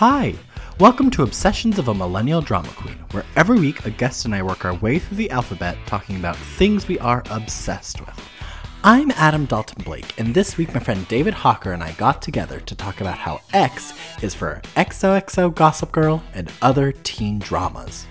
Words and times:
Hi! 0.00 0.34
Welcome 0.78 1.10
to 1.10 1.24
Obsessions 1.24 1.78
of 1.78 1.88
a 1.88 1.94
Millennial 1.94 2.40
Drama 2.40 2.70
Queen, 2.70 2.96
where 3.10 3.26
every 3.36 3.60
week 3.60 3.84
a 3.84 3.90
guest 3.90 4.24
and 4.24 4.34
I 4.34 4.42
work 4.42 4.64
our 4.64 4.72
way 4.76 4.98
through 4.98 5.18
the 5.18 5.30
alphabet 5.30 5.76
talking 5.84 6.16
about 6.16 6.38
things 6.38 6.88
we 6.88 6.98
are 7.00 7.22
obsessed 7.28 8.00
with. 8.00 8.28
I'm 8.82 9.10
Adam 9.10 9.44
Dalton 9.44 9.84
Blake, 9.84 10.18
and 10.18 10.34
this 10.34 10.56
week 10.56 10.72
my 10.72 10.80
friend 10.80 11.06
David 11.08 11.34
Hocker 11.34 11.72
and 11.72 11.84
I 11.84 11.92
got 11.92 12.22
together 12.22 12.60
to 12.60 12.74
talk 12.74 13.02
about 13.02 13.18
how 13.18 13.42
X 13.52 13.92
is 14.22 14.32
for 14.32 14.62
XOXO 14.74 15.54
Gossip 15.54 15.92
Girl 15.92 16.22
and 16.32 16.50
other 16.62 16.92
teen 16.92 17.38
dramas. 17.38 18.06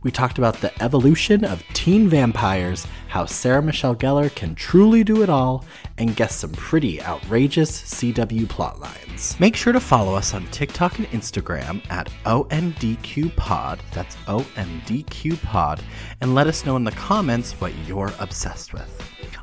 We 0.00 0.12
talked 0.12 0.38
about 0.38 0.60
the 0.60 0.72
evolution 0.80 1.44
of 1.44 1.64
teen 1.72 2.08
vampires, 2.08 2.86
how 3.08 3.26
Sarah 3.26 3.60
Michelle 3.60 3.96
Gellar 3.96 4.32
can 4.32 4.54
truly 4.54 5.02
do 5.02 5.24
it 5.24 5.28
all, 5.28 5.64
and 5.98 6.14
guessed 6.14 6.38
some 6.38 6.52
pretty 6.52 7.02
outrageous 7.02 7.82
CW 7.82 8.46
plotlines. 8.46 9.38
Make 9.40 9.56
sure 9.56 9.72
to 9.72 9.80
follow 9.80 10.14
us 10.14 10.34
on 10.34 10.46
TikTok 10.46 11.00
and 11.00 11.08
Instagram 11.08 11.82
at 11.90 12.08
OMDQPod, 12.24 13.80
that's 13.92 14.14
OMDQPod, 14.26 15.80
and 16.20 16.32
let 16.32 16.46
us 16.46 16.64
know 16.64 16.76
in 16.76 16.84
the 16.84 16.92
comments 16.92 17.54
what 17.60 17.74
you're 17.86 18.12
obsessed 18.20 18.72
with. 18.72 19.02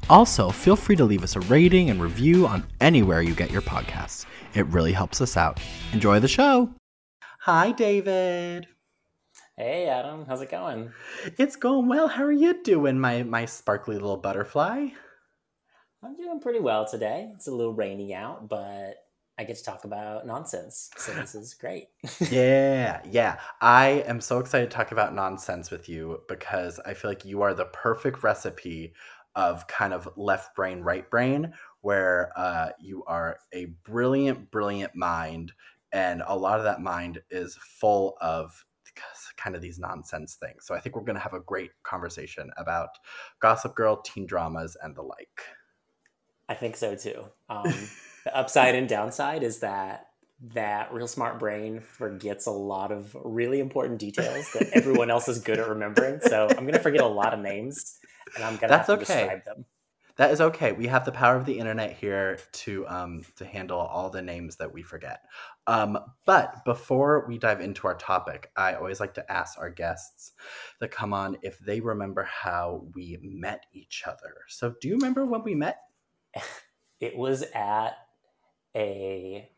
Also, 0.10 0.52
feel 0.52 0.78
free 0.78 0.96
to 0.96 1.04
leave 1.04 1.24
us 1.24 1.36
a 1.36 1.42
rating 1.42 1.90
and 1.90 2.02
review 2.02 2.48
on 2.48 2.66
anywhere 2.80 3.22
you 3.22 3.36
get 3.36 3.52
your 3.52 3.62
podcasts. 3.62 4.26
It 4.54 4.66
really 4.68 4.94
helps 4.94 5.20
us 5.20 5.36
out. 5.36 5.60
Enjoy 5.92 6.22
the 6.22 6.30
show! 6.30 6.70
Hi, 7.42 7.74
David. 7.74 8.68
Hey 9.58 9.88
Adam, 9.88 10.26
how's 10.28 10.42
it 10.42 10.52
going? 10.52 10.92
It's 11.38 11.56
going 11.56 11.88
well. 11.88 12.10
How 12.10 12.24
are 12.26 12.32
you 12.32 12.62
doing, 12.62 13.00
my 13.00 13.24
my 13.24 13.46
sparkly 13.46 13.96
little 13.96 14.18
butterfly? 14.18 14.90
I'm 16.04 16.18
doing 16.18 16.42
pretty 16.42 16.60
well 16.60 16.86
today. 16.86 17.32
It's 17.36 17.48
a 17.48 17.56
little 17.56 17.74
rainy 17.74 18.14
out, 18.14 18.50
but 18.50 18.96
I 19.38 19.46
get 19.46 19.56
to 19.56 19.64
talk 19.64 19.86
about 19.86 20.28
nonsense, 20.28 20.90
so 20.98 21.14
this 21.14 21.36
is 21.36 21.54
great. 21.54 21.88
yeah, 22.30 23.02
yeah. 23.10 23.40
I 23.62 24.04
am 24.06 24.20
so 24.20 24.40
excited 24.40 24.70
to 24.70 24.76
talk 24.76 24.92
about 24.92 25.16
nonsense 25.16 25.72
with 25.72 25.88
you 25.88 26.20
because 26.28 26.80
I 26.86 26.94
feel 26.94 27.10
like 27.10 27.24
you 27.24 27.42
are 27.42 27.54
the 27.54 27.66
perfect 27.66 28.24
recipe 28.24 28.94
of 29.36 29.66
kind 29.68 29.94
of 29.94 30.10
left 30.18 30.54
brain, 30.54 30.82
right 30.82 31.10
brain, 31.10 31.54
where 31.80 32.34
uh, 32.36 32.72
you 32.78 33.06
are 33.06 33.40
a 33.54 33.68
brilliant, 33.86 34.52
brilliant 34.52 34.96
mind, 34.96 35.54
and 35.94 36.24
a 36.28 36.38
lot 36.38 36.60
of 36.60 36.66
that 36.66 36.82
mind 36.82 37.22
is 37.32 37.56
full 37.56 38.18
of 38.20 38.66
kind 39.38 39.56
of 39.56 39.62
these 39.62 39.80
nonsense 39.80 40.36
things. 40.36 40.66
So 40.66 40.76
I 40.76 40.80
think 40.80 40.96
we're 40.96 41.04
going 41.04 41.16
to 41.16 41.22
have 41.22 41.34
a 41.34 41.40
great 41.40 41.72
conversation 41.84 42.50
about 42.58 42.90
Gossip 43.40 43.76
Girl, 43.76 44.02
teen 44.02 44.26
dramas, 44.26 44.78
and 44.82 44.96
the 44.96 45.02
like. 45.02 45.42
I 46.48 46.54
think 46.54 46.76
so 46.76 46.96
too. 46.96 47.26
Um, 47.50 47.64
the 48.24 48.36
upside 48.36 48.76
and 48.76 48.88
downside 48.88 49.44
is 49.44 49.60
that 49.60 50.08
that 50.54 50.94
real 50.94 51.08
smart 51.08 51.40
brain 51.40 51.80
forgets 51.80 52.46
a 52.46 52.52
lot 52.52 52.92
of 52.92 53.16
really 53.24 53.60
important 53.60 54.00
details 54.00 54.52
that 54.54 54.70
everyone 54.74 55.10
else 55.10 55.28
is 55.28 55.40
good 55.40 55.60
at 55.60 55.68
remembering. 55.68 56.20
So 56.22 56.48
I'm 56.50 56.66
going 56.66 56.74
to 56.74 56.80
forget 56.80 57.02
a 57.02 57.08
lot 57.08 57.34
of 57.34 57.40
names, 57.40 57.98
and 58.36 58.44
I'm 58.44 58.58
going 58.58 58.70
to 58.70 58.78
have 58.78 58.86
to 58.88 58.94
okay. 58.94 59.00
describe 59.00 59.46
them 59.46 59.66
that 60.18 60.32
is 60.32 60.40
okay. 60.40 60.72
We 60.72 60.88
have 60.88 61.06
the 61.06 61.12
power 61.12 61.36
of 61.36 61.46
the 61.46 61.60
internet 61.60 61.94
here 61.94 62.40
to 62.52 62.88
um, 62.88 63.24
to 63.36 63.46
handle 63.46 63.80
all 63.80 64.10
the 64.10 64.22
names 64.22 64.56
that 64.58 64.74
we 64.74 64.82
forget. 64.82 65.22
Um, 65.68 65.98
but 66.26 66.64
before 66.64 67.26
we 67.28 67.38
dive 67.38 67.60
into 67.60 67.88
our 67.88 67.96
topic, 67.96 68.52
I 68.56 68.76
always 68.76 69.00
like 69.00 69.16
to 69.16 69.32
ask 69.32 69.58
our 69.58 69.70
guests 69.70 70.34
that 70.80 70.92
come 70.92 71.14
on 71.14 71.38
if 71.42 71.58
they 71.60 71.80
remember 71.80 72.24
how 72.24 72.86
we 72.94 73.18
met 73.22 73.66
each 73.74 74.04
other. 74.06 74.36
So, 74.48 74.76
do 74.80 74.88
you 74.88 74.96
remember 74.96 75.26
when 75.26 75.44
we 75.44 75.56
met? 75.56 75.80
It 77.02 77.18
was 77.18 77.44
at 77.54 77.98
a 78.74 79.50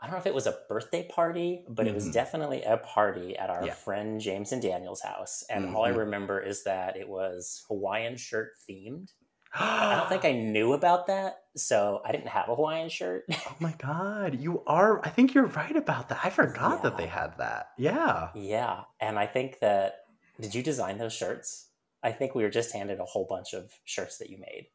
I 0.00 0.06
don't 0.06 0.14
know 0.14 0.20
if 0.20 0.26
it 0.26 0.34
was 0.34 0.46
a 0.46 0.56
birthday 0.68 1.06
party, 1.06 1.62
but 1.68 1.84
mm-hmm. 1.84 1.90
it 1.90 1.94
was 1.94 2.04
mm-hmm. 2.04 2.12
definitely 2.12 2.62
a 2.62 2.78
party 2.78 3.36
at 3.36 3.50
our 3.50 3.66
yeah. 3.66 3.74
friend 3.74 4.18
James 4.18 4.50
and 4.52 4.62
Daniel's 4.62 5.02
house. 5.02 5.44
And 5.50 5.66
mm-hmm. 5.66 5.76
all 5.76 5.84
I 5.84 5.90
mm-hmm. 5.90 5.98
remember 5.98 6.40
is 6.40 6.64
that 6.64 6.96
it 6.96 7.06
was 7.06 7.64
Hawaiian 7.68 8.16
shirt 8.16 8.52
themed. 8.68 9.12
I 9.54 9.96
don't 9.96 10.08
think 10.08 10.24
I 10.24 10.32
knew 10.40 10.72
about 10.72 11.06
that, 11.08 11.42
so 11.56 12.00
I 12.04 12.12
didn't 12.12 12.28
have 12.28 12.48
a 12.48 12.54
Hawaiian 12.54 12.88
shirt. 12.88 13.24
oh 13.32 13.56
my 13.58 13.74
god, 13.78 14.40
you 14.40 14.62
are! 14.66 15.04
I 15.04 15.10
think 15.10 15.34
you're 15.34 15.46
right 15.46 15.74
about 15.74 16.08
that. 16.08 16.20
I 16.24 16.30
forgot 16.30 16.78
yeah. 16.78 16.82
that 16.82 16.96
they 16.96 17.06
had 17.06 17.36
that. 17.38 17.70
Yeah, 17.76 18.28
yeah, 18.34 18.82
and 19.00 19.18
I 19.18 19.26
think 19.26 19.58
that 19.60 20.04
did 20.40 20.54
you 20.54 20.62
design 20.62 20.98
those 20.98 21.12
shirts? 21.12 21.68
I 22.02 22.12
think 22.12 22.34
we 22.34 22.42
were 22.42 22.50
just 22.50 22.72
handed 22.72 23.00
a 23.00 23.04
whole 23.04 23.26
bunch 23.28 23.52
of 23.52 23.72
shirts 23.84 24.18
that 24.18 24.30
you 24.30 24.38
made. 24.38 24.68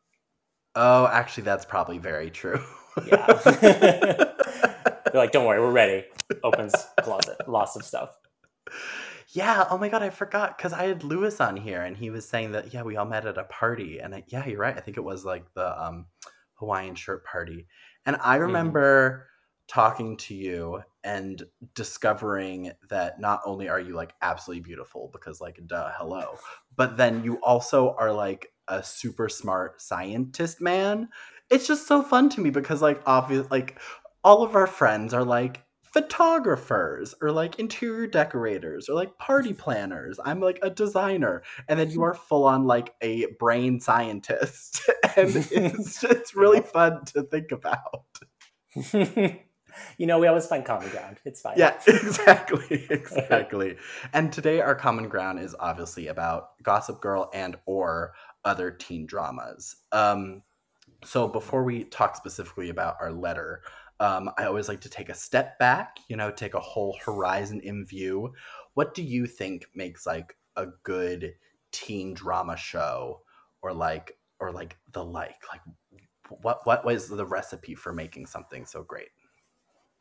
Oh, 0.76 1.08
actually, 1.08 1.44
that's 1.44 1.66
probably 1.66 1.98
very 1.98 2.30
true. 2.30 2.62
yeah, 3.08 3.26
they're 3.46 5.14
like, 5.14 5.32
"Don't 5.32 5.46
worry, 5.46 5.60
we're 5.60 5.72
ready." 5.72 6.06
Opens 6.44 6.74
closet, 7.02 7.38
lots 7.48 7.76
of 7.76 7.84
stuff. 7.84 8.18
Yeah. 9.36 9.68
Oh 9.70 9.78
my 9.78 9.90
god, 9.90 10.02
I 10.02 10.12
forgot 10.12 10.58
because 10.58 10.72
I 10.72 10.86
had 10.86 11.04
Lewis 11.04 11.42
on 11.42 11.58
here 11.58 11.82
and 11.82 11.98
he 11.98 12.10
was 12.10 12.26
saying 12.26 12.54
that 12.54 12.74
yeah, 12.74 12.84
we 12.84 12.96
all 12.96 13.06
met 13.06 13.26
at 13.26 13.38
a 13.38 13.44
party 13.44 14.00
and 14.00 14.16
I, 14.16 14.24
yeah, 14.30 14.46
you're 14.48 14.60
right. 14.60 14.78
I 14.78 14.80
think 14.80 14.96
it 14.96 15.04
was 15.04 15.26
like 15.26 15.54
the 15.54 15.84
um, 15.84 16.06
Hawaiian 16.54 16.96
shirt 16.96 17.26
party, 17.26 17.68
and 18.06 18.16
I 18.22 18.36
mm-hmm. 18.36 18.44
remember 18.44 19.28
mm. 19.28 19.74
talking 19.74 20.16
to 20.18 20.34
you 20.34 20.84
and 21.04 21.44
discovering 21.74 22.72
that 22.90 23.20
not 23.20 23.42
only 23.46 23.68
are 23.68 23.80
you 23.80 23.94
like 23.94 24.14
absolutely 24.22 24.62
beautiful 24.62 25.10
because 25.12 25.42
like 25.42 25.60
duh, 25.68 25.92
hello, 25.98 26.38
but 26.78 26.96
then 26.96 27.22
you 27.26 27.36
also 27.44 27.94
are 28.00 28.14
like 28.14 28.54
a 28.70 28.82
super 28.82 29.28
smart 29.28 29.82
scientist 29.82 30.62
man. 30.62 31.10
It's 31.50 31.68
just 31.68 31.88
so 31.88 32.02
fun 32.02 32.30
to 32.30 32.42
me 32.42 32.52
because 32.52 32.82
like 32.82 33.02
obvious 33.06 33.52
like 33.52 33.82
all 34.24 34.44
of 34.44 34.56
our 34.56 34.66
friends 34.66 35.14
are 35.14 35.26
like 35.26 35.66
photographers 35.96 37.16
or 37.22 37.32
like 37.32 37.58
interior 37.58 38.06
decorators 38.06 38.90
or 38.90 38.96
like 38.96 39.18
party 39.18 39.54
planners. 39.54 40.20
I'm 40.26 40.42
like 40.42 40.60
a 40.62 40.70
designer. 40.70 41.42
And 41.70 41.80
then 41.80 41.90
you 41.90 42.04
are 42.04 42.14
full 42.14 42.44
on 42.44 42.68
like 42.68 42.94
a 43.02 43.28
brain 43.40 43.80
scientist. 43.80 44.82
and 45.16 45.34
it's 45.34 46.04
it's 46.04 46.36
really 46.36 46.60
fun 46.60 47.06
to 47.06 47.24
think 47.24 47.54
about. 47.54 48.04
you 49.98 50.06
know, 50.06 50.20
we 50.20 50.28
always 50.28 50.48
find 50.48 50.66
common 50.66 50.90
ground. 50.90 51.16
It's 51.24 51.40
fine. 51.40 51.54
Yeah, 51.56 51.80
exactly. 51.88 52.88
Exactly. 52.90 53.78
and 54.12 54.34
today 54.34 54.60
our 54.60 54.76
common 54.76 55.08
ground 55.08 55.40
is 55.40 55.56
obviously 55.58 56.08
about 56.08 56.62
Gossip 56.62 57.00
Girl 57.00 57.30
and 57.34 57.56
or 57.66 58.16
other 58.44 58.70
teen 58.70 59.06
dramas. 59.06 59.78
Um 59.94 60.44
so 61.06 61.30
before 61.30 61.64
we 61.64 61.86
talk 61.86 62.18
specifically 62.18 62.70
about 62.70 62.98
our 63.00 63.14
letter, 63.14 63.62
um, 64.00 64.30
I 64.38 64.46
always 64.46 64.68
like 64.68 64.82
to 64.82 64.90
take 64.90 65.10
a 65.10 65.14
step 65.14 65.58
back, 65.58 65.98
you 66.10 66.18
know, 66.18 66.32
take 66.32 66.54
a 66.54 66.60
whole 66.60 66.98
horizon 67.04 67.62
in 67.62 67.86
view. 67.86 68.34
What 68.74 68.94
do 68.94 69.04
you 69.04 69.26
think 69.26 69.68
makes 69.74 70.06
like 70.06 70.36
a 70.56 70.68
good 70.84 71.34
teen 71.72 72.14
drama 72.14 72.58
show 72.58 73.22
or 73.62 73.74
like 73.74 74.18
or 74.40 74.52
like 74.52 74.78
the 74.92 75.04
like? 75.04 75.42
Like 75.52 75.62
what 76.42 76.60
what 76.66 76.84
was 76.84 77.08
the 77.08 77.26
recipe 77.26 77.76
for 77.76 77.94
making 77.94 78.26
something 78.26 78.66
so 78.66 78.84
great? 78.84 79.10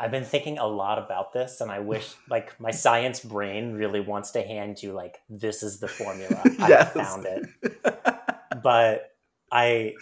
I've 0.01 0.11
been 0.11 0.25
thinking 0.25 0.59
a 0.59 0.67
lot 0.67 0.99
about 0.99 1.33
this 1.33 1.61
and 1.61 1.71
I 1.71 1.79
wish 1.79 2.15
like 2.29 2.59
my 2.61 2.73
science 2.73 3.21
brain 3.21 3.75
really 3.75 4.01
wants 4.01 4.33
to 4.33 4.43
hand 4.43 4.83
you 4.83 4.93
like 4.93 5.19
this 5.29 5.63
is 5.63 5.79
the 5.79 5.89
formula. 5.89 6.43
yes. 6.59 6.97
I 6.97 7.05
found 7.05 7.27
it. 7.27 7.49
but 8.63 9.11
I 9.53 9.95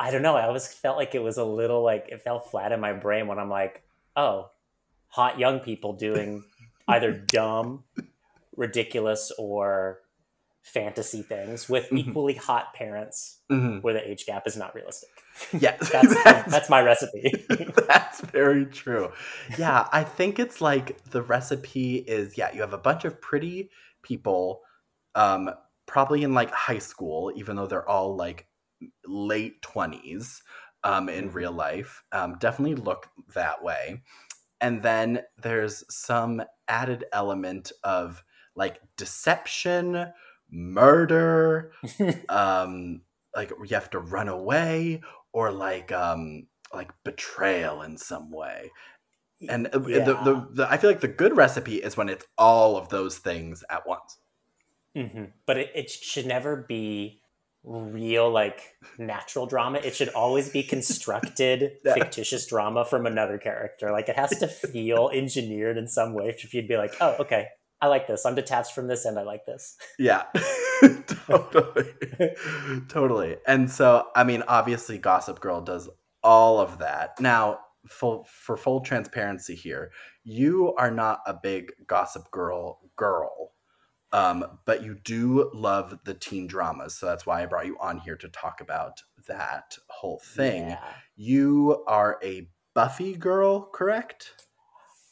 I 0.00 0.10
don't 0.10 0.22
know. 0.22 0.36
I 0.36 0.46
always 0.46 0.68
felt 0.68 0.96
like 0.96 1.14
it 1.14 1.22
was 1.22 1.38
a 1.38 1.44
little 1.44 1.82
like 1.82 2.08
it 2.10 2.22
fell 2.22 2.38
flat 2.38 2.72
in 2.72 2.80
my 2.80 2.92
brain 2.92 3.26
when 3.26 3.38
I'm 3.38 3.50
like, 3.50 3.82
oh, 4.16 4.50
hot 5.08 5.38
young 5.38 5.60
people 5.60 5.94
doing 5.94 6.44
either 6.88 7.12
dumb, 7.12 7.84
ridiculous, 8.56 9.32
or 9.38 10.00
fantasy 10.62 11.22
things 11.22 11.68
with 11.68 11.86
mm-hmm. 11.86 11.98
equally 12.10 12.34
hot 12.34 12.74
parents 12.74 13.38
mm-hmm. 13.50 13.78
where 13.78 13.94
the 13.94 14.08
age 14.08 14.26
gap 14.26 14.46
is 14.46 14.56
not 14.56 14.74
realistic. 14.74 15.08
Yeah, 15.52 15.76
that's, 15.76 16.14
that's, 16.24 16.50
that's 16.50 16.70
my 16.70 16.80
recipe. 16.80 17.32
that's 17.88 18.20
very 18.20 18.66
true. 18.66 19.10
Yeah, 19.58 19.88
I 19.92 20.04
think 20.04 20.38
it's 20.38 20.60
like 20.60 21.02
the 21.04 21.22
recipe 21.22 21.96
is 21.96 22.36
yeah, 22.36 22.52
you 22.52 22.60
have 22.60 22.74
a 22.74 22.78
bunch 22.78 23.04
of 23.04 23.20
pretty 23.20 23.70
people 24.02 24.60
um 25.14 25.50
probably 25.86 26.22
in 26.22 26.34
like 26.34 26.50
high 26.50 26.78
school 26.78 27.32
even 27.34 27.56
though 27.56 27.66
they're 27.66 27.88
all 27.88 28.14
like 28.14 28.46
late 29.06 29.60
20s 29.62 30.40
um, 30.84 31.08
in 31.08 31.26
mm-hmm. 31.26 31.36
real 31.36 31.52
life 31.52 32.02
um, 32.12 32.36
definitely 32.38 32.76
look 32.76 33.08
that 33.34 33.62
way. 33.62 34.02
And 34.60 34.82
then 34.82 35.22
there's 35.40 35.84
some 35.88 36.42
added 36.66 37.04
element 37.12 37.72
of 37.84 38.24
like 38.56 38.80
deception, 38.96 40.12
murder, 40.50 41.72
um, 42.28 43.02
like 43.36 43.50
you 43.50 43.74
have 43.74 43.90
to 43.90 44.00
run 44.00 44.28
away, 44.28 45.00
or 45.32 45.52
like 45.52 45.92
um, 45.92 46.48
like 46.74 46.90
betrayal 47.04 47.82
in 47.82 47.96
some 47.96 48.30
way. 48.30 48.70
And 49.48 49.68
uh, 49.72 49.80
yeah. 49.86 50.04
the, 50.04 50.14
the, 50.14 50.48
the, 50.52 50.70
I 50.70 50.76
feel 50.76 50.90
like 50.90 51.00
the 51.00 51.08
good 51.08 51.36
recipe 51.36 51.76
is 51.76 51.96
when 51.96 52.08
it's 52.08 52.26
all 52.36 52.76
of 52.76 52.88
those 52.88 53.18
things 53.18 53.62
at 53.70 53.86
once. 53.86 54.18
Mm-hmm. 54.96 55.24
But 55.46 55.58
it, 55.58 55.70
it 55.74 55.90
should 55.90 56.26
never 56.26 56.56
be 56.56 57.20
real 57.68 58.30
like 58.30 58.74
natural 58.96 59.46
drama. 59.46 59.78
It 59.78 59.94
should 59.94 60.08
always 60.10 60.48
be 60.48 60.62
constructed 60.62 61.72
yeah. 61.84 61.94
fictitious 61.94 62.46
drama 62.46 62.84
from 62.84 63.06
another 63.06 63.38
character. 63.38 63.92
Like 63.92 64.08
it 64.08 64.16
has 64.16 64.30
to 64.38 64.48
feel 64.48 65.10
engineered 65.14 65.76
in 65.76 65.86
some 65.86 66.14
way. 66.14 66.28
If 66.28 66.54
you'd 66.54 66.68
be 66.68 66.76
like, 66.76 66.94
oh, 67.00 67.16
okay, 67.20 67.48
I 67.80 67.86
like 67.86 68.06
this. 68.06 68.26
I'm 68.26 68.34
detached 68.34 68.74
from 68.74 68.88
this, 68.88 69.04
and 69.04 69.18
I 69.18 69.22
like 69.22 69.46
this. 69.46 69.76
Yeah, 70.00 70.24
totally, 71.06 71.86
totally. 72.88 73.36
And 73.46 73.70
so, 73.70 74.08
I 74.16 74.24
mean, 74.24 74.42
obviously, 74.48 74.98
Gossip 74.98 75.38
Girl 75.38 75.60
does 75.60 75.88
all 76.24 76.58
of 76.58 76.78
that. 76.78 77.20
Now, 77.20 77.60
full 77.86 78.26
for 78.28 78.56
full 78.56 78.80
transparency 78.80 79.54
here, 79.54 79.92
you 80.24 80.74
are 80.76 80.90
not 80.90 81.20
a 81.24 81.34
big 81.40 81.70
Gossip 81.86 82.28
Girl 82.32 82.80
girl 82.96 83.52
um, 84.12 84.58
but 84.64 84.82
you 84.82 84.96
do 85.04 85.50
love 85.54 85.98
the 86.04 86.14
teen 86.14 86.46
dramas, 86.46 86.94
so 86.94 87.06
that's 87.06 87.26
why 87.26 87.42
I 87.42 87.46
brought 87.46 87.66
you 87.66 87.76
on 87.80 87.98
here 87.98 88.16
to 88.16 88.28
talk 88.28 88.60
about 88.60 89.02
that 89.26 89.76
whole 89.88 90.20
thing. 90.24 90.68
Yeah. 90.68 90.84
You 91.16 91.84
are 91.86 92.18
a 92.22 92.48
Buffy 92.74 93.16
girl, 93.16 93.68
correct? 93.72 94.32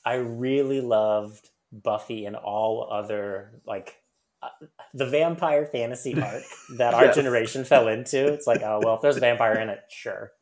I 0.05 0.15
really 0.15 0.81
loved 0.81 1.51
Buffy 1.73 2.25
and 2.25 2.37
all 2.37 2.89
other 2.91 3.61
like 3.67 3.97
uh, 4.43 4.49
the 4.95 5.07
vampire 5.07 5.67
fantasy 5.67 6.15
arc 6.23 6.43
that 6.77 6.95
our 6.95 7.07
yes. 7.07 7.17
generation 7.17 7.65
fell 7.65 7.89
into. 7.89 8.33
It's 8.33 8.47
like, 8.47 8.63
oh 8.63 8.81
well, 8.83 8.95
if 8.95 9.03
there's 9.03 9.17
a 9.17 9.21
vampire 9.21 9.59
in 9.59 9.69
it, 9.69 9.81
sure. 9.91 10.33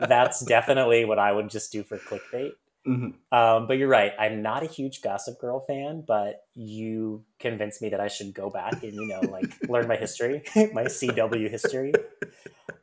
That's 0.00 0.44
definitely 0.44 1.04
what 1.04 1.18
I 1.18 1.30
would 1.30 1.50
just 1.50 1.70
do 1.70 1.84
for 1.84 1.98
clickbait. 1.98 2.52
Mm-hmm. 2.86 3.36
Um, 3.36 3.66
but 3.68 3.78
you're 3.78 3.88
right. 3.88 4.12
I'm 4.18 4.42
not 4.42 4.62
a 4.62 4.66
huge 4.66 5.02
Gossip 5.02 5.40
Girl 5.40 5.60
fan, 5.60 6.02
but 6.06 6.42
you 6.54 7.24
convinced 7.38 7.80
me 7.80 7.90
that 7.90 8.00
I 8.00 8.08
should 8.08 8.34
go 8.34 8.50
back 8.50 8.82
and 8.82 8.94
you 8.94 9.06
know 9.06 9.20
like 9.30 9.52
learn 9.68 9.86
my 9.86 9.96
history, 9.96 10.42
my 10.72 10.84
CW 10.84 11.48
history, 11.48 11.92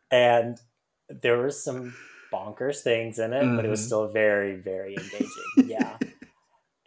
and 0.09 0.57
there 1.09 1.37
were 1.37 1.51
some 1.51 1.95
bonkers 2.33 2.79
things 2.79 3.19
in 3.19 3.33
it, 3.33 3.43
mm-hmm. 3.43 3.55
but 3.57 3.65
it 3.65 3.69
was 3.69 3.81
mm-hmm. 3.81 3.87
still 3.87 4.07
very 4.07 4.55
very 4.55 4.95
engaging. 4.95 5.27
Yeah, 5.69 5.97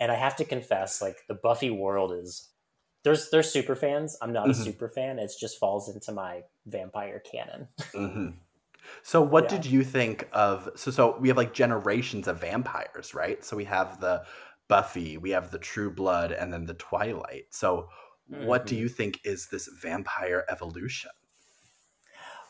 and 0.00 0.10
I 0.10 0.16
have 0.16 0.36
to 0.36 0.44
confess, 0.44 1.02
like 1.02 1.18
the 1.28 1.34
Buffy 1.34 1.70
world 1.70 2.12
is 2.12 2.48
there's 3.04 3.28
there's 3.30 3.50
super 3.50 3.76
fans. 3.76 4.16
I'm 4.22 4.32
not 4.32 4.44
mm-hmm. 4.44 4.60
a 4.60 4.64
super 4.64 4.88
fan. 4.88 5.18
It 5.18 5.30
just 5.38 5.58
falls 5.58 5.94
into 5.94 6.12
my 6.12 6.42
vampire 6.66 7.20
canon. 7.20 7.68
So 9.02 9.20
what 9.22 9.44
yeah. 9.44 9.58
did 9.58 9.66
you 9.66 9.84
think 9.84 10.28
of 10.32 10.68
so 10.76 10.90
so 10.90 11.18
we 11.18 11.28
have 11.28 11.36
like 11.36 11.54
generations 11.54 12.28
of 12.28 12.40
vampires, 12.40 13.14
right? 13.14 13.44
So 13.44 13.56
we 13.56 13.64
have 13.64 14.00
the 14.00 14.24
Buffy, 14.68 15.18
we 15.18 15.30
have 15.30 15.50
the 15.50 15.58
True 15.58 15.90
Blood 15.90 16.32
and 16.32 16.52
then 16.52 16.66
the 16.66 16.74
Twilight. 16.74 17.46
So 17.50 17.88
mm-hmm. 18.30 18.46
what 18.46 18.66
do 18.66 18.74
mm-hmm. 18.74 18.82
you 18.82 18.88
think 18.88 19.20
is 19.24 19.48
this 19.48 19.68
vampire 19.82 20.44
evolution? 20.48 21.10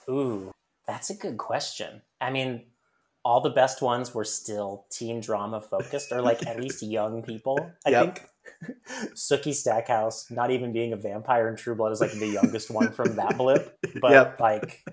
Ooh, 0.09 0.53
that's 0.87 1.11
a 1.11 1.15
good 1.15 1.39
question. 1.39 2.03
I 2.21 2.31
mean, 2.31 2.67
all 3.25 3.41
the 3.41 3.51
best 3.51 3.83
ones 3.83 4.15
were 4.15 4.25
still 4.25 4.87
teen 4.91 5.21
drama 5.21 5.61
focused 5.61 6.13
or 6.13 6.23
like 6.23 6.47
at 6.47 6.61
least 6.61 6.83
young 6.83 7.23
people. 7.23 7.59
I 7.87 7.91
yep. 7.91 8.19
think 8.19 8.29
Sookie 9.15 9.55
Stackhouse, 9.55 10.31
not 10.31 10.51
even 10.51 10.73
being 10.73 10.93
a 10.93 10.97
vampire 10.97 11.49
in 11.49 11.57
True 11.57 11.75
Blood, 11.75 11.93
is 11.93 12.01
like 12.01 12.13
the 12.13 12.27
youngest 12.27 12.71
one 12.71 12.93
from 12.93 13.17
that 13.17 13.37
blip. 13.37 13.79
But 14.01 14.13
yep. 14.13 14.41
like 14.41 14.85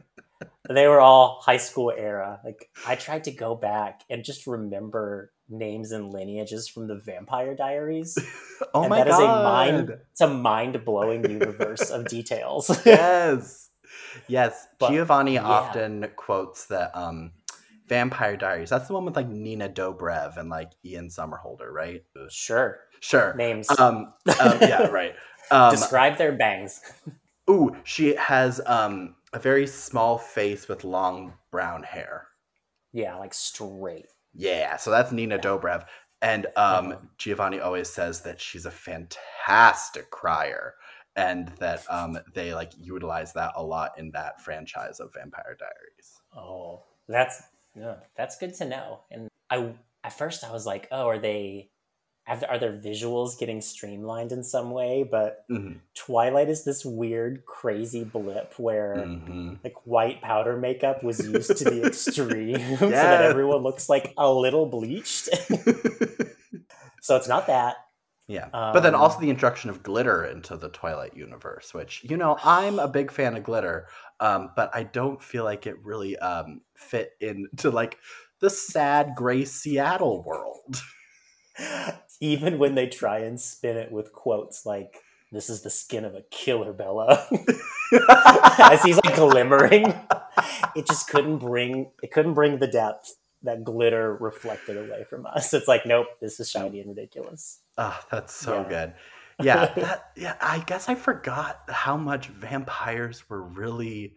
they 0.70 0.88
were 0.88 1.02
all 1.02 1.42
high 1.42 1.58
school 1.58 1.92
era. 1.96 2.40
Like 2.44 2.70
I 2.88 2.96
tried 2.96 3.26
to 3.26 3.32
go 3.32 3.56
back 3.56 4.02
and 4.10 4.24
just 4.24 4.48
remember 4.48 5.32
names 5.50 5.92
and 5.92 6.14
lineages 6.14 6.68
from 6.68 6.88
the 6.88 6.96
Vampire 6.96 7.56
Diaries. 7.56 8.18
oh 8.74 8.82
and 8.82 8.90
my 8.90 9.00
that 9.00 9.08
god, 9.08 9.20
that 9.20 9.24
is 9.24 9.30
a 9.30 9.44
mind 9.44 9.98
it's 10.12 10.22
a 10.22 10.28
mind 10.28 10.86
blowing 10.86 11.30
universe 11.30 11.90
of 11.90 12.08
details. 12.08 12.70
yes, 12.86 13.70
yes. 14.28 14.68
But, 14.80 14.92
Giovanni 14.92 15.36
yeah. 15.36 15.44
often 15.44 16.08
quotes 16.16 16.68
that 16.68 16.96
um, 16.96 17.32
Vampire 17.88 18.38
Diaries. 18.38 18.70
That's 18.70 18.88
the 18.88 18.94
one 18.94 19.06
with 19.06 19.16
like 19.16 19.28
Nina 19.28 19.70
Dobrev 19.70 20.38
and 20.38 20.50
like 20.50 20.72
Ian 20.86 21.10
Somerhalder, 21.10 21.70
right? 21.72 22.04
Sure, 22.30 22.80
sure. 23.02 23.34
Names. 23.36 23.70
Um, 23.72 24.14
um 24.40 24.58
yeah, 24.62 24.88
right. 24.88 25.16
Um, 25.52 25.72
Describe 25.72 26.18
their 26.18 26.34
bangs. 26.34 26.80
Ooh, 27.50 27.75
she 27.84 28.16
has 28.16 28.62
um 28.66 29.16
a 29.34 29.40
very 29.40 29.68
small 29.68 30.18
face 30.18 30.68
with 30.68 30.84
long 30.84 31.34
brown 31.51 31.84
hair. 31.84 32.28
Yeah, 32.92 33.16
like 33.16 33.34
straight. 33.34 34.07
Yeah, 34.34 34.78
so 34.78 34.92
that's 34.92 35.12
Nina 35.12 35.36
yeah. 35.36 35.42
Dobrev. 35.42 35.86
And 36.22 36.48
um, 36.57 36.92
mm-hmm. 36.92 37.06
Giovanni 37.18 37.60
always 37.62 37.90
says 37.90 38.22
that 38.22 38.42
she's 38.42 38.66
a 38.66 38.72
fantastic 38.72 40.10
crier 40.10 40.74
and 41.16 41.48
that 41.60 41.84
um, 41.90 42.18
they 42.34 42.54
like 42.54 42.72
utilize 42.78 43.34
that 43.34 43.54
a 43.56 43.63
lot 43.63 43.92
in 43.98 44.12
that 44.12 44.42
franchise 44.42 45.00
of 45.00 45.13
Vampire 45.13 45.57
Diaries. 45.57 46.22
Oh, 46.36 46.84
that's 47.07 47.42
yeah, 47.75 47.95
that's 48.16 48.38
good 48.38 48.54
to 48.56 48.66
know. 48.66 49.02
And 49.12 49.30
I 49.50 49.74
at 50.04 50.18
first 50.18 50.44
I 50.44 50.52
was 50.52 50.66
like, 50.66 50.88
oh, 50.92 51.07
are 51.07 51.19
they 51.19 51.69
are 52.30 52.60
their 52.60 52.74
visuals 52.74 53.38
getting 53.38 53.62
streamlined 53.62 54.31
in 54.31 54.44
some 54.44 54.72
way 54.72 55.04
but 55.04 55.46
mm-hmm. 55.50 55.78
twilight 55.96 56.50
is 56.50 56.64
this 56.64 56.86
weird 56.86 57.46
crazy 57.46 58.04
blip 58.04 58.54
where 58.58 58.96
mm-hmm. 58.98 59.54
like 59.64 59.74
white 59.86 60.22
powder 60.22 60.56
makeup 60.58 61.04
was 61.04 61.20
used 61.26 61.58
to 61.58 61.64
the 61.64 61.84
extreme 61.88 62.50
yeah. 62.50 62.76
so 62.80 62.90
that 62.90 63.22
everyone 63.24 63.62
looks 63.64 63.90
like 63.90 64.14
a 64.18 64.31
little 64.31 64.66
bleached 64.66 65.30
so 67.02 67.16
it's 67.16 67.28
not 67.28 67.48
that 67.48 67.78
yeah 68.28 68.48
um, 68.54 68.74
but 68.74 68.81
then 68.81 68.96
also 68.96 69.18
um, 69.18 69.24
the 69.24 69.30
introduction 69.30 69.70
of 69.70 69.81
glitter 69.81 70.26
into 70.26 70.56
the 70.56 70.70
twilight 70.70 71.16
universe 71.16 71.74
which 71.74 72.04
you 72.04 72.16
know 72.16 72.38
i'm 72.44 72.80
a 72.80 72.88
big 72.88 73.12
fan 73.12 73.36
of 73.36 73.44
glitter 73.44 73.88
um, 74.20 74.52
but 74.56 74.70
i 74.74 74.84
don't 74.84 75.24
feel 75.24 75.44
like 75.44 75.66
it 75.66 75.84
really 75.84 76.18
um, 76.20 76.62
fit 76.76 77.14
into 77.22 77.72
like 77.72 77.98
the 78.40 78.50
sad 78.50 79.14
gray 79.16 79.44
seattle 79.46 80.24
world 80.24 80.81
even 82.20 82.58
when 82.60 82.76
they 82.76 82.88
try 82.88 83.20
and 83.20 83.40
spin 83.40 83.78
it 83.78 83.92
with 83.92 84.12
quotes 84.14 84.66
like 84.66 84.98
this 85.32 85.50
is 85.50 85.62
the 85.62 85.70
skin 85.70 86.06
of 86.06 86.16
a 86.16 86.24
killer 86.32 86.74
bella 86.74 87.28
as 88.60 88.84
he's 88.84 89.00
like 89.04 89.16
glimmering 89.16 89.94
it 90.76 90.88
just 90.88 91.10
couldn't 91.10 91.38
bring 91.38 91.92
it 92.02 92.12
couldn't 92.12 92.34
bring 92.34 92.60
the 92.60 92.68
depth 92.68 93.16
that 93.44 93.64
glitter 93.64 94.16
reflected 94.18 94.78
away 94.78 95.06
from 95.10 95.26
us 95.26 95.54
it's 95.54 95.68
like 95.68 95.86
nope 95.86 96.08
this 96.22 96.40
is 96.40 96.50
shiny 96.50 96.80
and 96.80 96.90
ridiculous 96.90 97.62
oh 97.78 98.00
that's 98.12 98.34
so 98.34 98.62
yeah. 98.62 98.70
good 98.70 98.94
yeah 99.42 99.66
that 99.76 100.12
yeah 100.16 100.36
i 100.42 100.60
guess 100.60 100.90
i 100.90 100.96
forgot 100.96 101.62
how 101.70 101.96
much 101.96 102.28
vampires 102.28 103.30
were 103.30 103.44
really 103.44 104.16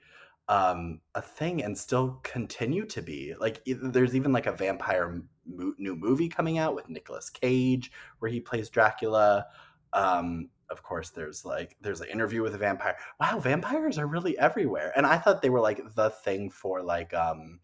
um, 0.49 1.01
a 1.15 1.23
thing 1.23 1.63
and 1.63 1.77
still 1.77 2.21
continue 2.23 2.85
to 2.87 3.03
be. 3.03 3.35
Like 3.39 3.63
there's 3.67 4.15
even 4.15 4.33
like 4.33 4.47
a 4.47 4.53
vampire 4.53 5.23
mo- 5.47 5.75
new 5.79 5.97
movie 5.97 6.29
coming 6.29 6.59
out 6.59 6.75
with 6.75 6.89
Nicolas 6.89 7.31
Cage 7.31 7.93
where 8.19 8.31
he 8.31 8.41
plays 8.41 8.69
Dracula. 8.69 9.47
Um, 9.93 10.49
of 10.71 10.83
course, 10.83 11.11
there's 11.11 11.45
like 11.45 11.77
there's 11.81 12.01
an 12.01 12.09
interview 12.09 12.43
with 12.43 12.55
a 12.55 12.59
vampire. 12.59 12.97
Wow, 13.21 13.39
vampires 13.39 13.99
are 13.99 14.07
really 14.07 14.39
everywhere, 14.39 14.93
and 14.97 15.07
I 15.07 15.19
thought 15.19 15.43
they 15.43 15.51
were 15.51 15.61
like 15.61 15.95
the 15.95 16.11
thing 16.11 16.51
for 16.51 16.83
like 16.83 17.13
um 17.13 17.61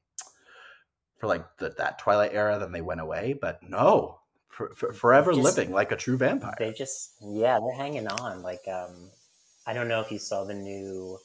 for 1.16 1.26
like 1.26 1.44
the, 1.58 1.70
that 1.78 1.98
Twilight 1.98 2.34
era. 2.34 2.58
Then 2.58 2.72
they 2.72 2.82
went 2.82 3.00
away, 3.00 3.38
but 3.40 3.62
no, 3.62 4.20
for, 4.48 4.74
for, 4.74 4.92
forever 4.92 5.32
just, 5.32 5.44
living 5.44 5.72
like 5.72 5.90
a 5.90 5.96
true 5.96 6.18
vampire. 6.18 6.54
They 6.58 6.72
just 6.72 7.14
yeah, 7.22 7.58
they're 7.60 7.76
hanging 7.76 8.06
on. 8.06 8.42
Like 8.42 8.68
um, 8.68 9.10
I 9.66 9.72
don't 9.72 9.88
know 9.88 10.00
if 10.00 10.12
you 10.12 10.18
saw 10.18 10.44
the 10.44 10.54
new 10.54 11.18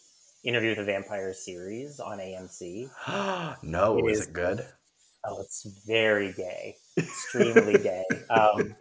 Interview 0.44 0.72
with 0.72 0.80
a 0.80 0.84
Vampire 0.84 1.34
series 1.34 2.02
on 2.02 2.20
AMC. 2.20 2.90
no, 3.64 3.98
it 3.98 4.12
is, 4.12 4.20
is 4.20 4.28
it 4.28 4.34
good? 4.34 4.66
Oh, 5.26 5.42
it's 5.42 5.66
very 5.86 6.34
gay, 6.34 6.78
extremely 6.98 7.78
gay. 7.78 8.04
Um, 8.30 8.76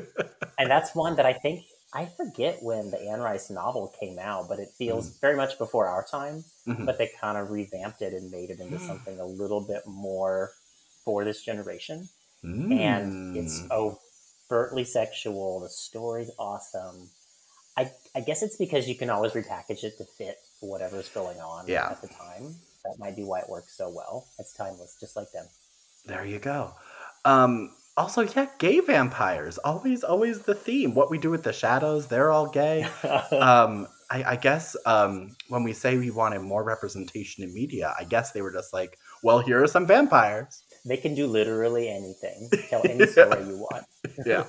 and 0.58 0.70
that's 0.70 0.94
one 0.94 1.16
that 1.16 1.26
I 1.26 1.32
think 1.32 1.64
I 1.94 2.06
forget 2.06 2.58
when 2.60 2.90
the 2.90 3.00
Anne 3.00 3.20
Rice 3.20 3.50
novel 3.50 3.94
came 4.00 4.18
out, 4.18 4.48
but 4.48 4.58
it 4.58 4.70
feels 4.76 5.10
mm. 5.10 5.20
very 5.20 5.36
much 5.36 5.56
before 5.58 5.86
our 5.86 6.04
time. 6.04 6.44
Mm-hmm. 6.66 6.84
But 6.84 6.98
they 6.98 7.10
kind 7.20 7.38
of 7.38 7.50
revamped 7.50 8.02
it 8.02 8.12
and 8.12 8.30
made 8.30 8.50
it 8.50 8.58
into 8.58 8.76
mm. 8.76 8.86
something 8.86 9.20
a 9.20 9.26
little 9.26 9.60
bit 9.60 9.82
more 9.86 10.50
for 11.04 11.24
this 11.24 11.42
generation. 11.42 12.08
Mm. 12.44 12.72
And 12.72 13.36
it's 13.36 13.60
mm. 13.60 13.94
overtly 14.50 14.84
sexual. 14.84 15.60
The 15.60 15.68
story's 15.68 16.32
awesome. 16.38 17.10
I, 17.76 17.90
I 18.14 18.20
guess 18.20 18.42
it's 18.42 18.56
because 18.56 18.88
you 18.88 18.96
can 18.96 19.10
always 19.10 19.32
repackage 19.32 19.84
it 19.84 19.96
to 19.98 20.04
fit 20.04 20.36
whatever's 20.60 21.08
going 21.08 21.38
on 21.38 21.66
yeah. 21.68 21.90
at 21.90 22.02
the 22.02 22.08
time. 22.08 22.56
That 22.84 22.98
might 22.98 23.16
be 23.16 23.22
why 23.22 23.40
it 23.40 23.48
works 23.48 23.76
so 23.76 23.88
well. 23.88 24.26
It's 24.38 24.52
timeless, 24.52 24.96
just 25.00 25.16
like 25.16 25.30
them. 25.32 25.46
There 26.06 26.24
you 26.24 26.38
go. 26.38 26.72
Um, 27.24 27.70
also, 27.96 28.22
yeah, 28.22 28.46
gay 28.58 28.80
vampires. 28.80 29.58
Always, 29.58 30.02
always 30.02 30.40
the 30.40 30.54
theme. 30.54 30.94
What 30.94 31.10
we 31.10 31.18
do 31.18 31.30
with 31.30 31.44
the 31.44 31.52
shadows, 31.52 32.08
they're 32.08 32.32
all 32.32 32.48
gay. 32.48 32.82
um, 33.32 33.86
I, 34.10 34.24
I 34.32 34.36
guess 34.36 34.76
um, 34.84 35.36
when 35.48 35.62
we 35.62 35.72
say 35.72 35.96
we 35.96 36.10
wanted 36.10 36.40
more 36.40 36.64
representation 36.64 37.44
in 37.44 37.54
media, 37.54 37.94
I 37.98 38.04
guess 38.04 38.32
they 38.32 38.42
were 38.42 38.52
just 38.52 38.72
like, 38.72 38.98
well, 39.22 39.38
here 39.38 39.62
are 39.62 39.66
some 39.66 39.86
vampires. 39.86 40.62
They 40.84 40.96
can 40.96 41.14
do 41.14 41.26
literally 41.26 41.88
anything. 41.88 42.50
Tell 42.68 42.82
any 42.88 43.06
story 43.06 43.44
you 43.44 43.58
want. 43.58 43.86
yeah. 44.26 44.44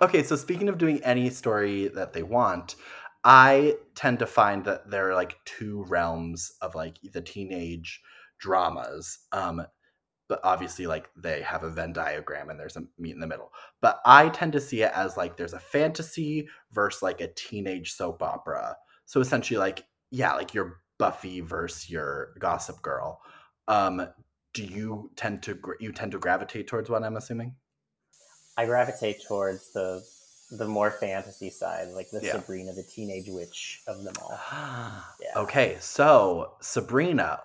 okay, 0.00 0.22
so 0.22 0.36
speaking 0.36 0.68
of 0.68 0.78
doing 0.78 1.02
any 1.02 1.30
story 1.30 1.88
that 1.88 2.12
they 2.12 2.22
want, 2.22 2.76
I 3.24 3.76
tend 3.94 4.20
to 4.20 4.26
find 4.26 4.64
that 4.66 4.90
there 4.90 5.10
are 5.10 5.14
like 5.14 5.36
two 5.44 5.84
realms 5.88 6.52
of 6.60 6.74
like 6.74 6.98
the 7.12 7.20
teenage 7.20 8.00
dramas. 8.38 9.18
Um, 9.32 9.66
but 10.28 10.40
obviously 10.42 10.86
like 10.86 11.08
they 11.16 11.42
have 11.42 11.62
a 11.62 11.70
Venn 11.70 11.92
diagram 11.92 12.50
and 12.50 12.58
there's 12.58 12.76
a 12.76 12.84
meet 12.98 13.14
in 13.14 13.20
the 13.20 13.26
middle. 13.26 13.52
But 13.80 14.00
I 14.04 14.28
tend 14.28 14.52
to 14.54 14.60
see 14.60 14.82
it 14.82 14.92
as 14.94 15.16
like 15.16 15.36
there's 15.36 15.52
a 15.52 15.60
fantasy 15.60 16.48
versus 16.72 17.02
like 17.02 17.20
a 17.20 17.32
teenage 17.34 17.92
soap 17.92 18.22
opera. 18.22 18.76
So 19.04 19.20
essentially 19.20 19.58
like 19.58 19.84
yeah, 20.10 20.34
like 20.34 20.54
your 20.54 20.80
Buffy 20.98 21.40
versus 21.40 21.90
your 21.90 22.32
Gossip 22.38 22.80
Girl. 22.82 23.20
Um, 23.68 24.08
do 24.54 24.64
you 24.64 25.10
tend 25.16 25.42
to 25.42 25.58
you 25.80 25.92
tend 25.92 26.12
to 26.12 26.18
gravitate 26.18 26.66
towards 26.66 26.88
one? 26.88 27.04
I'm 27.04 27.16
assuming. 27.16 27.54
I 28.56 28.64
gravitate 28.64 29.22
towards 29.26 29.72
the 29.72 30.02
the 30.50 30.66
more 30.66 30.90
fantasy 30.90 31.50
side, 31.50 31.88
like 31.88 32.08
the 32.10 32.20
yeah. 32.22 32.32
Sabrina, 32.32 32.72
the 32.72 32.84
teenage 32.84 33.26
witch 33.28 33.82
of 33.86 34.04
them 34.04 34.14
all. 34.22 34.38
yeah. 35.20 35.40
Okay, 35.40 35.76
so 35.80 36.52
Sabrina, 36.60 37.40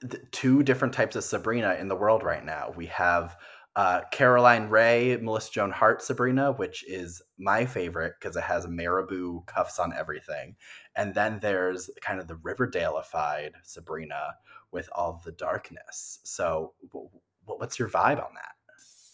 th- 0.00 0.22
two 0.30 0.62
different 0.62 0.94
types 0.94 1.16
of 1.16 1.24
Sabrina 1.24 1.74
in 1.74 1.88
the 1.88 1.96
world 1.96 2.22
right 2.22 2.44
now. 2.44 2.72
We 2.76 2.86
have 2.86 3.36
uh, 3.76 4.00
Caroline 4.10 4.70
Rhea, 4.70 5.18
Melissa 5.18 5.52
Joan 5.52 5.70
Hart 5.70 6.02
Sabrina, 6.02 6.52
which 6.52 6.82
is 6.88 7.20
my 7.38 7.66
favorite 7.66 8.14
because 8.18 8.34
it 8.34 8.42
has 8.42 8.66
marabou 8.66 9.42
cuffs 9.44 9.78
on 9.78 9.92
everything. 9.92 10.56
And 10.96 11.14
then 11.14 11.38
there's 11.42 11.90
kind 12.00 12.18
of 12.18 12.26
the 12.26 12.36
Riverdale-ified 12.36 13.52
Sabrina 13.64 14.34
with 14.72 14.88
all 14.94 15.20
the 15.24 15.32
darkness. 15.32 16.20
So, 16.24 16.72
w- 16.90 17.10
what's 17.44 17.78
your 17.78 17.88
vibe 17.88 18.24
on 18.24 18.32
that? 18.34 18.52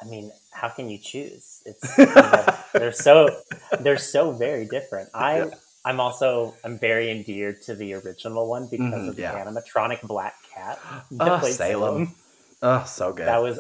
I 0.00 0.09
mean, 0.09 0.31
how 0.52 0.69
can 0.69 0.88
you 0.88 0.99
choose? 0.99 1.62
It's 1.64 1.99
you 1.99 2.07
know, 2.07 2.45
they're 2.73 2.92
so 2.92 3.31
they're 3.81 3.99
so 3.99 4.33
very 4.33 4.66
different. 4.66 5.09
I 5.14 5.50
I'm 5.85 6.00
also 6.00 6.54
I'm 6.64 6.78
very 6.78 7.11
endeared 7.11 7.62
to 7.62 7.75
the 7.75 7.95
original 7.95 8.49
one 8.49 8.69
because 8.71 8.95
mm, 8.95 9.09
of 9.09 9.16
the 9.16 9.23
yeah. 9.23 9.45
animatronic 9.45 10.02
black 10.02 10.35
cat 10.55 10.79
that 11.13 11.29
oh, 11.29 11.39
played 11.39 11.55
Salem. 11.55 12.07
Salem. 12.07 12.15
Oh, 12.63 12.85
so 12.87 13.13
good. 13.13 13.27
That 13.27 13.43
was 13.43 13.59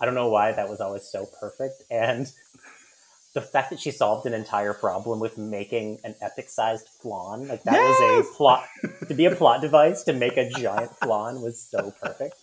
I 0.00 0.04
don't 0.04 0.14
know 0.14 0.28
why 0.28 0.52
that 0.52 0.68
was 0.68 0.80
always 0.80 1.04
so 1.04 1.26
perfect 1.40 1.82
and 1.90 2.26
the 3.36 3.42
fact 3.42 3.68
that 3.68 3.78
she 3.78 3.90
solved 3.90 4.24
an 4.24 4.32
entire 4.32 4.72
problem 4.72 5.20
with 5.20 5.36
making 5.36 5.98
an 6.04 6.14
epic 6.22 6.48
sized 6.48 6.88
flan 6.88 7.46
like 7.48 7.62
that 7.64 7.74
yes! 7.74 8.00
was 8.00 8.26
a 8.26 8.32
plot 8.34 8.64
to 9.08 9.14
be 9.14 9.26
a 9.26 9.36
plot 9.36 9.60
device 9.60 10.02
to 10.04 10.14
make 10.14 10.38
a 10.38 10.48
giant 10.50 10.90
flan 11.02 11.42
was 11.42 11.60
so 11.60 11.92
perfect 12.02 12.34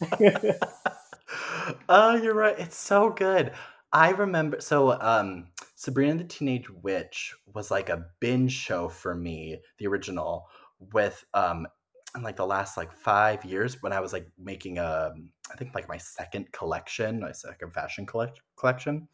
oh 1.90 2.16
you're 2.22 2.36
right 2.36 2.60
it's 2.60 2.78
so 2.78 3.10
good 3.10 3.52
i 3.92 4.12
remember 4.12 4.62
so 4.62 4.92
um 5.02 5.48
sabrina 5.76 6.16
the 6.16 6.24
teenage 6.26 6.70
witch 6.70 7.34
was 7.56 7.72
like 7.72 7.90
a 7.90 8.06
binge 8.20 8.52
show 8.52 8.88
for 8.88 9.16
me 9.16 9.60
the 9.80 9.88
original 9.88 10.46
with 10.94 11.26
um 11.34 11.66
in 12.16 12.22
like 12.22 12.36
the 12.36 12.46
last 12.46 12.78
like 12.78 12.92
five 12.92 13.44
years 13.44 13.82
when 13.82 13.94
i 13.94 14.00
was 14.00 14.14
like 14.14 14.28
making 14.38 14.78
a 14.78 15.12
i 15.52 15.56
think 15.56 15.74
like 15.74 15.90
my 15.90 15.98
second 15.98 16.52
collection 16.52 17.20
my 17.20 17.32
second 17.32 17.74
fashion 17.74 18.06
collect- 18.06 18.42
collection. 18.58 19.08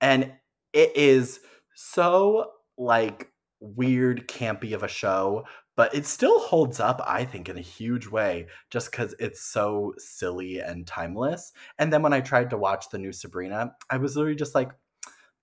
And 0.00 0.32
it 0.72 0.96
is 0.96 1.40
so 1.74 2.50
like 2.76 3.28
weird 3.60 4.26
campy 4.26 4.72
of 4.72 4.82
a 4.82 4.88
show 4.88 5.44
but 5.76 5.94
it 5.94 6.04
still 6.04 6.40
holds 6.40 6.80
up 6.80 7.00
i 7.06 7.24
think 7.24 7.48
in 7.48 7.56
a 7.56 7.62
huge 7.62 8.08
way 8.08 8.48
just 8.70 8.90
because 8.90 9.14
it's 9.20 9.40
so 9.40 9.94
silly 9.98 10.58
and 10.58 10.86
timeless. 10.86 11.52
And 11.78 11.92
then 11.92 12.02
when 12.02 12.12
i 12.12 12.20
tried 12.20 12.50
to 12.50 12.56
watch 12.56 12.90
the 12.90 12.98
new 12.98 13.12
sabrina 13.12 13.72
i 13.90 13.96
was 13.96 14.16
literally 14.16 14.36
just 14.36 14.54
like 14.54 14.72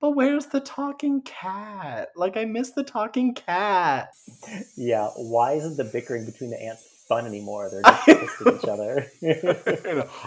but 0.01 0.11
where's 0.11 0.45
the 0.45 0.61
talking 0.61 1.21
cat? 1.23 2.09
Like 2.15 2.35
i 2.35 2.43
miss 2.43 2.71
the 2.71 2.83
talking 2.83 3.33
cat 3.33 4.09
yeah 4.75 5.09
why 5.15 5.53
isn't 5.53 5.77
the 5.77 5.85
bickering 5.85 6.25
between 6.25 6.49
the 6.49 6.61
aunts 6.61 6.88
fun 7.09 7.25
anymore. 7.25 7.69
They're 7.69 7.81
just 7.81 8.05
pissed 8.05 8.63
each 8.63 8.69
other. 8.69 9.11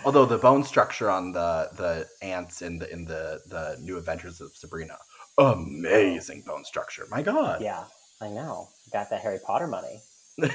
Although 0.05 0.27
the 0.27 0.37
bone 0.37 0.65
structure 0.65 1.09
on 1.09 1.33
the 1.33 1.71
the 1.77 2.07
aunts 2.27 2.61
in 2.61 2.79
the 2.79 2.93
in 2.93 3.07
the 3.07 3.41
the 3.47 3.79
new 3.81 3.97
adventures 3.97 4.43
of 4.43 4.55
sabrina 4.55 4.99
amazing 5.39 6.43
bone 6.47 6.65
structure. 6.65 7.07
My 7.11 7.23
god. 7.23 7.62
Yeah 7.62 7.85
i 8.23 8.29
know. 8.29 8.69
Got 8.93 9.11
that 9.11 9.21
harry 9.21 9.39
potter 9.45 9.67
money. 9.67 10.01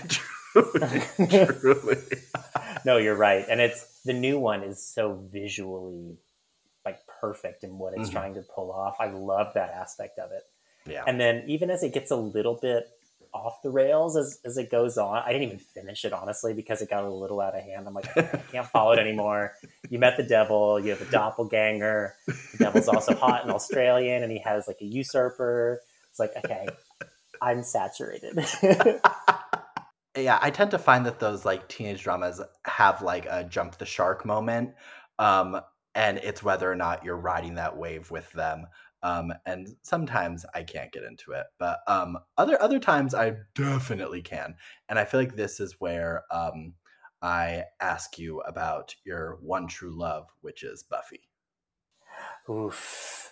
Truly, 0.53 1.01
truly. 1.27 1.97
no 2.85 2.97
you're 2.97 3.15
right. 3.15 3.45
And 3.47 3.61
it's 3.61 4.01
the 4.05 4.13
new 4.13 4.39
one 4.39 4.63
is 4.63 4.83
so 4.83 5.27
visually 5.31 6.17
like 6.85 6.99
perfect 7.21 7.63
in 7.63 7.77
what 7.77 7.93
it's 7.93 8.03
mm-hmm. 8.03 8.17
trying 8.17 8.33
to 8.35 8.41
pull 8.41 8.71
off. 8.71 8.95
I 8.99 9.07
love 9.07 9.53
that 9.53 9.69
aspect 9.69 10.17
of 10.17 10.31
it. 10.31 10.43
Yeah. 10.89 11.03
And 11.05 11.19
then 11.19 11.43
even 11.47 11.69
as 11.69 11.83
it 11.83 11.93
gets 11.93 12.11
a 12.11 12.15
little 12.15 12.57
bit 12.59 12.87
off 13.37 13.61
the 13.61 13.69
rails 13.69 14.17
as, 14.17 14.39
as 14.43 14.57
it 14.57 14.69
goes 14.69 14.97
on. 14.97 15.21
I 15.25 15.31
didn't 15.31 15.47
even 15.47 15.59
finish 15.59 16.03
it 16.05 16.13
honestly 16.13 16.53
because 16.53 16.81
it 16.81 16.89
got 16.89 17.03
a 17.03 17.09
little 17.09 17.39
out 17.39 17.55
of 17.55 17.63
hand. 17.63 17.87
I'm 17.87 17.93
like, 17.93 18.09
I 18.17 18.41
can't 18.51 18.67
follow 18.67 18.93
it 18.93 18.99
anymore. 18.99 19.53
You 19.89 19.99
met 19.99 20.17
the 20.17 20.23
devil. 20.23 20.77
You 20.81 20.89
have 20.89 21.01
a 21.01 21.09
doppelganger. 21.09 22.13
The 22.25 22.57
devil's 22.57 22.89
also 22.89 23.15
hot 23.15 23.43
and 23.43 23.51
Australian, 23.51 24.21
and 24.21 24.29
he 24.29 24.39
has 24.39 24.67
like 24.67 24.81
a 24.81 24.85
usurper. 24.85 25.79
It's 26.09 26.19
like, 26.19 26.33
okay, 26.43 26.67
I'm 27.41 27.63
saturated. 27.63 28.37
yeah, 30.17 30.39
I 30.41 30.49
tend 30.49 30.71
to 30.71 30.77
find 30.77 31.05
that 31.05 31.21
those 31.21 31.45
like 31.45 31.69
teenage 31.69 32.03
dramas 32.03 32.41
have 32.65 33.01
like 33.01 33.27
a 33.27 33.45
jump 33.45 33.77
the 33.77 33.85
shark 33.85 34.25
moment. 34.25 34.73
Um, 35.19 35.61
and 35.95 36.19
it's 36.19 36.43
whether 36.43 36.71
or 36.71 36.75
not 36.75 37.03
you're 37.03 37.17
riding 37.17 37.55
that 37.55 37.77
wave 37.77 38.11
with 38.11 38.31
them. 38.33 38.67
Um, 39.07 39.33
and 39.45 39.69
sometimes 39.83 40.45
I 40.53 40.63
can't 40.63 40.91
get 40.91 41.03
into 41.03 41.31
it, 41.31 41.45
but 41.57 41.79
um, 41.87 42.17
other 42.37 42.61
other 42.61 42.77
times 42.77 43.15
I 43.15 43.37
definitely 43.55 44.21
can. 44.21 44.55
And 44.89 44.99
I 44.99 45.05
feel 45.05 45.21
like 45.21 45.35
this 45.35 45.61
is 45.61 45.77
where 45.79 46.23
um, 46.29 46.73
I 47.21 47.63
ask 47.79 48.19
you 48.19 48.41
about 48.41 48.93
your 49.05 49.37
one 49.41 49.67
true 49.67 49.97
love, 49.97 50.27
which 50.41 50.63
is 50.63 50.83
Buffy. 50.83 51.21
Oof. 52.49 53.31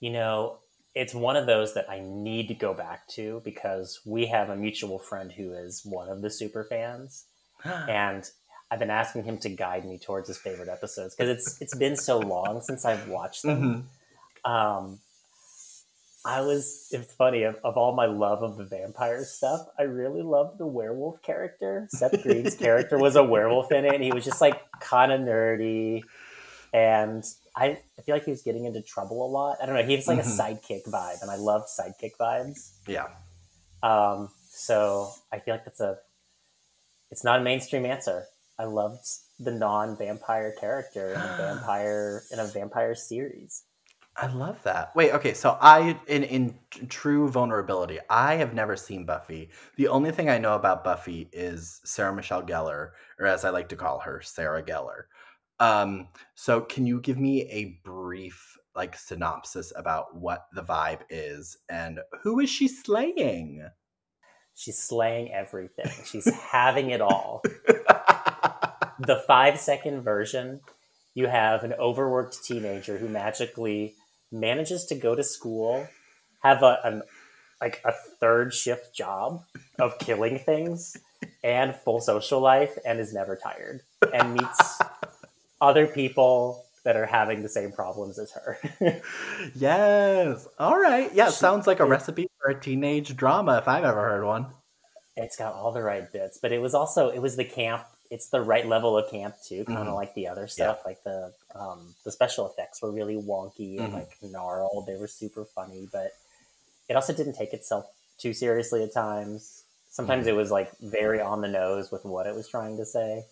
You 0.00 0.10
know, 0.10 0.58
it's 0.94 1.14
one 1.14 1.36
of 1.36 1.46
those 1.46 1.72
that 1.74 1.88
I 1.88 2.00
need 2.00 2.48
to 2.48 2.54
go 2.54 2.74
back 2.74 3.08
to 3.10 3.40
because 3.42 4.00
we 4.04 4.26
have 4.26 4.50
a 4.50 4.56
mutual 4.56 4.98
friend 4.98 5.32
who 5.32 5.54
is 5.54 5.80
one 5.82 6.10
of 6.10 6.20
the 6.20 6.30
super 6.30 6.64
fans, 6.64 7.24
and 7.64 8.28
I've 8.70 8.78
been 8.78 8.90
asking 8.90 9.24
him 9.24 9.38
to 9.38 9.48
guide 9.48 9.86
me 9.86 9.98
towards 9.98 10.28
his 10.28 10.36
favorite 10.36 10.68
episodes 10.68 11.16
because 11.16 11.30
it's 11.30 11.62
it's 11.62 11.76
been 11.76 11.96
so 11.96 12.18
long 12.18 12.60
since 12.60 12.84
I've 12.84 13.08
watched 13.08 13.44
them. 13.44 13.62
Mm-hmm 13.62 13.80
um, 14.44 14.98
I 16.24 16.42
was, 16.42 16.88
it's 16.90 17.12
funny, 17.14 17.44
of, 17.44 17.56
of, 17.64 17.76
all 17.76 17.94
my 17.94 18.04
love 18.04 18.42
of 18.42 18.58
the 18.58 18.64
vampire 18.64 19.24
stuff, 19.24 19.66
I 19.78 19.82
really 19.82 20.22
loved 20.22 20.58
the 20.58 20.66
werewolf 20.66 21.22
character. 21.22 21.88
Seth 21.90 22.22
Green's 22.22 22.54
character 22.56 22.98
was 22.98 23.16
a 23.16 23.24
werewolf 23.24 23.72
in 23.72 23.86
it, 23.86 23.94
and 23.94 24.04
he 24.04 24.12
was 24.12 24.24
just 24.24 24.40
like 24.40 24.60
kind 24.80 25.12
of 25.12 25.20
nerdy. 25.20 26.02
And 26.74 27.24
I, 27.56 27.78
I 27.98 28.02
feel 28.02 28.14
like 28.14 28.24
he 28.24 28.30
was 28.30 28.42
getting 28.42 28.66
into 28.66 28.82
trouble 28.82 29.24
a 29.24 29.28
lot. 29.28 29.58
I 29.62 29.66
don't 29.66 29.74
know. 29.74 29.82
He 29.82 29.96
was 29.96 30.06
like 30.06 30.18
mm-hmm. 30.18 30.28
a 30.28 30.42
sidekick 30.42 30.88
vibe, 30.88 31.22
and 31.22 31.30
I 31.30 31.36
loved 31.36 31.68
sidekick 31.68 32.12
vibes. 32.20 32.72
Yeah. 32.86 33.08
Um, 33.82 34.28
so 34.50 35.10
I 35.32 35.38
feel 35.38 35.54
like 35.54 35.64
that's 35.64 35.80
a, 35.80 35.98
it's 37.10 37.24
not 37.24 37.40
a 37.40 37.42
mainstream 37.42 37.86
answer. 37.86 38.26
I 38.58 38.64
loved 38.64 39.06
the 39.38 39.52
non-vampire 39.52 40.54
character 40.60 41.14
in 41.14 41.20
a 41.20 41.36
vampire 41.38 42.22
in 42.30 42.38
a 42.38 42.46
vampire 42.46 42.94
series. 42.94 43.62
I 44.20 44.26
love 44.26 44.62
that. 44.64 44.94
Wait, 44.94 45.12
okay, 45.14 45.32
so 45.32 45.56
I 45.62 45.98
in 46.06 46.24
in 46.24 46.58
true 46.88 47.30
vulnerability, 47.30 47.98
I 48.10 48.34
have 48.34 48.52
never 48.52 48.76
seen 48.76 49.06
Buffy. 49.06 49.48
The 49.76 49.88
only 49.88 50.12
thing 50.12 50.28
I 50.28 50.36
know 50.36 50.54
about 50.54 50.84
Buffy 50.84 51.30
is 51.32 51.80
Sarah 51.84 52.14
Michelle 52.14 52.42
Gellar, 52.42 52.90
or 53.18 53.26
as 53.26 53.46
I 53.46 53.50
like 53.50 53.70
to 53.70 53.76
call 53.76 54.00
her, 54.00 54.20
Sarah 54.20 54.62
Gellar. 54.62 55.04
Um, 55.58 56.08
so 56.34 56.60
can 56.60 56.86
you 56.86 57.00
give 57.00 57.18
me 57.18 57.46
a 57.50 57.80
brief 57.82 58.58
like 58.76 58.94
synopsis 58.94 59.72
about 59.74 60.14
what 60.14 60.44
the 60.52 60.62
vibe 60.62 61.00
is 61.08 61.56
and 61.70 62.00
who 62.22 62.40
is 62.40 62.50
she 62.50 62.68
slaying? 62.68 63.66
She's 64.54 64.78
slaying 64.78 65.32
everything. 65.32 65.90
She's 66.04 66.30
having 66.34 66.90
it 66.90 67.00
all. 67.00 67.40
the 69.00 69.22
five 69.26 69.58
second 69.58 70.02
version, 70.02 70.60
you 71.14 71.26
have 71.26 71.64
an 71.64 71.72
overworked 71.72 72.44
teenager 72.44 72.98
who 72.98 73.08
magically 73.08 73.94
manages 74.32 74.84
to 74.86 74.94
go 74.94 75.14
to 75.14 75.22
school, 75.22 75.88
have 76.42 76.62
a 76.62 76.78
an, 76.84 77.02
like 77.60 77.80
a 77.84 77.92
third 77.92 78.54
shift 78.54 78.94
job 78.94 79.44
of 79.78 79.98
killing 79.98 80.38
things 80.38 80.96
and 81.44 81.74
full 81.74 82.00
social 82.00 82.40
life 82.40 82.78
and 82.86 82.98
is 82.98 83.12
never 83.12 83.36
tired 83.36 83.82
and 84.14 84.34
meets 84.34 84.80
other 85.60 85.86
people 85.86 86.64
that 86.84 86.96
are 86.96 87.06
having 87.06 87.42
the 87.42 87.48
same 87.48 87.72
problems 87.72 88.18
as 88.18 88.32
her. 88.32 88.58
yes. 89.54 90.48
All 90.58 90.78
right. 90.78 91.12
Yeah, 91.14 91.28
sounds 91.28 91.66
like 91.66 91.80
a 91.80 91.84
recipe 91.84 92.28
for 92.40 92.50
a 92.50 92.58
teenage 92.58 93.14
drama 93.16 93.58
if 93.58 93.68
I've 93.68 93.84
ever 93.84 94.00
heard 94.00 94.24
one. 94.24 94.46
It's 95.16 95.36
got 95.36 95.52
all 95.52 95.72
the 95.72 95.82
right 95.82 96.10
bits, 96.10 96.38
but 96.40 96.52
it 96.52 96.60
was 96.60 96.74
also 96.74 97.10
it 97.10 97.20
was 97.20 97.36
the 97.36 97.44
camp 97.44 97.84
it's 98.10 98.28
the 98.28 98.40
right 98.40 98.66
level 98.66 98.98
of 98.98 99.08
camp 99.10 99.36
too, 99.46 99.64
kind 99.64 99.78
of 99.78 99.86
mm-hmm. 99.86 99.94
like 99.94 100.14
the 100.14 100.26
other 100.26 100.48
stuff. 100.48 100.78
Yeah. 100.80 100.88
Like 100.88 101.04
the 101.04 101.32
um, 101.54 101.94
the 102.04 102.10
special 102.10 102.46
effects 102.48 102.82
were 102.82 102.90
really 102.90 103.16
wonky 103.16 103.78
and 103.78 103.88
mm-hmm. 103.88 103.94
like 103.94 104.16
gnarled. 104.22 104.86
They 104.86 104.96
were 104.96 105.06
super 105.06 105.44
funny, 105.44 105.88
but 105.92 106.12
it 106.88 106.94
also 106.94 107.12
didn't 107.12 107.34
take 107.34 107.52
itself 107.52 107.86
too 108.18 108.32
seriously 108.32 108.82
at 108.82 108.92
times. 108.92 109.62
Sometimes 109.88 110.26
mm-hmm. 110.26 110.30
it 110.30 110.36
was 110.36 110.50
like 110.50 110.76
very 110.80 111.20
on 111.20 111.40
the 111.40 111.48
nose 111.48 111.90
with 111.90 112.04
what 112.04 112.26
it 112.26 112.34
was 112.34 112.48
trying 112.48 112.76
to 112.78 112.84
say. 112.84 113.24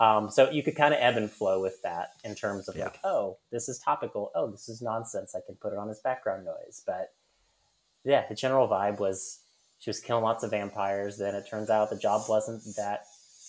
Um, 0.00 0.30
so 0.30 0.48
you 0.50 0.62
could 0.62 0.76
kind 0.76 0.94
of 0.94 1.00
ebb 1.00 1.16
and 1.16 1.30
flow 1.30 1.60
with 1.60 1.82
that 1.82 2.10
in 2.22 2.34
terms 2.34 2.68
of 2.68 2.76
yeah. 2.76 2.84
like, 2.84 3.00
oh, 3.02 3.36
this 3.50 3.68
is 3.68 3.78
topical. 3.78 4.30
Oh, 4.34 4.48
this 4.48 4.68
is 4.68 4.80
nonsense. 4.80 5.34
I 5.34 5.40
can 5.44 5.56
put 5.56 5.72
it 5.72 5.78
on 5.78 5.90
as 5.90 5.98
background 6.00 6.44
noise. 6.44 6.82
But 6.86 7.12
yeah, 8.04 8.24
the 8.28 8.34
general 8.34 8.68
vibe 8.68 9.00
was 9.00 9.40
she 9.80 9.90
was 9.90 10.00
killing 10.00 10.22
lots 10.22 10.44
of 10.44 10.50
vampires. 10.50 11.18
Then 11.18 11.34
it 11.34 11.48
turns 11.48 11.70
out 11.70 11.90
the 11.90 11.96
job 11.96 12.22
wasn't 12.28 12.62
that 12.76 13.06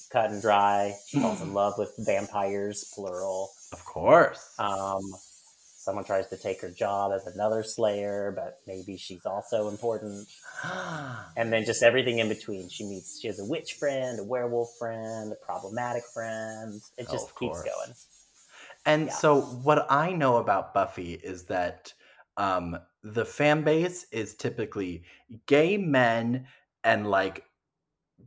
cut 0.10 0.32
and 0.32 0.42
dry. 0.42 0.94
She 1.08 1.20
falls 1.20 1.42
in 1.42 1.54
love 1.54 1.76
with 1.78 1.94
vampires, 2.00 2.92
plural. 2.94 3.52
Of 3.72 3.84
course. 3.86 4.54
Um, 4.58 5.02
someone 5.90 6.04
tries 6.04 6.28
to 6.28 6.38
take 6.38 6.62
her 6.62 6.70
job 6.70 7.12
as 7.14 7.26
another 7.28 7.64
slayer, 7.64 8.34
but 8.36 8.60
maybe 8.68 8.98
she's 8.98 9.26
also 9.26 9.70
important. 9.70 10.28
and 11.38 11.54
then 11.54 11.66
just 11.66 11.84
everything 11.84 12.20
in 12.20 12.30
between. 12.30 12.70
She 12.70 12.86
meets, 12.86 13.20
she 13.20 13.28
has 13.28 13.40
a 13.40 13.46
witch 13.46 13.74
friend, 13.74 14.20
a 14.20 14.24
werewolf 14.24 14.70
friend, 14.78 15.32
a 15.32 15.46
problematic 15.46 16.04
friend. 16.14 16.82
It 16.98 17.08
oh, 17.10 17.12
just 17.12 17.30
oh, 17.32 17.40
keeps 17.40 17.62
going. 17.62 17.96
And 18.86 19.08
yeah. 19.08 19.14
so, 19.14 19.42
what 19.42 19.86
I 19.92 20.12
know 20.14 20.38
about 20.38 20.74
Buffy 20.74 21.14
is 21.14 21.44
that 21.46 21.94
um, 22.38 22.78
the 23.04 23.26
fan 23.26 23.62
base 23.64 24.06
is 24.12 24.36
typically 24.36 25.04
gay 25.46 25.78
men 25.78 26.48
and 26.84 27.10
like 27.10 27.44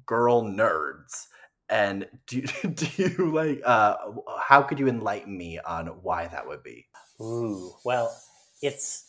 girl 0.06 0.42
nerds 0.42 1.26
and 1.72 2.06
do, 2.26 2.42
do 2.74 2.86
you 2.96 3.32
like 3.32 3.62
uh 3.64 3.96
how 4.40 4.62
could 4.62 4.78
you 4.78 4.88
enlighten 4.88 5.36
me 5.36 5.58
on 5.58 5.86
why 6.02 6.28
that 6.28 6.46
would 6.46 6.62
be? 6.62 6.86
Ooh 7.20 7.72
well 7.84 8.14
it's 8.62 9.04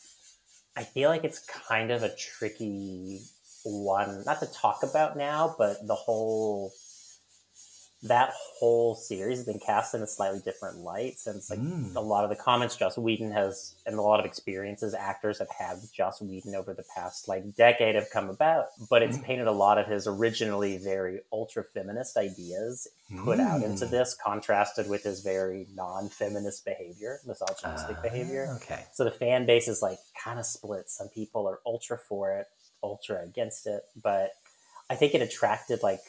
i 0.76 0.84
feel 0.84 1.10
like 1.10 1.24
it's 1.24 1.40
kind 1.40 1.92
of 1.92 2.04
a 2.04 2.16
tricky 2.16 3.22
one 3.64 4.24
not 4.26 4.40
to 4.40 4.46
talk 4.48 4.84
about 4.84 5.18
now 5.18 5.56
but 5.58 5.78
the 5.88 5.96
whole 5.96 6.72
that 8.04 8.34
whole 8.36 8.96
series 8.96 9.38
has 9.38 9.46
been 9.46 9.60
cast 9.60 9.96
in 9.96 10.02
a 10.02 10.08
slightly 10.08 10.42
different 10.44 10.80
light 10.80 11.18
since 11.18 11.50
like 11.50 11.60
mm. 11.60 11.96
a 11.96 12.02
lot 12.02 12.26
of 12.26 12.30
the 12.30 12.36
comments 12.36 12.76
Joss 12.76 12.98
Whedon 12.98 13.32
has 13.32 13.76
and 13.86 13.98
a 13.98 14.02
lot 14.02 14.20
of 14.20 14.26
experiences 14.26 14.94
actors 14.94 15.40
have 15.40 15.50
had 15.58 15.76
with 15.76 15.94
Joss 15.94 16.22
Whedon 16.22 16.54
over 16.54 16.74
the 16.74 16.84
past 16.94 17.30
like 17.30 17.56
decade 17.56 17.96
have 17.96 18.10
come 18.12 18.30
about, 18.30 18.66
but 18.90 19.02
it's 19.02 19.18
mm. 19.18 19.24
painted 19.24 19.48
a 19.48 19.54
lot 19.54 19.78
of 19.78 19.88
his 19.88 20.06
originally 20.06 20.78
very 20.78 21.22
ultra 21.32 21.64
feminist 21.64 22.18
ideas 22.18 22.90
put 23.24 23.40
mm. 23.40 23.48
out 23.48 23.64
into 23.64 23.86
mm. 23.86 23.90
this, 23.90 24.16
contrasted 24.22 24.90
with 24.90 25.04
his 25.04 25.22
very 25.22 25.68
non-feminist 25.74 26.66
behavior, 26.66 27.20
misogynistic 27.26 27.98
uh, 27.98 28.02
behavior. 28.02 28.58
Okay. 28.58 28.84
So 28.92 29.06
the 29.06 29.12
fan 29.12 29.46
base 29.46 29.70
is 29.70 29.82
like 29.82 30.00
kind 30.22 30.40
of 30.40 30.46
split. 30.46 30.90
Some 30.90 31.08
people 31.08 31.48
are 31.48 31.60
ultra 31.66 31.98
for 31.98 32.38
it, 32.38 32.48
ultra 32.82 33.24
against 33.24 33.66
it, 33.66 33.84
but 34.02 34.32
I 34.90 34.96
think 34.96 35.16
it 35.16 35.22
attracted 35.22 35.82
like 35.82 36.02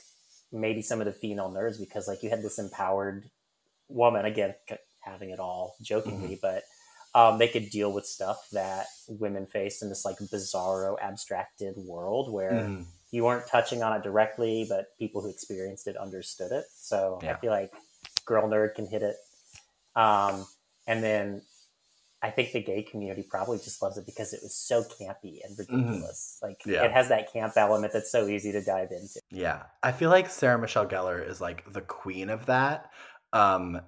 maybe 0.53 0.83
some 0.83 1.01
of 1.01 1.07
the 1.07 1.13
female 1.13 1.51
nerds 1.51 1.79
because 1.79 2.09
like 2.09 2.23
you 2.23 2.31
had 2.31 2.43
this 2.43 2.59
empowered 2.59 3.29
woman 3.89 4.25
again 4.25 4.55
having 5.01 5.31
it 5.31 5.39
all 5.39 5.75
jokingly 5.83 6.37
mm-hmm. 6.37 6.41
but 6.43 6.63
um, 7.17 7.39
they 7.39 7.47
could 7.47 7.71
deal 7.71 7.93
with 7.93 8.07
stuff 8.07 8.49
that 8.53 8.87
women 9.09 9.47
face 9.47 9.83
in 9.83 9.89
this 9.89 10.05
like 10.05 10.17
bizarro 10.19 10.97
abstracted 11.01 11.75
world 11.77 12.33
where 12.33 12.53
mm-hmm. 12.53 12.83
you 13.13 13.25
weren't 13.25 13.47
touching 13.47 13.83
on 13.83 13.97
it 13.97 14.03
directly 14.03 14.67
but 14.69 14.87
people 14.99 15.23
who 15.23 15.31
experienced 15.31 15.87
it 15.87 15.97
understood 15.97 16.53
it 16.53 16.65
so 16.75 17.19
yeah. 17.23 17.33
i 17.33 17.41
feel 17.41 17.51
like 17.51 17.73
girl 18.25 18.49
nerd 18.49 18.75
can 18.75 18.87
hit 18.87 19.03
it 19.03 19.17
um, 19.97 20.47
and 20.87 21.03
then 21.03 21.43
I 22.25 22.31
think 22.31 22.53
the 22.53 22.63
gay 22.63 22.83
community 22.83 23.23
probably 23.23 23.59
just 23.59 23.83
loves 23.83 23.99
it 23.99 24.07
because 24.07 24.33
it 24.33 24.41
was 24.43 24.55
so 24.55 24.83
campy 24.83 25.45
and 25.45 25.59
mm-hmm. 25.59 25.77
ridiculous. 25.77 26.39
Mm-hmm. 26.39 26.47
Like 26.47 26.63
yeah. 26.65 26.85
it 26.85 26.91
has 26.91 27.09
that 27.09 27.31
camp 27.31 27.53
element 27.55 27.93
that's 27.93 28.11
so 28.11 28.29
easy 28.29 28.51
to 28.53 28.65
dive 28.65 28.93
into. 28.93 29.21
Yeah. 29.31 29.65
I 29.83 29.93
feel 29.93 30.09
like 30.09 30.31
Sarah 30.31 30.59
Michelle 30.59 30.87
Gellar 30.87 31.29
is 31.29 31.43
like 31.43 31.71
the 31.71 31.83
queen 31.83 32.31
of 32.31 32.47
that. 32.47 32.91
Um 33.35 33.83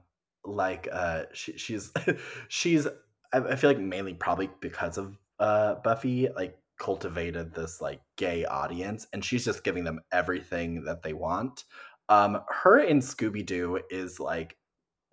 like 0.44 0.86
uh 0.92 1.22
she, 1.32 1.56
she's 1.56 1.90
she's 2.48 2.86
I 3.32 3.56
feel 3.56 3.70
like 3.70 3.78
mainly 3.78 4.12
probably 4.12 4.50
because 4.60 4.98
of 4.98 5.16
uh 5.38 5.76
Buffy 5.76 6.28
like 6.36 6.58
cultivated 6.78 7.54
this 7.54 7.80
like 7.80 8.02
gay 8.16 8.44
audience 8.44 9.06
and 9.14 9.24
she's 9.24 9.46
just 9.46 9.64
giving 9.64 9.82
them 9.82 10.00
everything 10.12 10.84
that 10.84 11.02
they 11.02 11.14
want. 11.14 11.64
Um 12.10 12.42
her 12.50 12.80
in 12.80 12.98
Scooby 12.98 13.46
Doo 13.46 13.80
is 13.88 14.20
like 14.20 14.58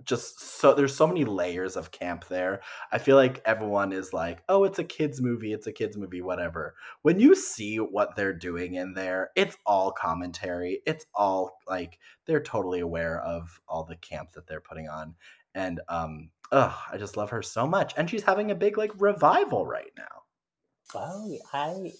just 0.03 0.39
so 0.39 0.73
there's 0.73 0.95
so 0.95 1.07
many 1.07 1.25
layers 1.25 1.75
of 1.75 1.91
camp 1.91 2.27
there. 2.27 2.61
I 2.91 2.97
feel 2.97 3.15
like 3.15 3.41
everyone 3.45 3.91
is 3.93 4.13
like, 4.13 4.43
"Oh, 4.49 4.63
it's 4.63 4.79
a 4.79 4.83
kids 4.83 5.21
movie, 5.21 5.53
it's 5.53 5.67
a 5.67 5.71
kids 5.73 5.97
movie, 5.97 6.21
whatever." 6.21 6.75
When 7.01 7.19
you 7.19 7.35
see 7.35 7.77
what 7.77 8.15
they're 8.15 8.33
doing 8.33 8.75
in 8.75 8.93
there, 8.93 9.31
it's 9.35 9.57
all 9.65 9.91
commentary. 9.91 10.81
It's 10.85 11.05
all 11.13 11.59
like 11.67 11.99
they're 12.25 12.41
totally 12.43 12.79
aware 12.81 13.19
of 13.21 13.59
all 13.67 13.83
the 13.83 13.97
camp 13.97 14.31
that 14.33 14.47
they're 14.47 14.61
putting 14.61 14.87
on. 14.89 15.15
And 15.55 15.81
um 15.89 16.31
ugh, 16.51 16.75
I 16.91 16.97
just 16.97 17.17
love 17.17 17.29
her 17.31 17.41
so 17.41 17.65
much. 17.67 17.93
And 17.97 18.09
she's 18.09 18.23
having 18.23 18.51
a 18.51 18.55
big 18.55 18.77
like 18.77 18.91
revival 19.01 19.65
right 19.65 19.91
now. 19.97 20.23
Oh, 20.95 21.37
I 21.53 21.93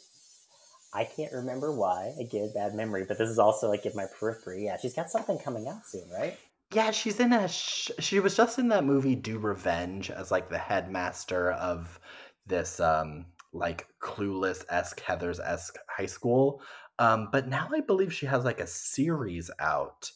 I 0.93 1.05
can't 1.05 1.33
remember 1.33 1.71
why. 1.71 2.13
I 2.17 2.21
Again, 2.21 2.51
bad 2.53 2.73
memory, 2.75 3.05
but 3.05 3.17
this 3.17 3.29
is 3.29 3.39
also 3.39 3.67
like 3.69 3.85
in 3.85 3.95
my 3.95 4.05
periphery. 4.19 4.65
Yeah, 4.65 4.77
she's 4.77 4.93
got 4.93 5.09
something 5.09 5.37
coming 5.39 5.67
out 5.67 5.85
soon, 5.85 6.09
right? 6.09 6.37
Yeah, 6.73 6.91
she's 6.91 7.19
in 7.19 7.33
a. 7.33 7.47
Sh- 7.47 7.91
she 7.99 8.19
was 8.19 8.35
just 8.35 8.59
in 8.59 8.69
that 8.69 8.83
movie 8.85 9.15
Do 9.15 9.37
Revenge 9.37 10.09
as 10.09 10.31
like 10.31 10.49
the 10.49 10.57
headmaster 10.57 11.51
of 11.51 11.99
this 12.45 12.79
um 12.79 13.25
like 13.53 13.87
clueless 14.01 14.65
esque 14.69 14.99
Heather's 14.99 15.39
esque 15.39 15.77
high 15.87 16.05
school. 16.07 16.61
Um, 16.99 17.29
but 17.31 17.47
now 17.47 17.69
I 17.73 17.81
believe 17.81 18.13
she 18.13 18.25
has 18.25 18.43
like 18.43 18.59
a 18.59 18.67
series 18.67 19.49
out. 19.59 20.11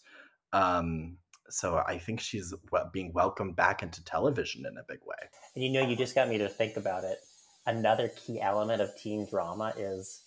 Um, 0.54 1.18
so 1.50 1.78
I 1.88 1.98
think 1.98 2.20
she's 2.20 2.54
being 2.92 3.14
welcomed 3.14 3.56
back 3.56 3.84
into 3.84 4.04
television 4.04 4.66
in 4.66 4.78
a 4.78 4.84
big 4.88 5.00
way. 5.06 5.16
And 5.56 5.64
you 5.64 5.72
know, 5.72 5.88
you 5.88 5.96
just 5.96 6.16
got 6.16 6.30
me 6.30 6.38
to 6.40 6.50
think 6.50 6.78
about 6.78 7.04
it. 7.04 7.20
Another 7.66 8.10
key 8.10 8.40
element 8.42 8.82
of 8.82 8.90
teen 8.98 9.28
drama 9.30 9.74
is 9.78 10.24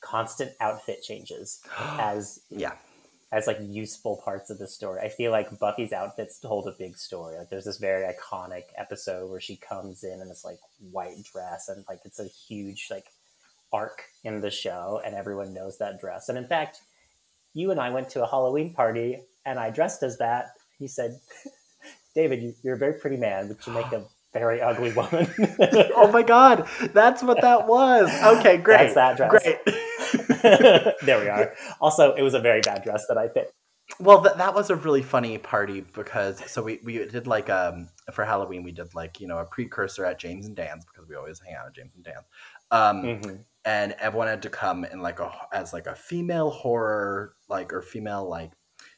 constant 0.00 0.52
outfit 0.60 1.02
changes 1.02 1.60
as 1.78 2.40
yeah 2.50 2.72
as 3.32 3.46
like 3.46 3.58
useful 3.60 4.20
parts 4.24 4.50
of 4.50 4.58
the 4.58 4.66
story. 4.66 5.00
I 5.00 5.08
feel 5.08 5.30
like 5.30 5.58
Buffy's 5.58 5.92
outfits 5.92 6.38
told 6.38 6.66
a 6.66 6.72
big 6.72 6.96
story. 6.96 7.38
Like 7.38 7.48
there's 7.48 7.64
this 7.64 7.78
very 7.78 8.12
iconic 8.12 8.64
episode 8.76 9.30
where 9.30 9.40
she 9.40 9.56
comes 9.56 10.02
in 10.02 10.20
in 10.20 10.28
this 10.28 10.44
like 10.44 10.58
white 10.90 11.22
dress 11.32 11.68
and 11.68 11.84
like 11.88 12.00
it's 12.04 12.18
a 12.18 12.26
huge 12.26 12.88
like 12.90 13.06
arc 13.72 14.02
in 14.24 14.40
the 14.40 14.50
show 14.50 15.00
and 15.04 15.14
everyone 15.14 15.54
knows 15.54 15.78
that 15.78 16.00
dress. 16.00 16.28
And 16.28 16.36
in 16.36 16.46
fact, 16.46 16.80
you 17.54 17.70
and 17.70 17.80
I 17.80 17.90
went 17.90 18.10
to 18.10 18.24
a 18.24 18.28
Halloween 18.28 18.74
party 18.74 19.20
and 19.46 19.58
I 19.58 19.70
dressed 19.70 20.02
as 20.02 20.18
that. 20.18 20.52
He 20.78 20.88
said, 20.88 21.20
David, 22.14 22.54
you're 22.62 22.74
a 22.74 22.78
very 22.78 22.94
pretty 22.94 23.16
man, 23.16 23.46
but 23.46 23.64
you 23.64 23.72
make 23.72 23.92
a 23.92 24.04
very 24.32 24.60
ugly 24.60 24.92
woman. 24.92 25.32
oh 25.94 26.10
my 26.12 26.22
god, 26.22 26.68
that's 26.92 27.22
what 27.22 27.40
that 27.40 27.66
was. 27.66 28.08
Okay, 28.38 28.56
great. 28.56 28.94
That's 28.94 28.94
that 28.94 29.16
dress. 29.16 29.30
Great. 29.30 29.58
there 31.02 31.20
we 31.20 31.28
are. 31.28 31.54
Also, 31.80 32.14
it 32.14 32.22
was 32.22 32.34
a 32.34 32.40
very 32.40 32.60
bad 32.60 32.82
dress 32.82 33.06
that 33.08 33.16
I 33.16 33.28
picked. 33.28 33.52
Well, 33.98 34.22
th- 34.22 34.36
that 34.36 34.54
was 34.54 34.70
a 34.70 34.76
really 34.76 35.02
funny 35.02 35.38
party 35.38 35.80
because 35.94 36.42
so 36.50 36.62
we, 36.62 36.80
we 36.84 36.98
did 37.06 37.26
like 37.26 37.50
um 37.50 37.88
for 38.12 38.24
Halloween 38.24 38.62
we 38.62 38.72
did 38.72 38.94
like 38.94 39.20
you 39.20 39.26
know 39.26 39.38
a 39.38 39.44
precursor 39.44 40.04
at 40.04 40.18
James 40.18 40.46
and 40.46 40.54
Dan's 40.54 40.84
because 40.84 41.08
we 41.08 41.16
always 41.16 41.40
hang 41.40 41.54
out 41.54 41.66
at 41.66 41.74
James 41.74 41.92
and 41.96 42.04
Dan's, 42.04 42.26
um, 42.70 43.02
mm-hmm. 43.02 43.36
and 43.64 43.92
everyone 43.98 44.28
had 44.28 44.42
to 44.42 44.50
come 44.50 44.84
in 44.84 45.00
like 45.00 45.18
a 45.18 45.32
as 45.52 45.72
like 45.72 45.86
a 45.86 45.94
female 45.94 46.50
horror 46.50 47.34
like 47.48 47.72
or 47.72 47.82
female 47.82 48.28
like 48.28 48.52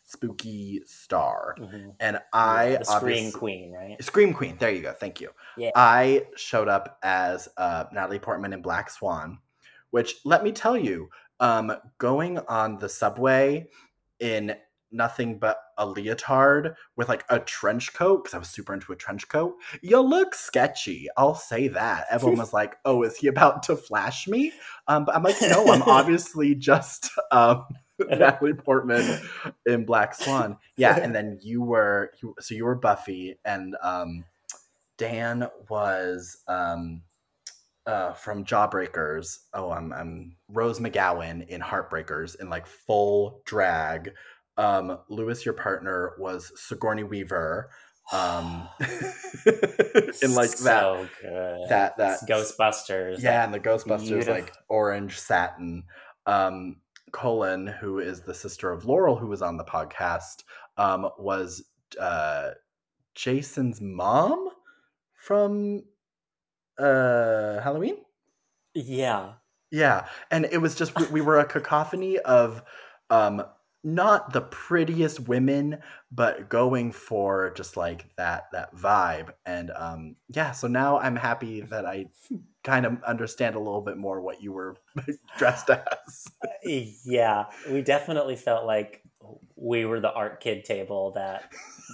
spooky 0.04 0.82
star, 0.84 1.56
mm-hmm. 1.58 1.90
and 2.00 2.18
I 2.32 2.72
yeah, 2.72 2.82
Scream 2.82 3.32
Queen, 3.32 3.72
right? 3.72 4.02
Scream 4.02 4.32
Queen. 4.34 4.56
There 4.58 4.70
you 4.70 4.82
go. 4.82 4.92
Thank 4.92 5.20
you. 5.20 5.30
Yeah. 5.56 5.70
I 5.74 6.26
showed 6.36 6.68
up 6.68 6.98
as 7.02 7.48
uh, 7.56 7.84
Natalie 7.92 8.18
Portman 8.18 8.52
in 8.52 8.62
Black 8.62 8.90
Swan, 8.90 9.38
which 9.90 10.16
let 10.24 10.44
me 10.44 10.52
tell 10.52 10.76
you, 10.76 11.08
um, 11.42 11.76
going 11.98 12.38
on 12.48 12.78
the 12.78 12.88
subway 12.88 13.66
in 14.20 14.54
nothing 14.92 15.38
but 15.38 15.58
a 15.78 15.86
leotard 15.86 16.74
with 16.96 17.08
like 17.08 17.24
a 17.30 17.40
trench 17.40 17.92
coat 17.94 18.22
because 18.22 18.34
I 18.34 18.38
was 18.38 18.48
super 18.48 18.72
into 18.72 18.92
a 18.92 18.96
trench 18.96 19.28
coat. 19.28 19.54
You 19.82 20.00
look 20.00 20.34
sketchy. 20.34 21.08
I'll 21.16 21.34
say 21.34 21.68
that. 21.68 22.06
Everyone 22.10 22.38
was 22.38 22.52
like, 22.52 22.76
"Oh, 22.84 23.02
is 23.02 23.16
he 23.16 23.26
about 23.26 23.62
to 23.64 23.76
flash 23.76 24.28
me?" 24.28 24.52
Um, 24.86 25.04
but 25.04 25.14
I'm 25.16 25.22
like, 25.22 25.36
"No, 25.42 25.72
I'm 25.72 25.82
obviously 25.86 26.54
just 26.54 27.10
um, 27.32 27.64
Natalie 27.98 28.54
Portman 28.54 29.20
in 29.66 29.84
Black 29.84 30.14
Swan." 30.14 30.56
Yeah, 30.76 30.98
and 30.98 31.14
then 31.14 31.38
you 31.42 31.62
were 31.62 32.12
so 32.38 32.54
you 32.54 32.64
were 32.64 32.76
Buffy, 32.76 33.36
and 33.44 33.74
um, 33.82 34.24
Dan 34.96 35.48
was 35.68 36.36
um, 36.46 37.02
uh, 37.86 38.12
from 38.12 38.44
Jawbreakers. 38.44 39.38
Oh, 39.54 39.70
I'm 39.70 39.92
I'm 39.92 40.36
Rose 40.48 40.78
McGowan 40.78 41.46
in 41.48 41.60
Heartbreakers 41.60 42.40
in 42.40 42.48
like 42.50 42.66
full 42.66 43.42
drag. 43.44 44.12
Um, 44.56 44.98
Lewis, 45.08 45.44
your 45.44 45.54
partner, 45.54 46.12
was 46.18 46.52
Sigourney 46.56 47.04
Weaver. 47.04 47.70
Um, 48.12 48.68
in 50.22 50.34
like 50.34 50.50
so 50.50 51.06
that, 51.22 51.22
good. 51.22 51.68
that 51.68 51.96
that 51.96 52.20
Ghostbusters. 52.28 53.22
Yeah, 53.22 53.44
and 53.44 53.54
the 53.54 53.60
Ghostbusters 53.60 54.08
Beautiful. 54.08 54.34
like 54.34 54.52
orange 54.68 55.18
satin. 55.18 55.84
um, 56.26 56.76
Colin, 57.12 57.66
who 57.66 57.98
is 57.98 58.22
the 58.22 58.34
sister 58.34 58.72
of 58.72 58.84
Laurel, 58.86 59.16
who 59.16 59.26
was 59.26 59.42
on 59.42 59.56
the 59.58 59.64
podcast, 59.64 60.44
um, 60.78 61.08
was 61.18 61.62
uh, 62.00 62.50
Jason's 63.14 63.80
mom 63.80 64.48
from 65.14 65.84
uh, 66.78 67.60
Halloween. 67.60 67.96
Yeah. 68.74 69.34
Yeah, 69.70 70.06
and 70.30 70.46
it 70.52 70.58
was 70.58 70.74
just 70.74 70.98
we, 70.98 71.06
we 71.06 71.20
were 71.22 71.38
a 71.38 71.46
cacophony 71.46 72.18
of 72.18 72.62
um, 73.08 73.42
not 73.82 74.32
the 74.32 74.42
prettiest 74.42 75.20
women, 75.20 75.78
but 76.10 76.50
going 76.50 76.92
for 76.92 77.52
just 77.56 77.76
like 77.76 78.14
that 78.16 78.44
that 78.52 78.74
vibe. 78.76 79.30
And 79.46 79.70
um, 79.74 80.16
yeah, 80.28 80.52
so 80.52 80.68
now 80.68 80.98
I'm 80.98 81.16
happy 81.16 81.62
that 81.62 81.86
I 81.86 82.06
kind 82.62 82.86
of 82.86 83.02
understand 83.02 83.56
a 83.56 83.58
little 83.58 83.80
bit 83.80 83.96
more 83.96 84.20
what 84.20 84.42
you 84.42 84.52
were 84.52 84.76
dressed 85.38 85.70
as. 85.70 86.26
yeah, 86.64 87.46
we 87.70 87.82
definitely 87.82 88.36
felt 88.36 88.66
like 88.66 89.02
we 89.62 89.84
were 89.84 90.00
the 90.00 90.12
art 90.12 90.40
kid 90.40 90.64
table 90.64 91.12
that 91.12 91.50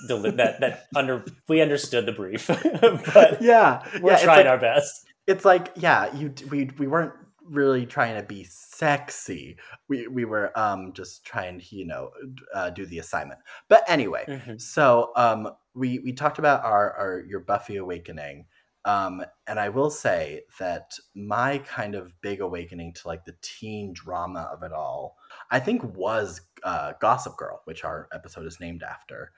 that 0.08 0.60
that 0.60 0.86
under 0.96 1.24
we 1.48 1.60
understood 1.60 2.06
the 2.06 2.12
brief, 2.12 2.46
but 3.14 3.42
yeah, 3.42 3.82
we're 4.00 4.12
yeah, 4.12 4.18
trying 4.18 4.38
like, 4.38 4.46
our 4.46 4.58
best. 4.58 5.06
It's 5.26 5.44
like 5.44 5.72
yeah, 5.76 6.14
you 6.14 6.32
we 6.50 6.70
we 6.78 6.86
weren't 6.86 7.12
really 7.44 7.86
trying 7.86 8.16
to 8.16 8.22
be 8.22 8.44
sexy. 8.44 9.56
We 9.88 10.08
we 10.08 10.24
were 10.24 10.56
um 10.58 10.92
just 10.94 11.24
trying 11.24 11.60
to 11.60 11.76
you 11.76 11.86
know 11.86 12.10
uh, 12.54 12.70
do 12.70 12.86
the 12.86 12.98
assignment. 12.98 13.40
But 13.68 13.84
anyway, 13.88 14.24
mm-hmm. 14.26 14.58
so 14.58 15.10
um 15.16 15.50
we 15.74 15.98
we 15.98 16.12
talked 16.12 16.38
about 16.38 16.64
our 16.64 16.92
our 16.92 17.24
your 17.28 17.40
Buffy 17.40 17.76
awakening. 17.76 18.46
Um, 18.88 19.22
and 19.46 19.60
I 19.60 19.68
will 19.68 19.90
say 19.90 20.44
that 20.58 20.94
my 21.14 21.58
kind 21.58 21.94
of 21.94 22.18
big 22.22 22.40
awakening 22.40 22.94
to 22.94 23.08
like 23.08 23.26
the 23.26 23.34
teen 23.42 23.92
drama 23.92 24.48
of 24.50 24.62
it 24.62 24.72
all, 24.72 25.18
I 25.50 25.60
think 25.60 25.84
was 25.94 26.40
uh, 26.64 26.94
Gossip 26.98 27.36
Girl, 27.36 27.60
which 27.66 27.84
our 27.84 28.08
episode 28.14 28.46
is 28.46 28.60
named 28.60 28.82
after. 28.82 29.32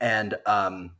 And 0.00 0.36
um, 0.46 0.92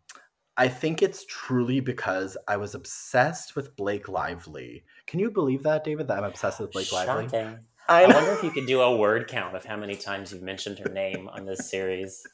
I 0.56 0.66
think 0.66 1.00
it's 1.00 1.24
truly 1.26 1.78
because 1.78 2.36
I 2.48 2.56
was 2.56 2.74
obsessed 2.74 3.54
with 3.54 3.76
Blake 3.76 4.08
Lively. 4.08 4.82
Can 5.06 5.20
you 5.20 5.30
believe 5.30 5.62
that, 5.62 5.84
David? 5.84 6.08
That 6.08 6.18
I'm 6.18 6.24
obsessed 6.24 6.58
with 6.58 6.72
Blake 6.72 6.88
Shocking. 6.88 7.28
Lively. 7.30 7.56
I, 7.88 8.02
I 8.02 8.12
wonder 8.12 8.32
if 8.32 8.42
you 8.42 8.50
could 8.50 8.66
do 8.66 8.80
a 8.80 8.96
word 8.96 9.28
count 9.28 9.54
of 9.54 9.64
how 9.64 9.76
many 9.76 9.94
times 9.94 10.32
you've 10.32 10.42
mentioned 10.42 10.80
her 10.80 10.90
name 10.90 11.28
on 11.28 11.46
this 11.46 11.70
series. 11.70 12.26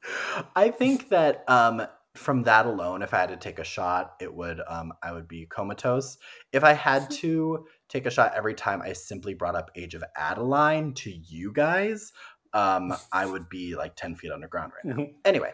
I 0.54 0.68
think 0.68 1.08
that 1.08 1.44
um, 1.48 1.86
from 2.14 2.44
that 2.44 2.66
alone, 2.66 3.02
if 3.02 3.12
I 3.12 3.18
had 3.18 3.28
to 3.30 3.36
take 3.36 3.58
a 3.58 3.64
shot, 3.64 4.14
it 4.20 4.32
would 4.32 4.60
um, 4.68 4.92
I 5.02 5.12
would 5.12 5.26
be 5.26 5.46
comatose. 5.46 6.16
If 6.52 6.62
I 6.64 6.72
had 6.72 7.10
to 7.22 7.66
take 7.88 8.06
a 8.06 8.10
shot 8.10 8.32
every 8.36 8.54
time 8.54 8.82
I 8.82 8.92
simply 8.92 9.34
brought 9.34 9.56
up 9.56 9.70
Age 9.74 9.94
of 9.94 10.04
Adaline 10.16 10.94
to 10.94 11.10
you 11.10 11.52
guys, 11.52 12.12
um, 12.52 12.94
I 13.12 13.26
would 13.30 13.48
be 13.48 13.74
like 13.74 13.96
10 13.96 14.14
feet 14.14 14.32
underground 14.32 14.72
right 14.72 14.96
now. 14.96 15.02
Mm-hmm. 15.02 15.12
Anyway, 15.24 15.52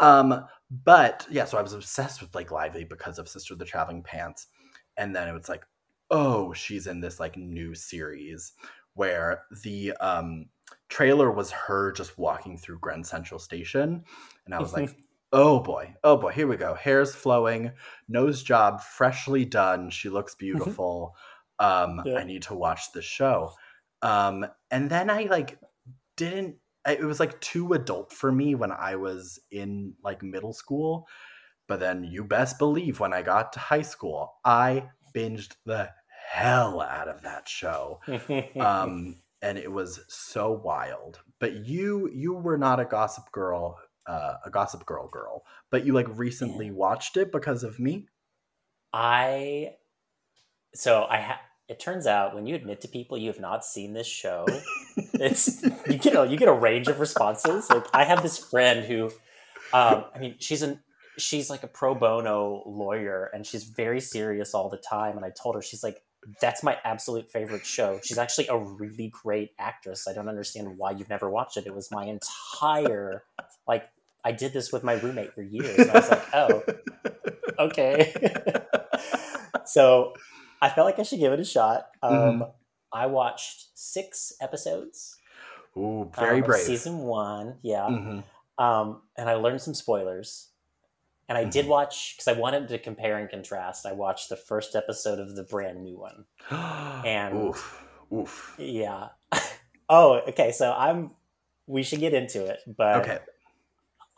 um, 0.00 0.44
but 0.84 1.26
yeah, 1.30 1.44
so 1.44 1.58
I 1.58 1.62
was 1.62 1.72
obsessed 1.72 2.20
with 2.20 2.32
Blake 2.32 2.50
Lively 2.50 2.84
because 2.84 3.18
of 3.18 3.28
Sister 3.28 3.54
of 3.54 3.58
the 3.58 3.64
Traveling 3.64 4.02
Pants. 4.02 4.48
And 4.96 5.16
then 5.16 5.28
it 5.28 5.32
was 5.32 5.48
like, 5.48 5.64
oh, 6.10 6.52
she's 6.52 6.86
in 6.86 7.00
this 7.00 7.18
like 7.18 7.36
new 7.36 7.74
series 7.74 8.52
where 8.94 9.44
the 9.62 9.92
um, 10.00 10.46
trailer 10.90 11.30
was 11.30 11.50
her 11.50 11.92
just 11.92 12.18
walking 12.18 12.58
through 12.58 12.78
Grand 12.80 13.06
Central 13.06 13.40
Station. 13.40 14.04
And 14.44 14.54
I 14.54 14.60
was 14.60 14.74
like, 14.74 14.94
oh 15.32 15.60
boy, 15.60 15.94
oh 16.04 16.16
boy, 16.16 16.30
here 16.30 16.46
we 16.46 16.56
go. 16.56 16.74
Hair's 16.74 17.14
flowing, 17.14 17.72
nose 18.08 18.42
job 18.42 18.82
freshly 18.82 19.44
done. 19.44 19.90
She 19.90 20.08
looks 20.08 20.34
beautiful. 20.34 21.16
um, 21.58 22.02
yeah. 22.04 22.18
I 22.18 22.24
need 22.24 22.42
to 22.42 22.54
watch 22.54 22.92
the 22.92 23.02
show. 23.02 23.52
Um, 24.02 24.46
and 24.70 24.90
then 24.90 25.10
I 25.10 25.24
like 25.24 25.58
didn't 26.16 26.56
it 26.88 27.04
was 27.04 27.20
like 27.20 27.40
too 27.40 27.72
adult 27.74 28.12
for 28.12 28.32
me 28.32 28.54
when 28.54 28.72
I 28.72 28.96
was 28.96 29.38
in 29.50 29.94
like 30.02 30.22
middle 30.22 30.52
school. 30.52 31.06
But 31.68 31.80
then 31.80 32.04
you 32.04 32.24
best 32.24 32.58
believe 32.58 33.00
when 33.00 33.12
I 33.12 33.22
got 33.22 33.52
to 33.52 33.60
high 33.60 33.82
school, 33.82 34.34
I 34.44 34.88
binged 35.14 35.54
the 35.64 35.90
hell 36.28 36.80
out 36.80 37.08
of 37.08 37.22
that 37.22 37.48
show. 37.48 38.00
um, 38.60 39.16
and 39.40 39.58
it 39.58 39.70
was 39.70 40.00
so 40.08 40.52
wild. 40.52 41.20
But 41.38 41.66
you 41.66 42.10
you 42.12 42.34
were 42.34 42.58
not 42.58 42.80
a 42.80 42.84
gossip 42.84 43.30
girl, 43.32 43.78
uh, 44.06 44.34
a 44.44 44.50
gossip 44.50 44.84
girl 44.86 45.08
girl, 45.08 45.44
but 45.70 45.86
you 45.86 45.92
like 45.92 46.06
recently 46.10 46.66
yeah. 46.66 46.72
watched 46.72 47.16
it 47.16 47.32
because 47.32 47.62
of 47.62 47.78
me. 47.78 48.06
I 48.92 49.74
so 50.74 51.06
I 51.08 51.20
ha- 51.20 51.40
it 51.68 51.80
turns 51.80 52.06
out 52.06 52.34
when 52.34 52.46
you 52.46 52.54
admit 52.54 52.80
to 52.82 52.88
people 52.88 53.16
you 53.16 53.28
have 53.28 53.40
not 53.40 53.64
seen 53.64 53.94
this 53.94 54.06
show, 54.06 54.46
it's 55.14 55.62
you 55.88 55.98
get 55.98 56.16
a 56.16 56.26
you 56.28 56.36
get 56.36 56.48
a 56.48 56.52
range 56.52 56.88
of 56.88 57.00
responses. 57.00 57.70
Like 57.70 57.86
I 57.94 58.04
have 58.04 58.22
this 58.22 58.38
friend 58.38 58.84
who, 58.84 59.06
um, 59.72 60.04
I 60.14 60.18
mean, 60.18 60.36
she's 60.38 60.62
an 60.62 60.80
she's 61.18 61.50
like 61.50 61.62
a 61.62 61.68
pro 61.68 61.94
bono 61.94 62.62
lawyer 62.66 63.30
and 63.34 63.46
she's 63.46 63.64
very 63.64 64.00
serious 64.00 64.54
all 64.54 64.68
the 64.68 64.78
time. 64.78 65.16
And 65.16 65.24
I 65.24 65.30
told 65.30 65.54
her 65.54 65.62
she's 65.62 65.82
like, 65.82 66.02
that's 66.40 66.62
my 66.62 66.76
absolute 66.84 67.30
favorite 67.30 67.66
show. 67.66 68.00
She's 68.02 68.18
actually 68.18 68.48
a 68.48 68.56
really 68.56 69.12
great 69.22 69.50
actress. 69.58 70.06
I 70.06 70.12
don't 70.12 70.28
understand 70.28 70.78
why 70.78 70.92
you've 70.92 71.08
never 71.08 71.28
watched 71.28 71.56
it. 71.56 71.66
It 71.66 71.74
was 71.74 71.90
my 71.90 72.04
entire 72.04 73.24
like 73.66 73.88
I 74.24 74.32
did 74.32 74.52
this 74.52 74.72
with 74.72 74.84
my 74.84 74.94
roommate 74.94 75.34
for 75.34 75.42
years. 75.42 75.78
And 75.78 75.90
I 75.90 75.94
was 75.94 76.10
like, 76.10 76.34
oh, 76.34 76.62
okay. 77.58 78.14
so 79.64 80.12
I 80.60 80.68
felt 80.68 80.86
like 80.86 80.98
I 80.98 81.02
should 81.02 81.18
give 81.18 81.32
it 81.32 81.40
a 81.40 81.44
shot. 81.44 81.88
Um, 82.02 82.12
mm-hmm. 82.12 82.42
I 82.92 83.06
watched 83.06 83.68
six 83.74 84.32
episodes. 84.40 85.16
Ooh, 85.76 86.10
very 86.16 86.38
um, 86.38 86.44
brave. 86.44 86.62
Season 86.62 86.98
one, 86.98 87.58
yeah. 87.62 87.88
Mm-hmm. 87.90 88.62
Um, 88.62 89.02
and 89.16 89.28
I 89.28 89.34
learned 89.34 89.60
some 89.60 89.74
spoilers. 89.74 90.50
And 91.28 91.38
I 91.38 91.42
mm-hmm. 91.42 91.50
did 91.50 91.66
watch 91.66 92.14
because 92.16 92.28
I 92.28 92.38
wanted 92.38 92.68
to 92.68 92.78
compare 92.78 93.16
and 93.16 93.30
contrast. 93.30 93.86
I 93.86 93.92
watched 93.92 94.28
the 94.28 94.36
first 94.36 94.76
episode 94.76 95.18
of 95.18 95.34
the 95.34 95.44
brand 95.44 95.82
new 95.82 95.98
one, 95.98 96.26
and 96.50 97.48
oof, 97.48 97.84
oof. 98.12 98.54
Yeah. 98.58 99.08
oh, 99.88 100.20
okay. 100.28 100.52
So 100.52 100.72
I'm. 100.72 101.12
We 101.68 101.84
should 101.84 102.00
get 102.00 102.12
into 102.12 102.44
it, 102.44 102.58
but 102.66 102.96
okay 103.02 103.18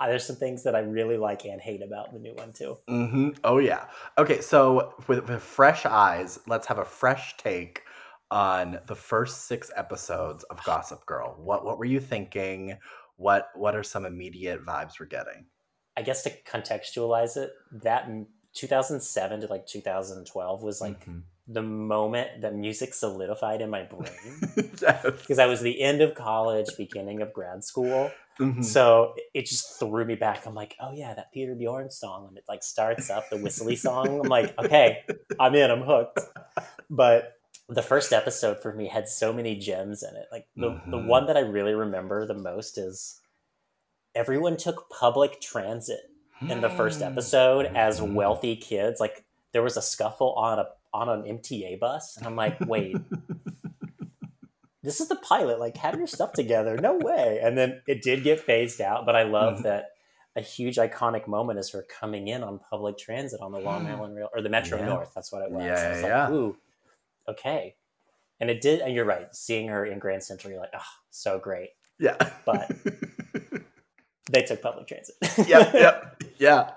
there's 0.06 0.26
some 0.26 0.36
things 0.36 0.62
that 0.64 0.74
I 0.74 0.80
really 0.80 1.16
like 1.16 1.44
and 1.44 1.60
hate 1.60 1.82
about 1.82 2.12
the 2.12 2.18
new 2.18 2.34
one 2.34 2.52
too. 2.52 2.76
Mm-hmm. 2.88 3.30
Oh 3.44 3.58
yeah. 3.58 3.86
Okay, 4.18 4.40
so 4.40 4.94
with, 5.06 5.28
with 5.28 5.42
fresh 5.42 5.86
eyes, 5.86 6.38
let's 6.46 6.66
have 6.66 6.78
a 6.78 6.84
fresh 6.84 7.36
take 7.36 7.82
on 8.30 8.78
the 8.86 8.94
first 8.94 9.42
six 9.46 9.70
episodes 9.76 10.44
of 10.44 10.62
Gossip 10.64 11.04
Girl. 11.06 11.36
What 11.38 11.64
what 11.64 11.78
were 11.78 11.84
you 11.84 12.00
thinking? 12.00 12.78
What 13.16 13.48
what 13.54 13.76
are 13.76 13.82
some 13.82 14.06
immediate 14.06 14.64
vibes 14.64 14.98
we're 14.98 15.06
getting? 15.06 15.46
I 15.96 16.02
guess 16.02 16.24
to 16.24 16.32
contextualize 16.42 17.36
it, 17.36 17.52
that 17.82 18.08
2007 18.54 19.40
to 19.40 19.46
like 19.46 19.66
2012 19.66 20.62
was 20.62 20.80
like 20.80 21.00
mm-hmm 21.00 21.20
the 21.46 21.62
moment 21.62 22.40
that 22.40 22.54
music 22.54 22.94
solidified 22.94 23.60
in 23.60 23.68
my 23.68 23.82
brain 23.82 24.40
because 24.56 24.80
yes. 25.28 25.38
I 25.38 25.46
was 25.46 25.60
the 25.60 25.80
end 25.80 26.00
of 26.00 26.14
college, 26.14 26.68
beginning 26.78 27.20
of 27.20 27.32
grad 27.32 27.62
school. 27.62 28.10
Mm-hmm. 28.40 28.62
So 28.62 29.14
it 29.34 29.46
just 29.46 29.78
threw 29.78 30.04
me 30.04 30.14
back. 30.14 30.46
I'm 30.46 30.54
like, 30.54 30.74
oh 30.80 30.92
yeah, 30.94 31.14
that 31.14 31.32
Peter 31.32 31.54
Bjorn 31.54 31.90
song. 31.90 32.26
And 32.28 32.38
it 32.38 32.44
like 32.48 32.62
starts 32.62 33.10
up 33.10 33.28
the 33.30 33.36
whistly 33.36 33.76
song. 33.76 34.20
I'm 34.20 34.28
like, 34.28 34.58
okay, 34.58 35.02
I'm 35.38 35.54
in, 35.54 35.70
I'm 35.70 35.82
hooked. 35.82 36.20
But 36.88 37.34
the 37.68 37.82
first 37.82 38.12
episode 38.12 38.60
for 38.60 38.72
me 38.72 38.88
had 38.88 39.08
so 39.08 39.32
many 39.32 39.56
gems 39.56 40.02
in 40.02 40.16
it. 40.16 40.26
Like 40.32 40.46
the, 40.56 40.70
mm-hmm. 40.70 40.90
the 40.90 40.98
one 40.98 41.26
that 41.26 41.36
I 41.36 41.40
really 41.40 41.74
remember 41.74 42.26
the 42.26 42.34
most 42.34 42.78
is 42.78 43.20
everyone 44.14 44.56
took 44.56 44.88
public 44.90 45.40
transit 45.40 46.10
in 46.48 46.60
the 46.60 46.70
first 46.70 47.02
episode 47.02 47.66
as 47.74 48.00
mm-hmm. 48.00 48.14
wealthy 48.14 48.56
kids. 48.56 49.00
Like 49.00 49.24
there 49.52 49.62
was 49.62 49.76
a 49.76 49.82
scuffle 49.82 50.32
on 50.34 50.58
a 50.58 50.66
on 50.94 51.08
an 51.08 51.38
MTA 51.38 51.78
bus, 51.78 52.16
and 52.16 52.26
I'm 52.26 52.36
like, 52.36 52.58
wait, 52.60 52.96
this 54.82 55.00
is 55.00 55.08
the 55.08 55.16
pilot. 55.16 55.58
Like, 55.58 55.76
have 55.78 55.96
your 55.96 56.06
stuff 56.06 56.32
together. 56.32 56.76
No 56.76 56.96
way. 56.96 57.40
And 57.42 57.58
then 57.58 57.82
it 57.86 58.02
did 58.02 58.22
get 58.22 58.40
phased 58.40 58.80
out, 58.80 59.04
but 59.04 59.16
I 59.16 59.24
love 59.24 59.54
mm-hmm. 59.54 59.64
that 59.64 59.86
a 60.36 60.40
huge 60.40 60.76
iconic 60.76 61.26
moment 61.26 61.58
is 61.58 61.70
her 61.70 61.82
coming 61.82 62.28
in 62.28 62.42
on 62.42 62.60
public 62.70 62.98
transit 62.98 63.40
on 63.40 63.52
the 63.52 63.58
Long 63.58 63.86
Island 63.90 64.16
Rail 64.16 64.28
or 64.32 64.40
the 64.40 64.48
Metro 64.48 64.78
yeah. 64.78 64.86
North. 64.86 65.12
That's 65.14 65.32
what 65.32 65.42
it 65.42 65.50
was. 65.50 65.64
Yeah, 65.64 65.90
was 65.90 66.02
yeah. 66.02 66.22
Like, 66.22 66.32
Ooh, 66.32 66.56
okay. 67.28 67.74
And 68.40 68.50
it 68.50 68.60
did. 68.60 68.80
And 68.80 68.94
you're 68.94 69.04
right. 69.04 69.34
Seeing 69.34 69.68
her 69.68 69.84
in 69.86 69.98
Grand 69.98 70.22
Central, 70.22 70.52
you're 70.52 70.60
like, 70.60 70.72
oh, 70.74 70.82
so 71.10 71.38
great. 71.38 71.70
Yeah. 71.98 72.16
But 72.44 72.70
they 74.30 74.42
took 74.42 74.60
public 74.60 74.86
transit. 74.86 75.16
yep. 75.48 75.72
Yep. 75.72 76.22
Yeah. 76.38 76.70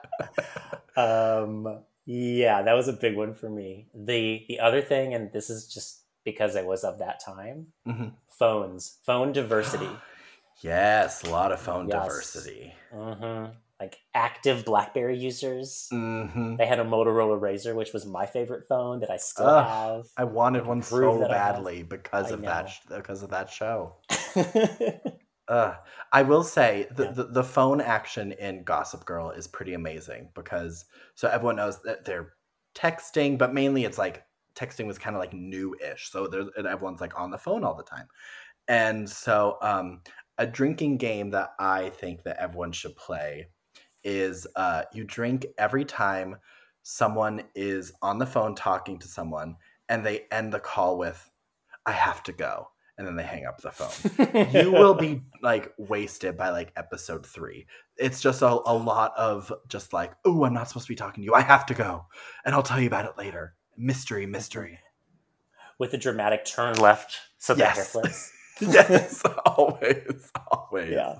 um, 0.95 1.79
yeah, 2.07 2.61
that 2.61 2.73
was 2.73 2.87
a 2.87 2.93
big 2.93 3.17
one 3.17 3.33
for 3.33 3.49
me. 3.49 3.87
The 3.93 4.45
the 4.47 4.61
other 4.61 4.81
thing, 4.81 5.13
and 5.13 5.29
this 5.33 5.49
is 5.49 5.67
just 5.67 6.03
because 6.23 6.55
it 6.55 6.65
was 6.65 6.85
of 6.85 6.99
that 6.99 7.19
time, 7.19 7.67
mm-hmm. 7.85 8.07
phones, 8.29 8.99
phone 9.05 9.33
diversity. 9.33 9.89
yes, 10.61 11.23
a 11.23 11.29
lot 11.29 11.51
of 11.51 11.59
phone 11.59 11.89
yes. 11.89 12.01
diversity. 12.01 12.73
Mm-hmm. 12.95 13.51
like 13.81 13.97
active 14.13 14.63
BlackBerry 14.63 15.17
users. 15.17 15.89
Mm-hmm. 15.91 16.55
They 16.55 16.65
had 16.65 16.79
a 16.79 16.85
Motorola 16.85 17.37
Razr, 17.37 17.75
which 17.75 17.91
was 17.91 18.05
my 18.05 18.25
favorite 18.25 18.65
phone 18.69 19.01
that 19.01 19.11
I 19.11 19.17
still 19.17 19.45
have. 19.45 20.05
I 20.15 20.23
wanted 20.23 20.65
one 20.65 20.81
so 20.81 21.19
badly 21.27 21.83
because 21.83 22.31
I 22.31 22.35
of 22.35 22.41
know. 22.41 22.47
that 22.47 22.71
because 22.89 23.21
of 23.21 23.31
that 23.31 23.49
show. 23.49 23.97
uh, 25.47 25.75
I 26.11 26.23
will 26.23 26.43
say 26.43 26.87
the, 26.95 27.05
yeah. 27.05 27.11
the, 27.11 27.23
the 27.25 27.43
phone 27.43 27.81
action 27.81 28.33
in 28.33 28.63
Gossip 28.63 29.05
Girl 29.05 29.31
is 29.31 29.47
pretty 29.47 29.73
amazing 29.73 30.29
because 30.35 30.85
so 31.15 31.27
everyone 31.29 31.55
knows 31.55 31.81
that 31.83 32.05
they're 32.05 32.33
texting, 32.75 33.37
but 33.37 33.53
mainly 33.53 33.85
it's 33.85 33.97
like 33.97 34.23
texting 34.55 34.87
was 34.87 34.97
kind 34.97 35.15
of 35.15 35.19
like 35.19 35.33
new-ish. 35.33 36.09
So 36.09 36.27
there's 36.27 36.47
everyone's 36.57 37.01
like 37.01 37.19
on 37.19 37.31
the 37.31 37.37
phone 37.37 37.63
all 37.63 37.75
the 37.75 37.83
time. 37.83 38.07
And 38.67 39.09
so 39.09 39.57
um 39.61 40.01
a 40.37 40.45
drinking 40.45 40.97
game 40.97 41.31
that 41.31 41.51
I 41.59 41.89
think 41.89 42.23
that 42.23 42.37
everyone 42.37 42.71
should 42.71 42.95
play 42.95 43.47
is 44.03 44.47
uh, 44.55 44.83
you 44.93 45.03
drink 45.03 45.45
every 45.57 45.83
time 45.83 46.37
someone 46.83 47.43
is 47.55 47.91
on 48.01 48.17
the 48.17 48.25
phone 48.25 48.55
talking 48.55 48.97
to 48.97 49.07
someone 49.07 49.55
and 49.89 50.05
they 50.05 50.21
end 50.31 50.53
the 50.53 50.59
call 50.59 50.97
with 50.97 51.29
i 51.85 51.91
have 51.91 52.23
to 52.23 52.31
go 52.31 52.69
and 52.97 53.05
then 53.05 53.15
they 53.15 53.23
hang 53.23 53.45
up 53.45 53.61
the 53.61 53.71
phone. 53.71 54.47
You 54.53 54.71
will 54.71 54.93
be 54.93 55.21
like 55.41 55.73
wasted 55.77 56.37
by 56.37 56.49
like 56.49 56.71
episode 56.75 57.25
three. 57.25 57.67
It's 57.97 58.21
just 58.21 58.41
a, 58.41 58.47
a 58.47 58.73
lot 58.73 59.13
of 59.17 59.51
just 59.67 59.93
like 59.93 60.13
oh 60.25 60.43
i'm 60.43 60.53
not 60.53 60.67
supposed 60.67 60.87
to 60.87 60.91
be 60.91 60.95
talking 60.95 61.23
to 61.23 61.25
you. 61.25 61.33
I 61.33 61.41
have 61.41 61.65
to 61.67 61.73
go 61.73 62.05
and 62.45 62.55
i'll 62.55 62.63
tell 62.63 62.79
you 62.79 62.87
about 62.87 63.05
it 63.05 63.17
later. 63.17 63.55
Mystery 63.77 64.25
mystery. 64.25 64.79
With 65.79 65.93
a 65.93 65.97
dramatic 65.97 66.45
turn 66.45 66.75
left 66.77 67.17
so 67.37 67.53
the 67.53 67.59
yes. 67.59 67.75
hair 67.75 67.85
flips 67.85 68.31
yes 68.61 69.23
always 69.45 70.31
always. 70.51 70.91
Yeah 70.91 71.19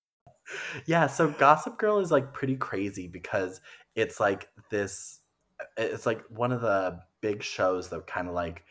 yeah, 0.85 1.07
so 1.07 1.29
Gossip 1.29 1.77
Girl 1.77 1.99
is 1.99 2.11
like 2.11 2.33
pretty 2.33 2.55
crazy 2.55 3.07
because 3.07 3.61
it's 3.95 4.19
like 4.19 4.49
this 4.69 5.19
it's 5.77 6.05
like 6.05 6.23
one 6.29 6.51
of 6.51 6.61
the 6.61 6.99
big 7.21 7.43
shows 7.43 7.89
that 7.89 8.07
kind 8.07 8.27
of 8.27 8.33
like 8.33 8.63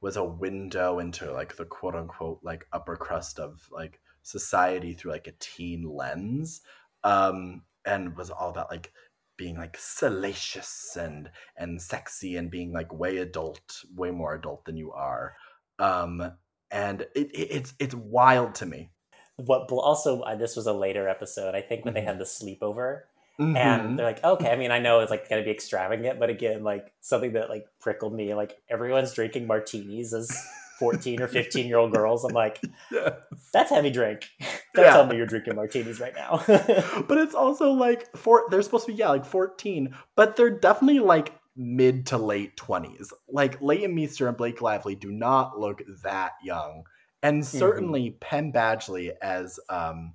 was 0.00 0.16
a 0.16 0.24
window 0.24 0.98
into 0.98 1.32
like 1.32 1.56
the 1.56 1.64
quote 1.64 1.94
unquote 1.94 2.40
like 2.42 2.66
upper 2.72 2.96
crust 2.96 3.38
of 3.38 3.66
like 3.72 4.00
society 4.22 4.92
through 4.92 5.12
like 5.12 5.26
a 5.26 5.32
teen 5.38 5.84
lens 5.88 6.62
um 7.04 7.62
and 7.86 8.16
was 8.16 8.30
all 8.30 8.50
about 8.50 8.70
like 8.70 8.92
being 9.36 9.56
like 9.56 9.76
salacious 9.78 10.96
and 10.98 11.30
and 11.56 11.80
sexy 11.80 12.36
and 12.36 12.50
being 12.50 12.72
like 12.72 12.92
way 12.92 13.18
adult 13.18 13.82
way 13.94 14.10
more 14.10 14.34
adult 14.34 14.64
than 14.64 14.76
you 14.76 14.92
are 14.92 15.34
um 15.78 16.32
and 16.70 17.02
it, 17.14 17.30
it 17.34 17.48
it's 17.50 17.74
it's 17.78 17.94
wild 17.94 18.54
to 18.54 18.66
me 18.66 18.90
what 19.36 19.70
also 19.70 20.20
uh, 20.20 20.36
this 20.36 20.56
was 20.56 20.66
a 20.66 20.72
later 20.72 21.08
episode 21.08 21.54
i 21.54 21.60
think 21.60 21.84
when 21.84 21.94
mm-hmm. 21.94 22.04
they 22.04 22.06
had 22.06 22.18
the 22.18 22.24
sleepover 22.24 23.02
mm-hmm. 23.40 23.56
and 23.56 23.98
they're 23.98 24.06
like 24.06 24.22
okay 24.22 24.50
i 24.50 24.56
mean 24.56 24.70
i 24.70 24.78
know 24.78 25.00
it's 25.00 25.10
like 25.10 25.28
gonna 25.28 25.42
be 25.42 25.50
extravagant 25.50 26.18
but 26.18 26.30
again 26.30 26.62
like 26.62 26.92
something 27.00 27.32
that 27.32 27.48
like 27.48 27.66
prickled 27.80 28.14
me 28.14 28.34
like 28.34 28.58
everyone's 28.68 29.12
drinking 29.12 29.46
martinis 29.46 30.12
as 30.12 30.30
14 30.78 31.22
or 31.22 31.28
15 31.28 31.66
year 31.66 31.78
old 31.78 31.92
girls 31.92 32.24
i'm 32.24 32.32
like 32.32 32.60
yes. 32.90 33.12
that's 33.52 33.70
heavy 33.70 33.90
drink 33.90 34.28
don't 34.74 34.84
yeah. 34.84 34.92
tell 34.92 35.06
me 35.06 35.16
you're 35.16 35.26
drinking 35.26 35.54
martinis 35.54 36.00
right 36.00 36.14
now 36.16 36.42
but 36.46 37.18
it's 37.18 37.34
also 37.34 37.70
like 37.70 38.14
for 38.16 38.44
they're 38.50 38.62
supposed 38.62 38.86
to 38.86 38.92
be 38.92 38.98
yeah 38.98 39.08
like 39.08 39.24
14 39.24 39.94
but 40.16 40.34
they're 40.36 40.50
definitely 40.50 40.98
like 40.98 41.32
mid 41.56 42.06
to 42.06 42.18
late 42.18 42.56
20s 42.56 43.12
like 43.28 43.60
leighton 43.62 43.94
meester 43.94 44.26
and 44.26 44.36
blake 44.36 44.60
lively 44.60 44.96
do 44.96 45.12
not 45.12 45.58
look 45.58 45.80
that 46.02 46.32
young 46.42 46.84
and 47.24 47.42
mm-hmm. 47.42 47.58
certainly 47.58 48.10
mm-hmm. 48.10 48.18
Penn 48.20 48.52
Badgley 48.52 49.10
as 49.20 49.58
um, 49.68 50.14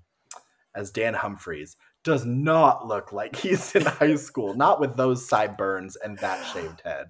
as 0.74 0.92
Dan 0.92 1.16
Humphreys 1.16 1.76
does 2.04 2.24
not 2.24 2.88
look 2.88 3.12
like 3.12 3.36
he's 3.44 3.76
in 3.76 3.86
high 3.86 4.16
school, 4.16 4.54
not 4.54 4.80
with 4.80 4.96
those 4.96 5.28
sideburns 5.28 5.98
and 5.98 6.18
that 6.20 6.42
shaved 6.54 6.82
head. 6.86 7.08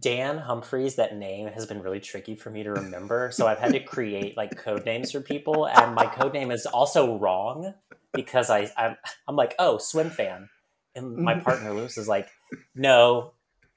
Dan 0.00 0.36
Humphreys, 0.38 0.96
that 0.96 1.16
name 1.16 1.46
has 1.46 1.64
been 1.64 1.80
really 1.80 2.00
tricky 2.00 2.34
for 2.34 2.50
me 2.50 2.64
to 2.64 2.72
remember. 2.72 3.30
So 3.30 3.46
I've 3.46 3.60
had 3.60 3.72
to 3.72 3.80
create 3.80 4.36
like 4.36 4.56
code 4.56 4.84
names 4.84 5.12
for 5.12 5.20
people, 5.20 5.68
and 5.68 5.94
my 5.94 6.06
code 6.06 6.34
name 6.34 6.50
is 6.50 6.66
also 6.66 7.16
wrong 7.18 7.72
because 8.12 8.50
I 8.50 8.68
I'm, 8.76 8.96
I'm 9.28 9.36
like, 9.36 9.54
oh, 9.60 9.78
swim 9.78 10.10
fan, 10.10 10.48
and 10.96 11.16
my 11.16 11.38
partner 11.38 11.72
Luce 11.72 11.98
is 11.98 12.08
like, 12.08 12.28
no, 12.74 13.34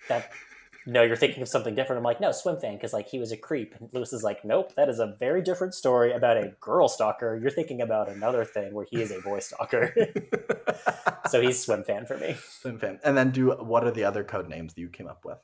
that 0.08 0.32
no, 0.90 1.04
you're 1.04 1.16
thinking 1.16 1.42
of 1.42 1.48
something 1.48 1.76
different. 1.76 2.00
I'm 2.00 2.04
like, 2.04 2.20
no, 2.20 2.32
swim 2.32 2.58
fan, 2.60 2.76
because 2.76 2.94
like 2.94 3.08
he 3.08 3.20
was 3.20 3.32
a 3.32 3.38
creep. 3.38 3.76
And 3.80 3.90
Lewis 3.94 4.12
is 4.12 4.24
like, 4.24 4.44
nope, 4.44 4.74
that 4.76 4.90
is 4.90 5.00
a 5.00 5.16
very 5.20 5.42
different 5.42 5.74
story 5.74 6.12
about 6.12 6.38
a 6.38 6.54
girl 6.60 6.88
stalker. 6.88 7.38
You're 7.40 7.52
thinking 7.52 7.82
about 7.82 8.10
another 8.10 8.44
thing 8.44 8.74
where 8.74 8.88
he 8.90 9.02
is 9.02 9.12
a 9.12 9.22
boy 9.22 9.40
stalker. 9.40 9.94
so 11.30 11.42
he's 11.42 11.64
swim 11.64 11.84
fan 11.84 12.06
for 12.06 12.18
me. 12.18 12.36
Swim 12.48 12.80
fan. 12.80 13.00
And 13.04 13.16
then 13.16 13.32
do 13.32 13.52
what 13.52 13.84
are 13.84 13.92
the 13.92 14.04
other 14.04 14.24
code 14.24 14.50
names 14.50 14.74
that 14.74 14.82
you 14.82 14.90
came 14.90 15.08
up 15.08 15.24
with? 15.24 15.38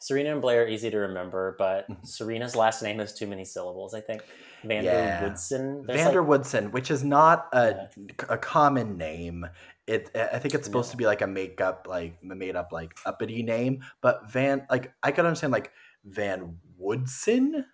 Serena 0.00 0.32
and 0.32 0.42
Blair, 0.42 0.68
easy 0.68 0.90
to 0.90 0.98
remember, 0.98 1.56
but 1.58 1.90
mm-hmm. 1.90 2.04
Serena's 2.04 2.56
last 2.56 2.82
name 2.82 2.98
has 2.98 3.12
too 3.12 3.26
many 3.26 3.44
syllables, 3.44 3.94
I 3.94 4.00
think. 4.00 4.22
Vander 4.64 4.90
yeah. 4.90 5.22
Woodson. 5.22 5.84
Vander 5.86 6.20
like, 6.20 6.28
Woodson, 6.28 6.70
which 6.72 6.90
is 6.90 7.04
not 7.04 7.48
a, 7.52 7.88
yeah. 7.96 8.14
a 8.28 8.38
common 8.38 8.96
name 8.96 9.46
it 9.88 10.10
i 10.14 10.38
think 10.38 10.54
it's 10.54 10.66
supposed 10.66 10.90
to 10.90 10.96
be 10.96 11.06
like 11.06 11.22
a 11.22 11.26
makeup 11.26 11.86
like 11.88 12.22
made 12.22 12.54
up 12.54 12.72
like 12.72 12.96
uppity 13.06 13.42
name 13.42 13.82
but 14.02 14.30
van 14.30 14.64
like 14.70 14.92
i 15.02 15.10
could 15.10 15.24
understand 15.24 15.52
like 15.52 15.72
van 16.04 16.56
woodson 16.76 17.64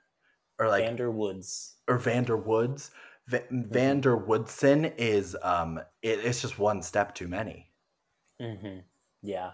or 0.59 0.69
like 0.69 0.85
vander 0.85 1.11
woods 1.11 1.75
or 1.89 1.99
vander 1.99 2.37
woods 2.37 2.93
v- 3.27 3.39
mm-hmm. 3.39 3.63
vander 3.73 4.17
woodson 4.17 4.85
is 4.97 5.37
um 5.43 5.79
it, 6.03 6.21
it's 6.21 6.41
just 6.41 6.59
one 6.59 6.81
step 6.81 7.15
too 7.15 7.27
many 7.27 7.69
mm-hmm. 8.41 8.79
yeah 9.23 9.51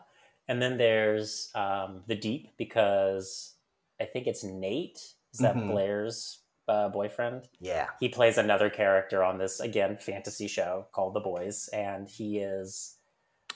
and 0.51 0.61
then 0.61 0.77
there's 0.77 1.51
um 1.55 2.03
the 2.07 2.15
deep 2.15 2.51
because 2.59 3.55
i 4.01 4.05
think 4.05 4.27
it's 4.27 4.45
nate 4.45 4.99
is 5.33 5.41
that 5.41 5.55
mm-hmm. 5.55 5.71
blair's 5.71 6.41
uh, 6.71 6.89
boyfriend. 6.89 7.49
Yeah. 7.61 7.89
He 7.99 8.09
plays 8.09 8.39
another 8.39 8.71
character 8.71 9.25
on 9.25 9.39
this 9.39 9.61
again 9.61 9.99
fantasy 9.99 10.47
show 10.47 10.87
called 10.93 11.15
The 11.15 11.21
Boys, 11.21 11.69
and 11.73 12.09
he 12.09 12.39
is. 12.39 12.97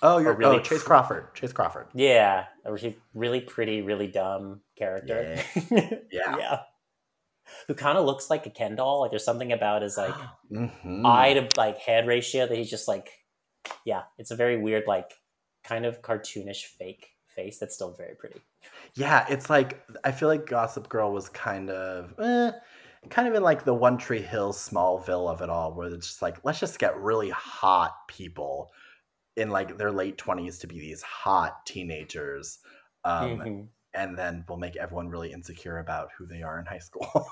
Oh, 0.03 0.19
you're 0.19 0.35
really 0.35 0.57
oh, 0.57 0.61
Chace 0.61 0.83
Crawford. 0.83 1.33
Chace 1.35 1.53
Crawford. 1.53 1.87
Yeah, 1.95 2.47
a 2.65 2.77
really 3.15 3.41
pretty, 3.41 3.83
really 3.83 4.09
dumb 4.09 4.61
character. 4.77 5.41
Yeah. 5.71 5.91
Yeah. 6.11 6.37
yeah. 6.39 6.59
Who 7.69 7.75
kind 7.75 7.97
of 7.97 8.05
looks 8.05 8.31
like 8.31 8.47
a 8.47 8.51
Ken 8.51 8.75
doll. 8.75 9.01
Like 9.01 9.11
there's 9.11 9.25
something 9.25 9.53
about 9.53 9.83
his 9.83 9.97
like 9.97 10.15
mm-hmm. 10.53 11.07
eye 11.07 11.35
to 11.35 11.49
like 11.57 11.79
head 11.79 12.07
ratio 12.09 12.47
that 12.47 12.57
he's 12.57 12.71
just 12.71 12.89
like, 12.89 13.11
yeah, 13.85 14.03
it's 14.19 14.33
a 14.33 14.37
very 14.37 14.61
weird 14.61 14.85
like 14.89 15.13
kind 15.65 15.87
of 15.87 16.03
cartoonish 16.03 16.65
fake 16.65 17.09
face 17.27 17.59
that's 17.59 17.75
still 17.75 17.93
very 17.93 18.15
pretty. 18.15 18.41
Yeah, 18.95 19.27
it's 19.29 19.51
like 19.51 19.85
I 20.05 20.13
feel 20.13 20.29
like 20.29 20.47
Gossip 20.47 20.89
Girl 20.89 21.13
was 21.13 21.29
kind 21.29 21.71
of. 21.71 22.15
Eh, 22.19 22.53
kind 23.11 23.29
of 23.29 23.35
in 23.35 23.43
like 23.43 23.65
the 23.65 23.75
One 23.75 23.99
Tree 23.99 24.23
Hill 24.23 24.53
Smallville 24.53 25.31
of 25.31 25.43
it 25.43 25.51
all, 25.51 25.75
where 25.75 25.89
it's 25.89 26.07
just 26.07 26.23
like, 26.23 26.39
let's 26.45 26.61
just 26.61 26.79
get 26.79 26.97
really 26.97 27.31
hot 27.31 27.93
people 28.09 28.71
in 29.37 29.51
like 29.51 29.77
their 29.77 29.91
late 29.91 30.17
20s 30.17 30.61
to 30.61 30.67
be 30.67 30.79
these 30.79 31.03
hot 31.03 31.67
teenagers. 31.67 32.59
Um, 33.05 33.39
mm-hmm. 33.39 33.61
And 33.97 34.19
then 34.19 34.45
we'll 34.49 34.59
make 34.59 34.77
everyone 34.77 35.09
really 35.09 35.33
insecure 35.33 35.79
about 35.79 36.09
who 36.19 36.27
they 36.27 36.43
are 36.43 36.59
in 36.59 36.67
high 36.67 36.79
school. 36.79 37.29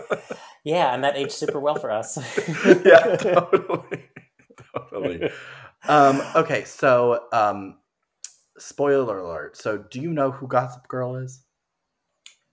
yeah, 0.64 0.94
and 0.94 1.04
that 1.04 1.16
aged 1.16 1.32
super 1.32 1.60
well 1.60 1.74
for 1.74 1.90
us. 1.90 2.16
yeah, 2.84 3.16
totally. 3.16 4.04
totally. 4.74 5.30
Um, 5.86 6.22
okay, 6.34 6.64
so 6.64 7.24
um, 7.32 7.78
spoiler 8.58 9.18
alert. 9.18 9.56
So, 9.56 9.78
do 9.78 10.00
you 10.00 10.12
know 10.12 10.30
who 10.30 10.48
Gossip 10.48 10.88
Girl 10.88 11.16
is? 11.16 11.44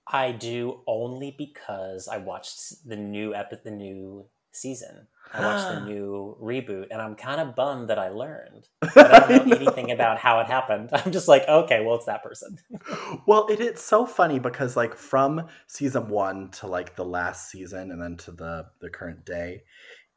I 0.07 0.31
do 0.31 0.81
only 0.87 1.35
because 1.37 2.07
I 2.07 2.17
watched 2.17 2.87
the 2.87 2.95
new 2.95 3.33
epi- 3.33 3.57
the 3.63 3.71
new 3.71 4.27
season. 4.51 5.07
I 5.33 5.41
watched 5.41 5.67
the 5.67 5.79
new 5.91 6.37
reboot, 6.41 6.87
and 6.91 7.01
I'm 7.01 7.15
kind 7.15 7.41
of 7.41 7.55
bummed 7.55 7.89
that 7.89 7.99
I 7.99 8.09
learned. 8.09 8.67
But 8.93 9.13
I 9.13 9.19
don't 9.19 9.29
know, 9.29 9.35
I 9.35 9.45
know, 9.45 9.55
anything 9.55 9.91
about 9.91 10.19
how 10.19 10.39
it 10.39 10.47
happened. 10.47 10.89
I'm 10.93 11.11
just 11.11 11.27
like, 11.27 11.47
okay, 11.47 11.83
well, 11.83 11.95
it's 11.95 12.05
that 12.05 12.23
person. 12.23 12.57
well, 13.27 13.47
it, 13.47 13.59
it's 13.59 13.81
so 13.81 14.05
funny 14.05 14.39
because 14.39 14.77
like 14.77 14.95
from 14.95 15.47
season 15.67 16.07
one 16.07 16.51
to 16.51 16.67
like 16.67 16.95
the 16.95 17.05
last 17.05 17.49
season, 17.49 17.91
and 17.91 18.01
then 18.01 18.15
to 18.17 18.31
the 18.31 18.67
the 18.81 18.89
current 18.89 19.25
day, 19.25 19.63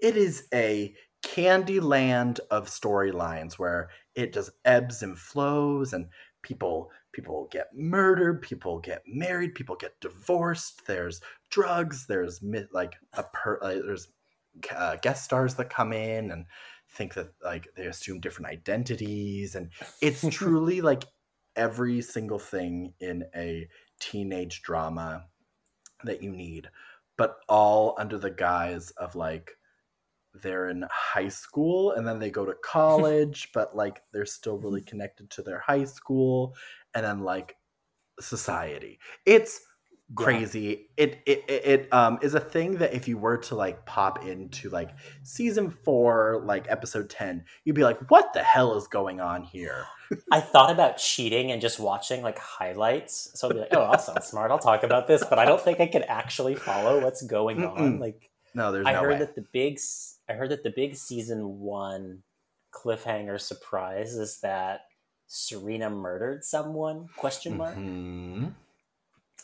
it 0.00 0.16
is 0.16 0.46
a 0.52 0.94
candy 1.34 1.78
land 1.78 2.40
of 2.50 2.68
storylines 2.68 3.54
where 3.54 3.90
it 4.14 4.32
just 4.32 4.50
ebbs 4.64 5.02
and 5.02 5.18
flows 5.18 5.92
and 5.92 6.06
people 6.42 6.90
people 7.12 7.48
get 7.50 7.68
murdered 7.74 8.40
people 8.40 8.78
get 8.78 9.02
married 9.06 9.54
people 9.54 9.76
get 9.76 10.00
divorced 10.00 10.86
there's 10.86 11.20
drugs 11.50 12.06
there's 12.06 12.40
like 12.72 12.94
a 13.14 13.22
per 13.34 13.58
like, 13.60 13.82
there's 13.84 14.08
uh, 14.74 14.96
guest 15.02 15.24
stars 15.24 15.54
that 15.54 15.68
come 15.68 15.92
in 15.92 16.30
and 16.30 16.46
think 16.90 17.12
that 17.14 17.28
like 17.44 17.68
they 17.76 17.86
assume 17.86 18.20
different 18.20 18.50
identities 18.50 19.54
and 19.54 19.70
it's 20.00 20.24
truly 20.30 20.80
like 20.80 21.04
every 21.56 22.00
single 22.00 22.38
thing 22.38 22.94
in 23.00 23.24
a 23.36 23.68
teenage 24.00 24.62
drama 24.62 25.26
that 26.04 26.22
you 26.22 26.30
need 26.30 26.68
but 27.18 27.36
all 27.48 27.94
under 27.98 28.16
the 28.16 28.30
guise 28.30 28.90
of 28.92 29.14
like 29.14 29.57
they're 30.34 30.68
in 30.68 30.84
high 30.90 31.28
school 31.28 31.92
and 31.92 32.06
then 32.06 32.18
they 32.18 32.30
go 32.30 32.44
to 32.44 32.54
college 32.64 33.48
but 33.54 33.76
like 33.76 34.02
they're 34.12 34.26
still 34.26 34.58
really 34.58 34.82
connected 34.82 35.28
to 35.30 35.42
their 35.42 35.60
high 35.60 35.84
school 35.84 36.54
and 36.94 37.04
then 37.04 37.20
like 37.20 37.56
society 38.20 38.98
it's 39.26 39.60
crazy 40.14 40.88
yeah. 40.96 41.04
it, 41.04 41.18
it 41.26 41.44
it 41.48 41.92
um 41.92 42.18
is 42.22 42.34
a 42.34 42.40
thing 42.40 42.76
that 42.76 42.94
if 42.94 43.06
you 43.06 43.18
were 43.18 43.36
to 43.36 43.54
like 43.54 43.84
pop 43.84 44.24
into 44.24 44.70
like 44.70 44.90
season 45.22 45.70
four 45.70 46.42
like 46.46 46.64
episode 46.70 47.10
10 47.10 47.44
you'd 47.64 47.76
be 47.76 47.84
like 47.84 48.10
what 48.10 48.32
the 48.32 48.42
hell 48.42 48.74
is 48.76 48.88
going 48.88 49.20
on 49.20 49.42
here 49.42 49.84
i 50.32 50.40
thought 50.40 50.70
about 50.70 50.96
cheating 50.96 51.52
and 51.52 51.60
just 51.60 51.78
watching 51.78 52.22
like 52.22 52.38
highlights 52.38 53.30
so 53.34 53.48
i'd 53.48 53.54
be 53.54 53.60
like 53.60 53.68
oh 53.74 53.82
i'll 53.82 53.98
sound 53.98 54.22
smart 54.24 54.50
i'll 54.50 54.58
talk 54.58 54.82
about 54.82 55.06
this 55.06 55.22
but 55.28 55.38
i 55.38 55.44
don't 55.44 55.60
think 55.60 55.78
i 55.78 55.86
could 55.86 56.04
actually 56.08 56.54
follow 56.54 57.02
what's 57.02 57.20
going 57.22 57.58
Mm-mm. 57.58 57.78
on 57.78 57.98
like 58.00 58.30
no 58.54 58.72
there's 58.72 58.84
no 58.84 58.90
i 58.90 58.94
no 58.94 59.00
heard 59.02 59.12
way. 59.12 59.18
that 59.18 59.34
the 59.34 59.44
big 59.52 59.78
i 60.28 60.32
heard 60.34 60.50
that 60.50 60.62
the 60.62 60.70
big 60.70 60.94
season 60.94 61.58
one 61.58 62.22
cliffhanger 62.72 63.40
surprise 63.40 64.14
is 64.14 64.40
that 64.40 64.82
serena 65.26 65.90
murdered 65.90 66.44
someone 66.44 67.06
question 67.16 67.56
mark 67.56 67.74
mm-hmm. 67.76 68.46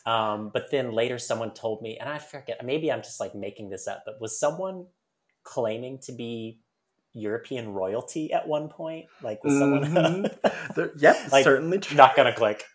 Um, 0.05 0.51
but 0.53 0.69
then 0.69 0.91
later 0.91 1.17
someone 1.17 1.51
told 1.51 1.81
me, 1.81 1.97
and 1.97 2.07
I 2.07 2.19
forget, 2.19 2.63
maybe 2.63 2.91
I'm 2.91 3.01
just 3.01 3.19
like 3.19 3.33
making 3.33 3.69
this 3.69 3.87
up, 3.87 4.03
but 4.05 4.21
was 4.21 4.39
someone 4.39 4.85
claiming 5.43 5.97
to 5.99 6.11
be 6.11 6.59
European 7.13 7.69
royalty 7.69 8.31
at 8.31 8.47
one 8.47 8.67
point? 8.67 9.05
Like 9.23 9.43
was 9.43 9.57
someone 9.57 9.83
mm-hmm. 9.83 10.81
Yep, 10.97 11.31
like, 11.31 11.43
certainly 11.43 11.79
true. 11.79 11.97
Not 11.97 12.15
gonna 12.15 12.35
click. 12.35 12.65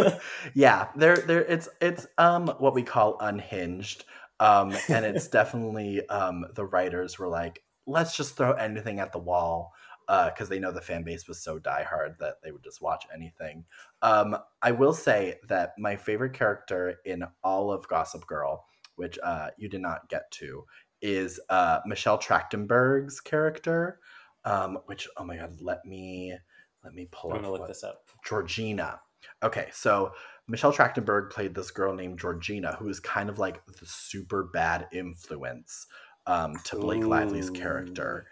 yeah, 0.54 0.88
there 0.96 1.16
there 1.16 1.44
it's 1.44 1.68
it's 1.80 2.06
um 2.16 2.48
what 2.58 2.74
we 2.74 2.82
call 2.82 3.18
unhinged. 3.20 4.04
Um 4.40 4.74
and 4.88 5.04
it's 5.04 5.28
definitely 5.38 6.06
um 6.08 6.46
the 6.54 6.64
writers 6.64 7.18
were 7.18 7.28
like, 7.28 7.62
let's 7.86 8.16
just 8.16 8.36
throw 8.36 8.52
anything 8.52 9.00
at 9.00 9.12
the 9.12 9.18
wall 9.18 9.72
because 10.08 10.48
uh, 10.48 10.50
they 10.50 10.58
know 10.58 10.72
the 10.72 10.80
fan 10.80 11.02
base 11.02 11.28
was 11.28 11.42
so 11.42 11.58
diehard 11.58 12.16
that 12.18 12.36
they 12.42 12.50
would 12.50 12.64
just 12.64 12.80
watch 12.80 13.04
anything. 13.14 13.64
Um, 14.00 14.38
I 14.62 14.72
will 14.72 14.94
say 14.94 15.34
that 15.48 15.74
my 15.78 15.96
favorite 15.96 16.32
character 16.32 16.94
in 17.04 17.24
all 17.44 17.70
of 17.70 17.86
Gossip 17.88 18.26
Girl, 18.26 18.64
which 18.96 19.18
uh, 19.22 19.48
you 19.58 19.68
did 19.68 19.82
not 19.82 20.08
get 20.08 20.30
to, 20.32 20.64
is 21.02 21.38
uh, 21.50 21.80
Michelle 21.84 22.18
Trachtenberg's 22.18 23.20
character. 23.20 24.00
Um, 24.44 24.78
which 24.86 25.08
oh 25.18 25.24
my 25.24 25.36
god, 25.36 25.60
let 25.60 25.84
me 25.84 26.34
let 26.82 26.94
me 26.94 27.08
pull. 27.10 27.32
I'm 27.32 27.42
gonna 27.42 27.50
look 27.50 27.60
what, 27.60 27.68
this 27.68 27.84
up. 27.84 28.08
Georgina. 28.24 29.00
Okay, 29.42 29.68
so 29.72 30.12
Michelle 30.48 30.72
Trachtenberg 30.72 31.30
played 31.30 31.54
this 31.54 31.70
girl 31.70 31.94
named 31.94 32.18
Georgina, 32.18 32.76
who 32.76 32.88
is 32.88 33.00
kind 33.00 33.28
of 33.28 33.38
like 33.38 33.64
the 33.66 33.86
super 33.86 34.44
bad 34.44 34.88
influence 34.92 35.86
um, 36.26 36.56
to 36.64 36.76
Blake 36.76 37.02
Ooh. 37.02 37.08
Lively's 37.08 37.50
character 37.50 38.26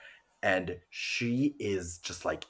and 0.47 0.77
she 0.91 1.57
is 1.59 1.99
just 1.99 2.25
like 2.25 2.45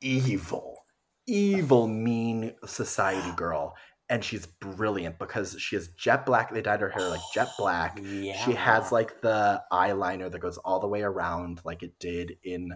evil, 0.00 0.84
evil, 1.26 1.88
mean 1.88 2.54
society 2.64 3.32
girl. 3.36 3.74
And 4.08 4.22
she's 4.22 4.46
brilliant 4.46 5.18
because 5.18 5.56
she 5.58 5.76
has 5.76 5.88
jet 5.88 6.26
black. 6.26 6.52
They 6.52 6.60
dyed 6.60 6.80
her 6.80 6.90
hair 6.90 7.08
like 7.08 7.22
jet 7.32 7.48
black. 7.58 7.98
Yeah. 8.00 8.36
She 8.44 8.52
has 8.52 8.92
like 8.92 9.20
the 9.20 9.62
eyeliner 9.72 10.30
that 10.30 10.38
goes 10.38 10.58
all 10.58 10.78
the 10.78 10.86
way 10.86 11.02
around, 11.02 11.60
like 11.64 11.82
it 11.82 11.98
did 11.98 12.36
in 12.44 12.70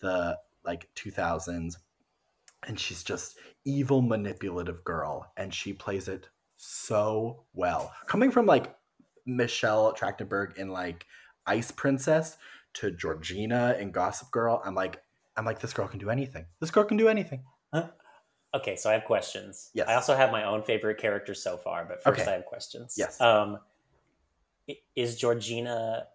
the 0.00 0.38
like 0.64 0.88
2000s. 0.96 1.74
And 2.66 2.78
she's 2.78 3.02
just 3.02 3.38
evil, 3.64 4.02
manipulative 4.02 4.84
girl, 4.84 5.32
and 5.36 5.52
she 5.52 5.72
plays 5.72 6.08
it 6.08 6.28
so 6.56 7.44
well. 7.54 7.92
Coming 8.06 8.30
from 8.30 8.46
like 8.46 8.74
Michelle 9.24 9.94
Trachtenberg 9.94 10.58
in 10.58 10.68
like 10.68 11.06
Ice 11.46 11.70
Princess, 11.70 12.36
to 12.74 12.90
Georgina 12.90 13.76
in 13.78 13.90
Gossip 13.90 14.30
Girl, 14.30 14.62
I'm 14.64 14.74
like, 14.74 15.02
I'm 15.36 15.44
like, 15.44 15.60
this 15.60 15.72
girl 15.72 15.88
can 15.88 15.98
do 15.98 16.10
anything. 16.10 16.46
This 16.60 16.70
girl 16.70 16.84
can 16.84 16.96
do 16.96 17.08
anything. 17.08 17.44
Huh? 17.72 17.88
Okay, 18.54 18.76
so 18.76 18.90
I 18.90 18.94
have 18.94 19.04
questions. 19.04 19.70
Yes. 19.74 19.88
I 19.88 19.94
also 19.94 20.16
have 20.16 20.32
my 20.32 20.44
own 20.44 20.62
favorite 20.62 20.98
character 20.98 21.34
so 21.34 21.56
far, 21.56 21.84
but 21.84 22.02
first 22.02 22.20
okay. 22.20 22.30
I 22.30 22.34
have 22.34 22.46
questions. 22.46 22.94
Yes. 22.98 23.20
Um, 23.20 23.58
is 24.96 25.16
Georgina 25.16 26.06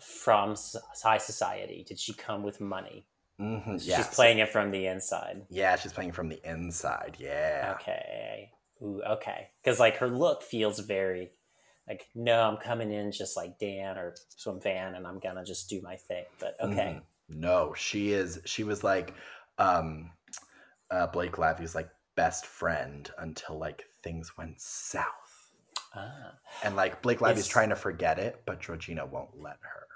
from 0.00 0.56
high 1.02 1.18
society? 1.18 1.84
Did 1.86 1.98
she 1.98 2.12
come 2.12 2.42
with 2.42 2.60
money? 2.60 3.06
Mm-hmm. 3.40 3.76
Yes. 3.80 4.06
She's 4.06 4.14
playing 4.14 4.38
it 4.38 4.50
from 4.50 4.70
the 4.70 4.86
inside. 4.86 5.42
Yeah, 5.48 5.76
she's 5.76 5.92
playing 5.92 6.10
it 6.10 6.14
from 6.14 6.28
the 6.28 6.40
inside. 6.44 7.16
Yeah. 7.18 7.76
Okay. 7.80 8.50
Ooh, 8.82 9.02
okay. 9.02 9.48
Because 9.62 9.80
like 9.80 9.96
her 9.96 10.08
look 10.08 10.42
feels 10.42 10.78
very 10.80 11.30
like 11.90 12.06
no 12.14 12.42
i'm 12.42 12.56
coming 12.56 12.90
in 12.90 13.12
just 13.12 13.36
like 13.36 13.58
dan 13.58 13.98
or 13.98 14.14
swim 14.36 14.60
fan 14.60 14.94
and 14.94 15.06
i'm 15.06 15.18
gonna 15.18 15.44
just 15.44 15.68
do 15.68 15.82
my 15.82 15.96
thing 15.96 16.24
but 16.38 16.56
okay 16.62 16.96
mm, 16.96 17.02
no 17.28 17.74
she 17.76 18.12
is 18.12 18.40
she 18.46 18.64
was 18.64 18.82
like 18.82 19.14
um 19.58 20.10
uh 20.90 21.06
blake 21.08 21.36
lively's 21.36 21.74
like 21.74 21.90
best 22.14 22.46
friend 22.46 23.10
until 23.18 23.58
like 23.58 23.84
things 24.02 24.36
went 24.38 24.58
south 24.60 25.52
ah. 25.94 26.32
and 26.62 26.76
like 26.76 27.02
blake 27.02 27.20
lively's 27.20 27.44
is, 27.44 27.48
trying 27.48 27.68
to 27.68 27.76
forget 27.76 28.18
it 28.18 28.40
but 28.46 28.60
georgina 28.60 29.04
won't 29.04 29.38
let 29.38 29.58
her 29.60 29.86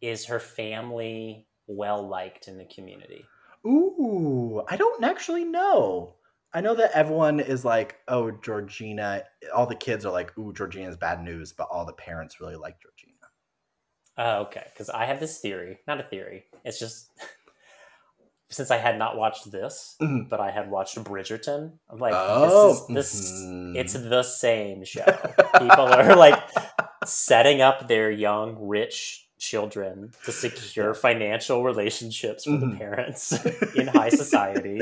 is 0.00 0.26
her 0.26 0.40
family 0.40 1.46
well 1.68 2.06
liked 2.08 2.48
in 2.48 2.58
the 2.58 2.64
community 2.66 3.24
ooh 3.66 4.62
i 4.68 4.76
don't 4.76 5.04
actually 5.04 5.44
know 5.44 6.14
I 6.52 6.62
know 6.62 6.74
that 6.76 6.92
everyone 6.92 7.40
is 7.40 7.64
like, 7.64 7.96
oh, 8.08 8.30
Georgina. 8.30 9.24
All 9.54 9.66
the 9.66 9.74
kids 9.74 10.06
are 10.06 10.12
like, 10.12 10.36
ooh, 10.38 10.52
Georgina's 10.52 10.96
bad 10.96 11.22
news, 11.22 11.52
but 11.52 11.68
all 11.70 11.84
the 11.84 11.92
parents 11.92 12.40
really 12.40 12.56
like 12.56 12.80
Georgina. 12.80 13.18
Oh, 14.16 14.42
okay. 14.46 14.64
Because 14.72 14.88
I 14.88 15.04
have 15.04 15.20
this 15.20 15.38
theory, 15.38 15.78
not 15.86 16.00
a 16.00 16.04
theory. 16.04 16.46
It's 16.64 16.78
just 16.78 17.10
since 18.50 18.70
I 18.70 18.78
had 18.78 18.98
not 18.98 19.16
watched 19.16 19.50
this, 19.50 19.96
mm-hmm. 20.00 20.28
but 20.28 20.40
I 20.40 20.50
had 20.50 20.70
watched 20.70 20.96
Bridgerton. 21.04 21.72
I'm 21.90 21.98
like, 21.98 22.14
oh. 22.16 22.86
this 22.88 23.14
is 23.14 23.22
this. 23.22 23.32
Mm-hmm. 23.42 23.76
It's 23.76 23.92
the 23.92 24.22
same 24.22 24.84
show. 24.84 25.04
People 25.58 25.92
are 25.92 26.16
like 26.16 26.42
setting 27.04 27.60
up 27.60 27.88
their 27.88 28.10
young, 28.10 28.56
rich 28.58 29.27
children 29.38 30.12
to 30.24 30.32
secure 30.32 30.94
financial 30.94 31.64
relationships 31.64 32.44
for 32.44 32.50
mm-hmm. 32.50 32.70
the 32.70 32.76
parents 32.76 33.32
in 33.76 33.86
high 33.86 34.08
society. 34.08 34.80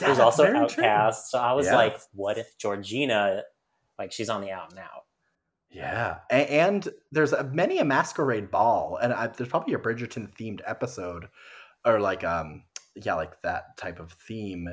There's 0.00 0.18
also 0.18 0.44
outcasts. 0.46 1.30
So 1.30 1.38
I 1.38 1.52
was 1.52 1.66
yeah. 1.66 1.76
like, 1.76 2.00
what 2.12 2.38
if 2.38 2.56
Georgina, 2.58 3.42
like, 3.98 4.12
she's 4.12 4.28
on 4.28 4.40
the 4.40 4.50
out 4.50 4.70
and 4.70 4.78
out? 4.78 5.04
Yeah, 5.70 6.18
and, 6.28 6.48
and 6.48 6.88
there's 7.12 7.32
a, 7.32 7.44
many 7.44 7.78
a 7.78 7.84
masquerade 7.84 8.50
ball, 8.50 8.98
and 9.00 9.10
I, 9.10 9.28
there's 9.28 9.48
probably 9.48 9.72
a 9.72 9.78
Bridgerton 9.78 10.28
themed 10.36 10.60
episode, 10.66 11.28
or 11.86 11.98
like 11.98 12.24
um 12.24 12.64
yeah, 12.94 13.14
like 13.14 13.40
that 13.40 13.76
type 13.78 13.98
of 13.98 14.12
theme 14.12 14.68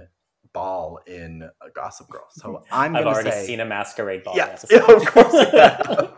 ball 0.53 0.99
in 1.07 1.49
a 1.61 1.69
Gossip 1.69 2.09
Girl. 2.09 2.27
So 2.31 2.63
I'm. 2.71 2.95
I've 2.95 3.05
already 3.05 3.31
say, 3.31 3.45
seen 3.45 3.59
a 3.59 3.65
masquerade 3.65 4.23
ball. 4.23 4.35
Yeah, 4.35 4.57
of 4.71 5.05
course. 5.05 6.13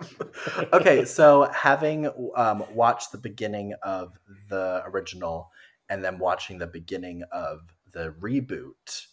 okay, 0.74 1.06
so 1.06 1.50
having 1.54 2.10
um, 2.36 2.64
watched 2.74 3.12
the 3.12 3.18
beginning 3.18 3.74
of 3.84 4.18
the 4.50 4.84
original 4.86 5.52
and 5.90 6.04
then 6.04 6.20
watching 6.20 6.58
the 6.58 6.68
beginning 6.68 7.24
of 7.32 7.60
the 7.94 8.14
reboot, 8.22 9.08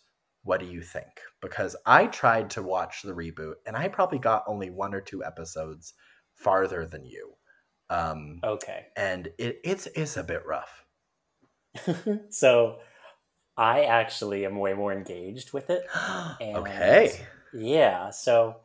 what 0.44 0.60
do 0.60 0.66
you 0.66 0.80
think? 0.80 1.08
Because 1.42 1.74
I 1.84 2.06
tried 2.06 2.50
to 2.50 2.62
watch 2.62 3.02
the 3.02 3.12
reboot 3.12 3.54
and 3.66 3.76
I 3.76 3.88
probably 3.88 4.18
got 4.18 4.44
only 4.46 4.70
one 4.70 4.94
or 4.94 5.00
two 5.00 5.24
episodes 5.24 5.94
farther 6.34 6.86
than 6.86 7.04
you. 7.04 7.34
Um, 7.90 8.40
okay, 8.44 8.86
and 8.96 9.28
it, 9.38 9.60
it's 9.64 9.86
it's 9.94 10.16
a 10.16 10.22
bit 10.22 10.44
rough. 10.46 10.84
so 12.30 12.78
I 13.58 13.82
actually 13.82 14.46
am 14.46 14.56
way 14.56 14.72
more 14.72 14.92
engaged 14.92 15.52
with 15.52 15.68
it. 15.68 15.84
okay. 16.40 17.26
Yeah, 17.52 18.10
so 18.10 18.56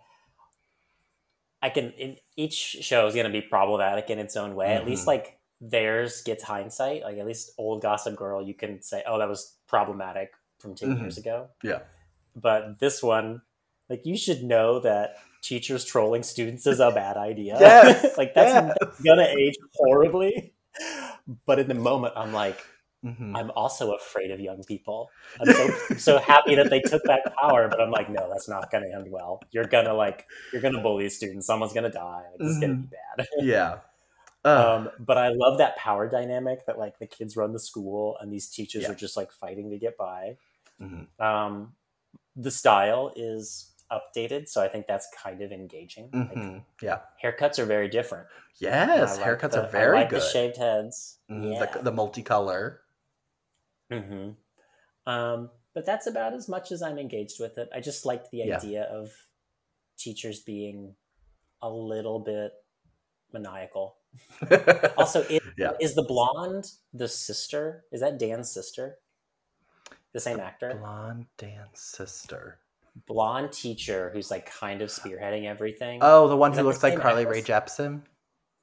I 1.61 1.69
can. 1.69 1.91
In, 1.93 2.17
each 2.37 2.53
show 2.53 3.07
is 3.07 3.15
going 3.15 3.25
to 3.25 3.31
be 3.31 3.41
problematic 3.41 4.11
in 4.11 4.19
its 4.19 4.37
own 4.37 4.53
way. 4.53 4.67
Mm-hmm. 4.67 4.81
At 4.81 4.85
least, 4.87 5.01
mm-hmm. 5.01 5.09
like 5.09 5.39
theirs 5.59 6.21
gets 6.21 6.43
hindsight. 6.43 7.01
Like 7.01 7.17
at 7.17 7.25
least 7.25 7.51
old 7.57 7.81
Gossip 7.81 8.15
Girl, 8.15 8.41
you 8.41 8.53
can 8.53 8.81
say, 8.83 9.03
"Oh, 9.07 9.17
that 9.17 9.27
was 9.27 9.55
problematic 9.67 10.31
from 10.59 10.75
10 10.75 10.89
mm-hmm. 10.89 11.01
years 11.01 11.17
ago." 11.17 11.47
Yeah. 11.63 11.79
But 12.35 12.79
this 12.79 13.01
one, 13.01 13.41
like, 13.89 14.05
you 14.05 14.17
should 14.17 14.43
know 14.43 14.79
that 14.79 15.15
teachers 15.41 15.85
trolling 15.85 16.23
students 16.23 16.65
is 16.67 16.79
a 16.79 16.91
bad 16.91 17.17
idea. 17.17 17.57
Yes. 17.59 18.15
like 18.17 18.33
that's 18.35 18.77
yes. 18.79 19.01
gonna 19.03 19.27
age 19.37 19.55
horribly. 19.75 20.53
but 21.45 21.59
in 21.59 21.67
the 21.67 21.75
moment, 21.75 22.13
I'm 22.15 22.33
like, 22.33 22.63
mm-hmm. 23.03 23.35
I'm 23.35 23.51
also 23.51 23.93
afraid 23.93 24.31
of 24.31 24.39
young 24.39 24.63
people. 24.63 25.09
I'm 25.39 25.53
so 25.53 25.95
so 25.97 26.17
happy 26.19 26.55
that 26.55 26.69
they 26.69 26.81
took 26.81 27.03
that 27.03 27.33
power, 27.41 27.67
but 27.67 27.81
I'm 27.81 27.91
like, 27.91 28.09
no, 28.09 28.29
that's 28.31 28.47
not 28.47 28.71
going 28.71 28.83
to 28.83 28.95
end 28.95 29.11
well. 29.11 29.41
You're 29.51 29.65
gonna 29.65 29.93
like, 29.93 30.25
you're 30.51 30.61
gonna 30.61 30.81
bully 30.81 31.09
students. 31.09 31.47
Someone's 31.47 31.73
gonna 31.73 31.91
die. 31.91 32.23
It's 32.39 32.53
mm-hmm. 32.53 32.61
gonna 32.61 32.75
be 32.75 32.87
bad. 33.17 33.27
yeah. 33.41 33.77
Uh, 34.45 34.75
um, 34.77 34.89
but 34.99 35.17
I 35.17 35.29
love 35.29 35.57
that 35.59 35.77
power 35.77 36.09
dynamic 36.09 36.65
that 36.65 36.77
like 36.77 36.99
the 36.99 37.07
kids 37.07 37.37
run 37.37 37.53
the 37.53 37.59
school 37.59 38.17
and 38.19 38.31
these 38.31 38.49
teachers 38.49 38.83
yeah. 38.83 38.91
are 38.91 38.95
just 38.95 39.15
like 39.15 39.31
fighting 39.31 39.69
to 39.71 39.77
get 39.77 39.97
by. 39.97 40.37
Mm-hmm. 40.81 41.23
Um, 41.23 41.73
the 42.35 42.51
style 42.51 43.11
is 43.15 43.71
updated, 43.91 44.49
so 44.49 44.61
I 44.61 44.67
think 44.67 44.87
that's 44.87 45.07
kind 45.15 45.41
of 45.41 45.51
engaging. 45.51 46.09
Mm-hmm. 46.09 46.53
Like, 46.53 46.63
yeah, 46.81 46.99
haircuts 47.23 47.59
are 47.59 47.65
very 47.65 47.87
different. 47.87 48.27
Yes, 48.59 49.17
like 49.17 49.25
haircuts 49.25 49.51
the, 49.51 49.65
are 49.65 49.69
very 49.69 49.99
like 49.99 50.09
good. 50.09 50.21
The 50.21 50.29
shaved 50.29 50.57
heads, 50.57 51.19
mm, 51.29 51.53
yeah. 51.53 51.65
the, 51.65 51.83
the 51.83 51.91
multicolor. 51.91 52.77
Mm-hmm. 53.93 55.11
Um, 55.11 55.49
but 55.73 55.85
that's 55.85 56.07
about 56.07 56.33
as 56.33 56.47
much 56.47 56.71
as 56.71 56.81
I'm 56.81 56.97
engaged 56.97 57.39
with 57.39 57.57
it. 57.57 57.69
I 57.73 57.79
just 57.79 58.05
liked 58.05 58.31
the 58.31 58.39
yeah. 58.39 58.57
idea 58.57 58.83
of 58.83 59.11
teachers 59.97 60.41
being 60.41 60.95
a 61.61 61.69
little 61.69 62.19
bit 62.19 62.53
maniacal. 63.31 63.97
also, 64.97 65.21
is, 65.23 65.41
yeah. 65.57 65.71
is 65.79 65.95
the 65.95 66.03
blonde 66.03 66.71
the 66.93 67.07
sister? 67.07 67.85
Is 67.91 68.01
that 68.01 68.19
Dan's 68.19 68.51
sister? 68.51 68.97
The 70.13 70.19
same 70.19 70.37
the 70.37 70.43
actor? 70.43 70.75
Blonde 70.79 71.25
Dan's 71.37 71.79
sister. 71.79 72.59
Blonde 73.07 73.51
teacher 73.51 74.11
who's 74.13 74.29
like 74.29 74.51
kind 74.51 74.83
of 74.83 74.89
spearheading 74.89 75.45
everything. 75.45 75.99
Oh, 76.03 76.27
the 76.27 76.37
one 76.37 76.51
is 76.51 76.59
who 76.59 76.63
looks 76.63 76.83
like 76.83 76.99
Carly 76.99 77.25
Rae 77.25 77.41
Jepsen? 77.41 78.03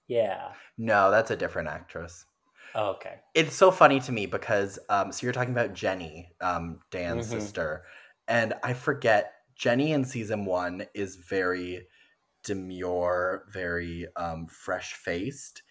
Yeah. 0.07 0.53
No, 0.79 1.11
that's 1.11 1.33
a 1.33 1.37
different 1.37 1.69
actress. 1.69 2.27
Oh, 2.75 2.91
okay. 2.91 3.17
It's 3.35 3.55
so 3.55 3.71
funny 3.71 4.01
to 4.01 4.13
me 4.13 4.27
because 4.27 4.79
um, 4.89 5.13
so 5.13 5.27
you're 5.27 5.33
talking 5.33 5.53
about 5.53 5.75
Jenny, 5.75 6.31
um, 6.41 6.81
Dan's 6.91 7.29
mm-hmm. 7.29 7.41
sister, 7.41 7.85
and 8.29 8.55
I 8.63 8.75
forget 8.75 9.33
Jenny 9.57 9.93
in 9.93 10.05
season 10.05 10.45
one 10.45 10.87
is 10.95 11.17
very 11.17 11.87
demure, 12.45 13.45
very 13.53 14.07
um, 14.17 14.47
fresh 14.47 14.95
faced. 14.95 15.63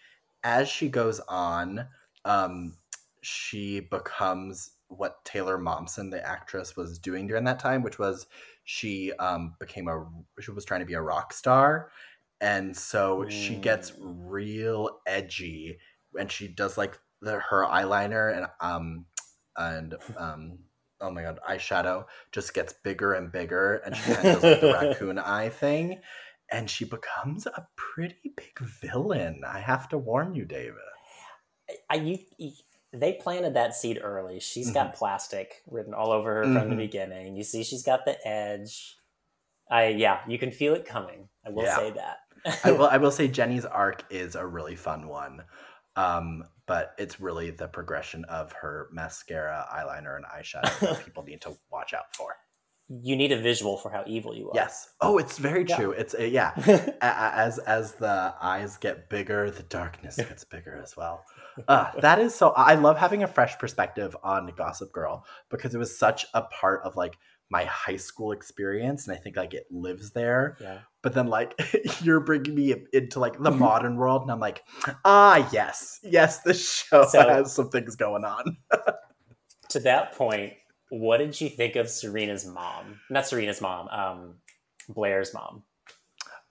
As 0.42 0.68
she 0.68 0.88
goes 0.88 1.20
on, 1.20 1.86
um, 2.24 2.74
she 3.22 3.80
becomes 3.80 4.72
what 4.88 5.24
Taylor 5.24 5.58
Momsen, 5.58 6.10
the 6.10 6.26
actress, 6.26 6.76
was 6.76 6.98
doing 6.98 7.26
during 7.26 7.44
that 7.44 7.58
time, 7.58 7.82
which 7.82 7.98
was 7.98 8.26
she 8.64 9.12
um, 9.14 9.54
became 9.58 9.88
a 9.88 10.06
she 10.40 10.50
was 10.50 10.64
trying 10.64 10.80
to 10.80 10.86
be 10.86 10.94
a 10.94 11.00
rock 11.00 11.32
star, 11.32 11.90
and 12.40 12.76
so 12.76 13.24
mm. 13.24 13.30
she 13.30 13.54
gets 13.56 13.92
mm. 13.92 13.96
real 13.98 15.00
edgy, 15.06 15.78
and 16.18 16.30
she 16.30 16.48
does 16.48 16.78
like 16.78 16.98
the 17.22 17.38
her 17.38 17.64
eyeliner 17.64 18.36
and 18.36 18.46
um 18.60 19.04
and 19.56 19.94
um 20.16 20.58
oh 21.00 21.10
my 21.10 21.22
god 21.22 21.38
eyeshadow 21.48 22.04
just 22.32 22.54
gets 22.54 22.72
bigger 22.72 23.14
and 23.14 23.32
bigger, 23.32 23.76
and 23.84 23.96
she 23.96 24.12
kind 24.12 24.28
of 24.28 24.42
does 24.42 24.42
like 24.42 24.60
the 24.60 24.72
raccoon 24.88 25.18
eye 25.18 25.48
thing, 25.48 26.00
and 26.50 26.68
she 26.68 26.84
becomes 26.84 27.46
a 27.46 27.66
pretty 27.76 28.32
big 28.36 28.58
villain. 28.58 29.42
I 29.46 29.60
have 29.60 29.88
to 29.90 29.98
warn 29.98 30.34
you, 30.34 30.44
David. 30.44 30.74
I, 31.88 31.96
you, 31.96 32.18
you 32.38 32.52
they 32.92 33.12
planted 33.12 33.54
that 33.54 33.74
seed 33.74 34.00
early. 34.02 34.40
She's 34.40 34.66
mm-hmm. 34.66 34.74
got 34.74 34.94
plastic 34.94 35.62
written 35.70 35.94
all 35.94 36.10
over 36.10 36.36
her 36.36 36.44
mm-hmm. 36.44 36.54
from 36.54 36.64
the 36.64 36.70
mm-hmm. 36.70 36.78
beginning. 36.78 37.36
You 37.36 37.44
see, 37.44 37.62
she's 37.62 37.82
got 37.82 38.04
the 38.04 38.16
edge. 38.26 38.96
I 39.70 39.88
yeah, 39.88 40.20
you 40.26 40.38
can 40.38 40.50
feel 40.50 40.74
it 40.74 40.84
coming. 40.84 41.28
I 41.46 41.50
will 41.50 41.64
yeah. 41.64 41.76
say 41.76 41.90
that. 41.92 42.18
I 42.64 42.72
will. 42.72 42.86
I 42.90 42.96
will 42.96 43.12
say 43.12 43.28
Jenny's 43.28 43.64
arc 43.64 44.04
is 44.10 44.34
a 44.34 44.44
really 44.44 44.74
fun 44.74 45.06
one, 45.06 45.42
um, 46.00 46.44
but 46.66 46.94
it's 46.98 47.20
really 47.20 47.50
the 47.50 47.68
progression 47.68 48.24
of 48.26 48.52
her 48.52 48.88
mascara, 48.92 49.66
eyeliner, 49.72 50.16
and 50.16 50.24
eyeshadow 50.24 50.78
that 50.80 51.04
people 51.04 51.22
need 51.24 51.40
to 51.42 51.56
watch 51.70 51.94
out 51.94 52.14
for 52.14 52.36
you 52.90 53.14
need 53.14 53.30
a 53.30 53.40
visual 53.40 53.76
for 53.76 53.90
how 53.90 54.02
evil 54.06 54.34
you 54.34 54.48
are. 54.48 54.52
Yes. 54.54 54.90
Oh, 55.00 55.18
it's 55.18 55.38
very 55.38 55.64
true. 55.64 55.94
Yeah. 55.94 56.00
It's 56.00 56.14
uh, 56.14 56.22
yeah. 56.24 56.92
as 57.00 57.58
as 57.60 57.92
the 57.94 58.34
eyes 58.40 58.76
get 58.78 59.08
bigger, 59.08 59.50
the 59.50 59.62
darkness 59.64 60.16
gets 60.16 60.44
bigger 60.44 60.80
as 60.82 60.96
well. 60.96 61.24
Uh, 61.68 61.92
that 62.00 62.18
is 62.18 62.34
so. 62.34 62.50
I 62.50 62.74
love 62.74 62.98
having 62.98 63.22
a 63.22 63.28
fresh 63.28 63.56
perspective 63.58 64.16
on 64.24 64.52
Gossip 64.56 64.92
Girl 64.92 65.24
because 65.50 65.74
it 65.74 65.78
was 65.78 65.96
such 65.96 66.26
a 66.34 66.42
part 66.42 66.82
of 66.84 66.96
like 66.96 67.16
my 67.50 67.64
high 67.64 67.96
school 67.96 68.32
experience, 68.32 69.06
and 69.06 69.16
I 69.16 69.20
think 69.20 69.36
like 69.36 69.54
it 69.54 69.66
lives 69.70 70.12
there. 70.12 70.56
Yeah. 70.60 70.78
But 71.02 71.14
then 71.14 71.26
like 71.26 71.60
you're 72.02 72.20
bringing 72.20 72.54
me 72.54 72.74
into 72.92 73.20
like 73.20 73.38
the 73.38 73.50
modern 73.66 73.96
world, 73.96 74.22
and 74.22 74.30
I'm 74.30 74.40
like, 74.40 74.62
ah, 75.04 75.48
yes, 75.52 75.98
yes, 76.02 76.40
this 76.40 76.84
show 76.88 77.04
so, 77.06 77.28
has 77.28 77.52
some 77.52 77.70
things 77.70 77.96
going 77.96 78.24
on. 78.24 78.56
to 79.70 79.80
that 79.80 80.12
point, 80.12 80.54
what 80.90 81.18
did 81.18 81.40
you 81.40 81.48
think 81.48 81.76
of 81.76 81.88
Serena's 81.88 82.46
mom? 82.46 83.00
Not 83.10 83.26
Serena's 83.26 83.60
mom, 83.60 83.88
um, 83.88 84.34
Blair's 84.88 85.34
mom. 85.34 85.64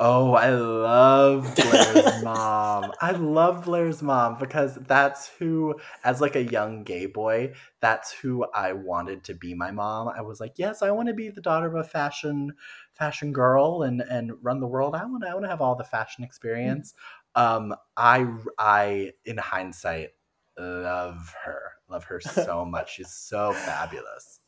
Oh, 0.01 0.33
I 0.33 0.51
love 0.51 1.55
Blair's 1.61 2.15
mom. 2.23 2.93
I 3.01 3.11
love 3.11 3.65
Blair's 3.65 4.01
mom 4.01 4.37
because 4.39 4.75
that's 4.75 5.27
who, 5.27 5.75
as 6.05 6.21
like 6.21 6.37
a 6.37 6.43
young 6.43 6.83
gay 6.83 7.05
boy, 7.05 7.53
that's 7.81 8.13
who 8.13 8.45
I 8.55 8.71
wanted 8.71 9.25
to 9.25 9.33
be 9.33 9.53
my 9.53 9.71
mom. 9.71 10.07
I 10.07 10.21
was 10.21 10.39
like, 10.39 10.53
yes, 10.55 10.81
I 10.81 10.91
want 10.91 11.09
to 11.09 11.13
be 11.13 11.29
the 11.29 11.41
daughter 11.41 11.67
of 11.67 11.75
a 11.75 11.83
fashion 11.83 12.53
fashion 12.93 13.33
girl 13.33 13.83
and 13.83 14.01
and 14.01 14.31
run 14.41 14.61
the 14.61 14.67
world. 14.67 14.95
I 14.95 15.03
want 15.05 15.25
I 15.25 15.33
want 15.33 15.45
to 15.45 15.49
have 15.49 15.61
all 15.61 15.75
the 15.75 15.83
fashion 15.83 16.23
experience. 16.23 16.93
Um, 17.35 17.75
I 17.97 18.25
I 18.57 19.11
in 19.25 19.37
hindsight 19.37 20.11
love 20.57 21.33
her. 21.43 21.73
Love 21.89 22.05
her 22.05 22.21
so 22.21 22.63
much. 22.63 22.95
She's 22.95 23.11
so 23.11 23.51
fabulous. 23.53 24.39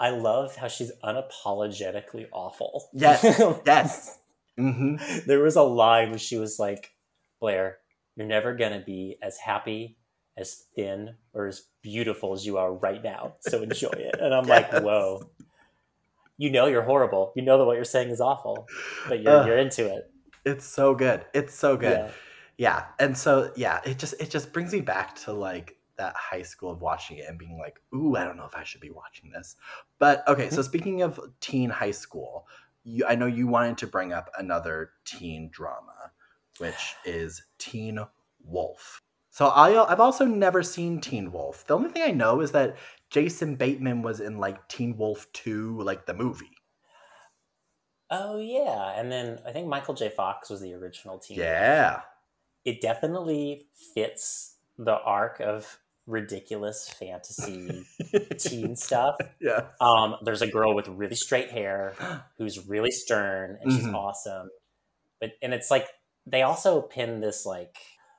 I 0.00 0.10
love 0.10 0.56
how 0.56 0.66
she's 0.66 0.90
unapologetically 1.04 2.26
awful. 2.32 2.88
Yes. 2.92 3.22
yes. 3.66 4.18
Mm-hmm. 4.58 4.96
There 5.26 5.42
was 5.42 5.56
a 5.56 5.62
line 5.62 6.10
where 6.10 6.18
she 6.18 6.38
was 6.38 6.58
like, 6.58 6.92
Blair, 7.40 7.78
you're 8.16 8.26
never 8.26 8.54
going 8.54 8.78
to 8.78 8.84
be 8.84 9.16
as 9.22 9.38
happy, 9.38 9.96
as 10.36 10.64
thin, 10.74 11.16
or 11.32 11.46
as 11.46 11.62
beautiful 11.82 12.32
as 12.32 12.46
you 12.46 12.58
are 12.58 12.72
right 12.72 13.02
now. 13.02 13.34
So 13.40 13.62
enjoy 13.62 13.90
it. 13.90 14.16
And 14.20 14.34
I'm 14.34 14.44
yes. 14.48 14.72
like, 14.72 14.82
whoa. 14.82 15.22
You 16.38 16.50
know 16.50 16.66
you're 16.66 16.82
horrible. 16.82 17.32
You 17.36 17.42
know 17.42 17.58
that 17.58 17.64
what 17.64 17.76
you're 17.76 17.84
saying 17.84 18.10
is 18.10 18.20
awful, 18.20 18.66
but 19.08 19.22
you're, 19.22 19.40
uh, 19.40 19.46
you're 19.46 19.58
into 19.58 19.86
it. 19.86 20.10
It's 20.44 20.64
so 20.64 20.94
good. 20.94 21.24
It's 21.34 21.54
so 21.54 21.76
good. 21.76 21.98
Yeah. 21.98 22.10
yeah. 22.58 22.84
And 22.98 23.16
so, 23.16 23.52
yeah, 23.54 23.80
it 23.84 23.98
just, 23.98 24.14
it 24.20 24.30
just 24.30 24.52
brings 24.52 24.72
me 24.72 24.80
back 24.80 25.14
to 25.20 25.32
like 25.32 25.76
that 25.98 26.14
high 26.16 26.42
school 26.42 26.72
of 26.72 26.80
watching 26.80 27.18
it 27.18 27.26
and 27.28 27.38
being 27.38 27.58
like, 27.58 27.80
ooh, 27.94 28.16
I 28.16 28.24
don't 28.24 28.36
know 28.36 28.46
if 28.46 28.56
I 28.56 28.64
should 28.64 28.80
be 28.80 28.90
watching 28.90 29.30
this. 29.30 29.56
But 29.98 30.26
okay, 30.26 30.48
so 30.48 30.56
mm-hmm. 30.56 30.62
speaking 30.62 31.02
of 31.02 31.20
teen 31.40 31.70
high 31.70 31.90
school, 31.90 32.46
you, 32.84 33.04
I 33.06 33.14
know 33.14 33.26
you 33.26 33.46
wanted 33.46 33.78
to 33.78 33.86
bring 33.86 34.12
up 34.12 34.30
another 34.38 34.90
teen 35.04 35.50
drama, 35.52 36.12
which 36.58 36.94
is 37.04 37.42
Teen 37.58 37.98
Wolf. 38.44 39.00
So 39.30 39.46
I, 39.46 39.90
I've 39.90 40.00
also 40.00 40.26
never 40.26 40.62
seen 40.62 41.00
Teen 41.00 41.32
Wolf. 41.32 41.66
The 41.66 41.74
only 41.74 41.90
thing 41.90 42.02
I 42.02 42.10
know 42.10 42.40
is 42.40 42.52
that 42.52 42.76
Jason 43.08 43.56
Bateman 43.56 44.02
was 44.02 44.20
in 44.20 44.38
like 44.38 44.68
Teen 44.68 44.96
Wolf 44.96 45.26
2, 45.32 45.80
like 45.82 46.06
the 46.06 46.14
movie. 46.14 46.50
Oh 48.10 48.38
yeah, 48.38 48.92
and 48.98 49.10
then 49.10 49.38
I 49.46 49.52
think 49.52 49.68
Michael 49.68 49.94
J. 49.94 50.10
Fox 50.10 50.50
was 50.50 50.60
the 50.60 50.74
original 50.74 51.18
Teen. 51.18 51.38
Yeah, 51.38 51.92
Wolf. 51.92 52.02
it 52.66 52.80
definitely 52.82 53.68
fits 53.94 54.56
the 54.76 54.98
arc 55.00 55.40
of 55.40 55.78
ridiculous 56.06 56.88
fantasy 56.88 57.84
teen 58.38 58.76
stuff. 58.76 59.16
Yeah. 59.40 59.66
Um, 59.80 60.16
there's 60.22 60.42
a 60.42 60.46
girl 60.46 60.74
with 60.74 60.88
really 60.88 61.14
straight 61.14 61.50
hair 61.50 61.94
who's 62.38 62.66
really 62.66 62.90
stern 62.90 63.58
and 63.60 63.72
she's 63.72 63.84
mm-hmm. 63.84 63.94
awesome. 63.94 64.50
But 65.20 65.32
and 65.42 65.54
it's 65.54 65.70
like 65.70 65.86
they 66.26 66.42
also 66.42 66.82
pin 66.82 67.20
this 67.20 67.46
like 67.46 67.76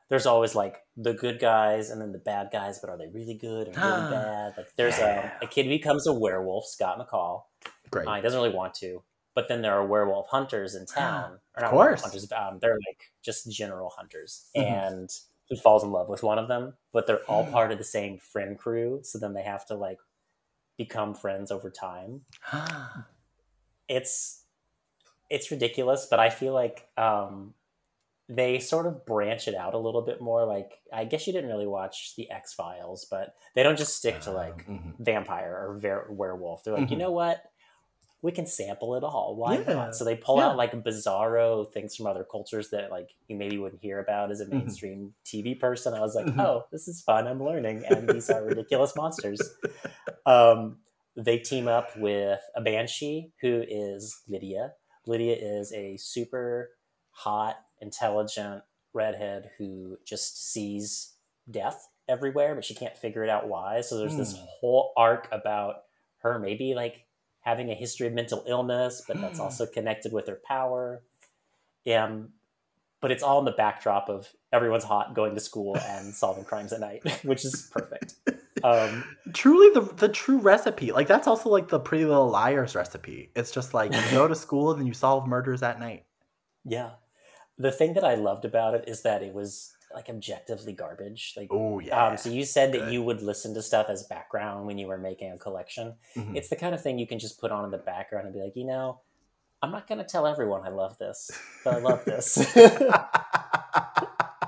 there's 0.10 0.26
always 0.26 0.54
like 0.54 0.78
the 0.96 1.14
good 1.14 1.40
guys 1.40 1.90
and 1.90 2.00
then 2.00 2.12
the 2.12 2.20
bad 2.20 2.50
guys, 2.52 2.80
but 2.80 2.90
are 2.90 2.98
they 2.98 3.08
really 3.08 3.34
good 3.34 3.68
and 3.68 3.78
really 3.78 4.12
bad? 4.12 4.54
Like 4.58 4.76
there's 4.76 5.00
a, 5.00 5.32
a 5.42 5.48
kid 5.48 5.68
becomes 5.68 6.08
a 6.08 6.14
werewolf, 6.14 6.66
Scott 6.68 7.00
McCall. 7.00 7.44
Great. 7.90 8.08
Uh, 8.08 8.16
he 8.16 8.22
doesn't 8.22 8.40
really 8.40 8.56
want 8.56 8.74
to. 8.76 9.02
But 9.36 9.48
then 9.48 9.64
there 9.64 9.74
are 9.74 9.86
werewolf 9.86 10.28
hunters 10.30 10.76
in 10.76 10.86
town. 10.94 11.40
of 11.58 11.70
course. 11.72 12.04
Hunters, 12.04 12.32
um, 12.32 12.60
they're 12.62 12.78
like 12.88 13.12
just 13.24 13.52
general 13.52 13.92
hunters. 13.96 14.50
Mm-hmm. 14.56 14.74
And 14.74 15.10
he 15.46 15.58
falls 15.58 15.84
in 15.84 15.92
love 15.92 16.10
with 16.10 16.24
one 16.24 16.40
of 16.40 16.48
them, 16.48 16.74
but 16.92 17.08
they're 17.08 17.24
all 17.28 17.46
part 17.46 17.72
of 17.72 17.78
the 17.78 17.84
same 17.84 18.18
friend 18.18 18.58
crew. 18.58 19.02
So 19.04 19.20
then 19.20 19.34
they 19.34 19.44
have 19.44 19.66
to 19.68 19.76
like 19.76 20.00
become 20.78 21.14
friends 21.14 21.52
over 21.52 21.70
time. 21.70 22.22
it's 23.88 24.44
it's 25.30 25.52
ridiculous, 25.52 26.08
but 26.10 26.20
I 26.20 26.30
feel 26.30 26.54
like 26.54 26.88
um, 26.98 27.54
they 28.30 28.60
sort 28.60 28.86
of 28.86 29.06
branch 29.06 29.48
it 29.48 29.56
out 29.56 29.74
a 29.74 29.80
little 29.80 30.02
bit 30.02 30.22
more. 30.22 30.46
Like 30.46 30.72
I 30.92 31.06
guess 31.06 31.28
you 31.28 31.34
didn't 31.34 31.50
really 31.50 31.68
watch 31.68 32.16
the 32.16 32.30
X 32.32 32.54
Files, 32.54 33.06
but 33.10 33.36
they 33.56 33.64
don't 33.64 33.78
just 33.78 33.98
stick 33.98 34.22
to 34.22 34.32
like 34.32 34.66
um, 34.68 34.76
mm-hmm. 34.76 35.04
vampire 35.04 35.54
or 35.54 35.80
ver- 35.80 36.08
werewolf. 36.10 36.64
They're 36.64 36.74
like, 36.74 36.84
mm-hmm. 36.84 36.94
you 36.94 37.00
know 37.00 37.12
what? 37.12 37.44
We 38.24 38.32
can 38.32 38.48
sample 38.48 38.96
it 38.96 39.04
all. 39.04 39.36
Why 39.36 39.60
Yeah, 39.60 39.74
not? 39.74 39.96
So 39.96 40.06
they 40.06 40.16
pull 40.16 40.38
yeah. 40.38 40.48
out 40.48 40.58
like 40.58 40.72
bizarro 40.84 41.72
things 41.72 41.96
from 41.96 42.08
other 42.08 42.24
cultures 42.24 42.70
that 42.70 42.90
like 42.90 43.10
you 43.28 43.36
maybe 43.36 43.58
wouldn't 43.60 43.82
hear 43.82 44.00
about 44.00 44.32
as 44.32 44.40
a 44.40 44.46
Mhm. 44.46 44.50
mainstream 44.50 45.14
TV 45.26 45.54
person. 45.60 45.94
I 45.94 46.00
was 46.00 46.16
like, 46.16 46.28
Mhm. 46.28 46.40
oh, 46.40 46.66
this 46.72 46.88
is 46.88 47.02
fun. 47.02 47.28
I'm 47.28 47.44
learning, 47.44 47.86
and 47.86 48.10
these 48.10 48.30
are 48.32 48.44
ridiculous 48.44 48.96
monsters. 48.96 49.54
Um, 50.26 50.80
they 51.18 51.38
team 51.38 51.68
up 51.68 51.98
with 51.98 52.40
a 52.56 52.62
banshee 52.62 53.34
who 53.42 53.64
is 53.68 54.22
Lydia. 54.28 54.74
Lydia 55.06 55.36
is 55.36 55.74
a 55.74 55.98
super 55.98 56.72
hot, 57.12 57.58
intelligent 57.82 58.64
redhead 58.94 59.52
who 59.58 59.98
just 60.06 60.52
sees 60.54 61.14
death 61.52 61.90
everywhere, 62.08 62.56
but 62.56 62.64
she 62.64 62.74
can't 62.74 62.98
figure 62.98 63.24
it 63.24 63.30
out 63.30 63.50
why. 63.50 63.82
So 63.82 63.98
there's 63.98 64.16
this 64.16 64.34
Hmm. 64.38 64.46
whole 64.62 64.94
arc 64.96 65.28
about 65.32 65.84
her 66.20 66.40
maybe 66.40 66.74
like 66.74 67.06
having 67.44 67.70
a 67.70 67.76
history 67.76 68.08
of 68.08 68.14
mental 68.14 68.44
illness, 68.48 69.04
but 69.08 69.20
that's 69.22 69.38
Hmm. 69.40 69.46
also 69.46 69.66
connected 69.66 70.12
with 70.12 70.28
her 70.28 70.40
power. 70.46 71.04
Um, 71.92 72.30
but 73.02 73.12
it's 73.12 73.22
all 73.24 73.40
in 73.40 73.46
the 73.46 73.52
backdrop 73.52 74.08
of 74.10 74.32
everyone's 74.54 74.86
hot, 74.86 75.14
going 75.14 75.34
to 75.36 75.42
school, 75.42 75.78
and 75.78 76.14
solving 76.16 76.46
crimes 76.46 76.72
at 76.74 76.80
night, 76.80 77.02
which 77.24 77.44
is 77.46 77.70
perfect. 77.72 78.16
Um, 78.64 79.04
Truly, 79.34 79.74
the 79.74 79.82
the 79.96 80.08
true 80.08 80.38
recipe. 80.38 80.94
Like 80.94 81.08
that's 81.08 81.28
also 81.28 81.50
like 81.50 81.68
the 81.68 81.80
Pretty 81.82 82.06
Little 82.06 82.30
Liars 82.30 82.76
recipe. 82.76 83.30
It's 83.36 83.52
just 83.52 83.74
like 83.74 83.94
you 83.94 84.02
go 84.12 84.28
to 84.28 84.36
school 84.36 84.72
and 84.72 84.80
then 84.80 84.88
you 84.88 84.94
solve 84.94 85.28
murders 85.28 85.62
at 85.64 85.80
night. 85.82 86.06
yeah. 86.66 86.92
The 87.58 87.72
thing 87.72 87.94
that 87.96 88.04
I 88.06 88.16
loved 88.16 88.46
about 88.46 88.74
it 88.74 88.86
is 88.88 89.02
that 89.02 89.22
it 89.22 89.34
was 89.34 89.73
like 89.94 90.10
objectively 90.10 90.74
garbage. 90.74 91.34
Like, 91.38 91.50
Oh 91.52 91.80
yeah. 91.80 92.08
um, 92.08 92.18
so 92.18 92.30
you 92.30 92.44
said 92.46 92.72
that 92.74 92.80
Good. 92.86 92.94
you 92.94 93.04
would 93.04 93.22
listen 93.22 93.54
to 93.54 93.62
stuff 93.62 93.88
as 93.90 94.04
background 94.04 94.66
when 94.68 94.78
you 94.78 94.88
were 94.88 94.98
making 94.98 95.32
a 95.32 95.38
collection. 95.38 95.96
Mhm. 96.16 96.36
It's 96.36 96.50
the 96.50 96.56
kind 96.56 96.74
of 96.76 96.82
thing 96.82 96.98
you 97.00 97.08
can 97.08 97.20
just 97.20 97.40
put 97.40 97.52
on 97.52 97.66
in 97.66 97.72
the 97.72 97.78
background 97.78 98.26
and 98.26 98.34
be 98.34 98.42
like, 98.42 98.56
you 98.56 98.66
know, 98.66 99.02
I'm 99.62 99.72
not 99.72 99.88
going 99.88 100.00
to 100.00 100.04
tell 100.06 100.28
everyone 100.28 100.62
I 100.66 100.70
love 100.70 100.98
this, 100.98 101.32
but 101.64 101.76
I 101.76 101.78
love 101.80 102.04
this. 102.06 102.38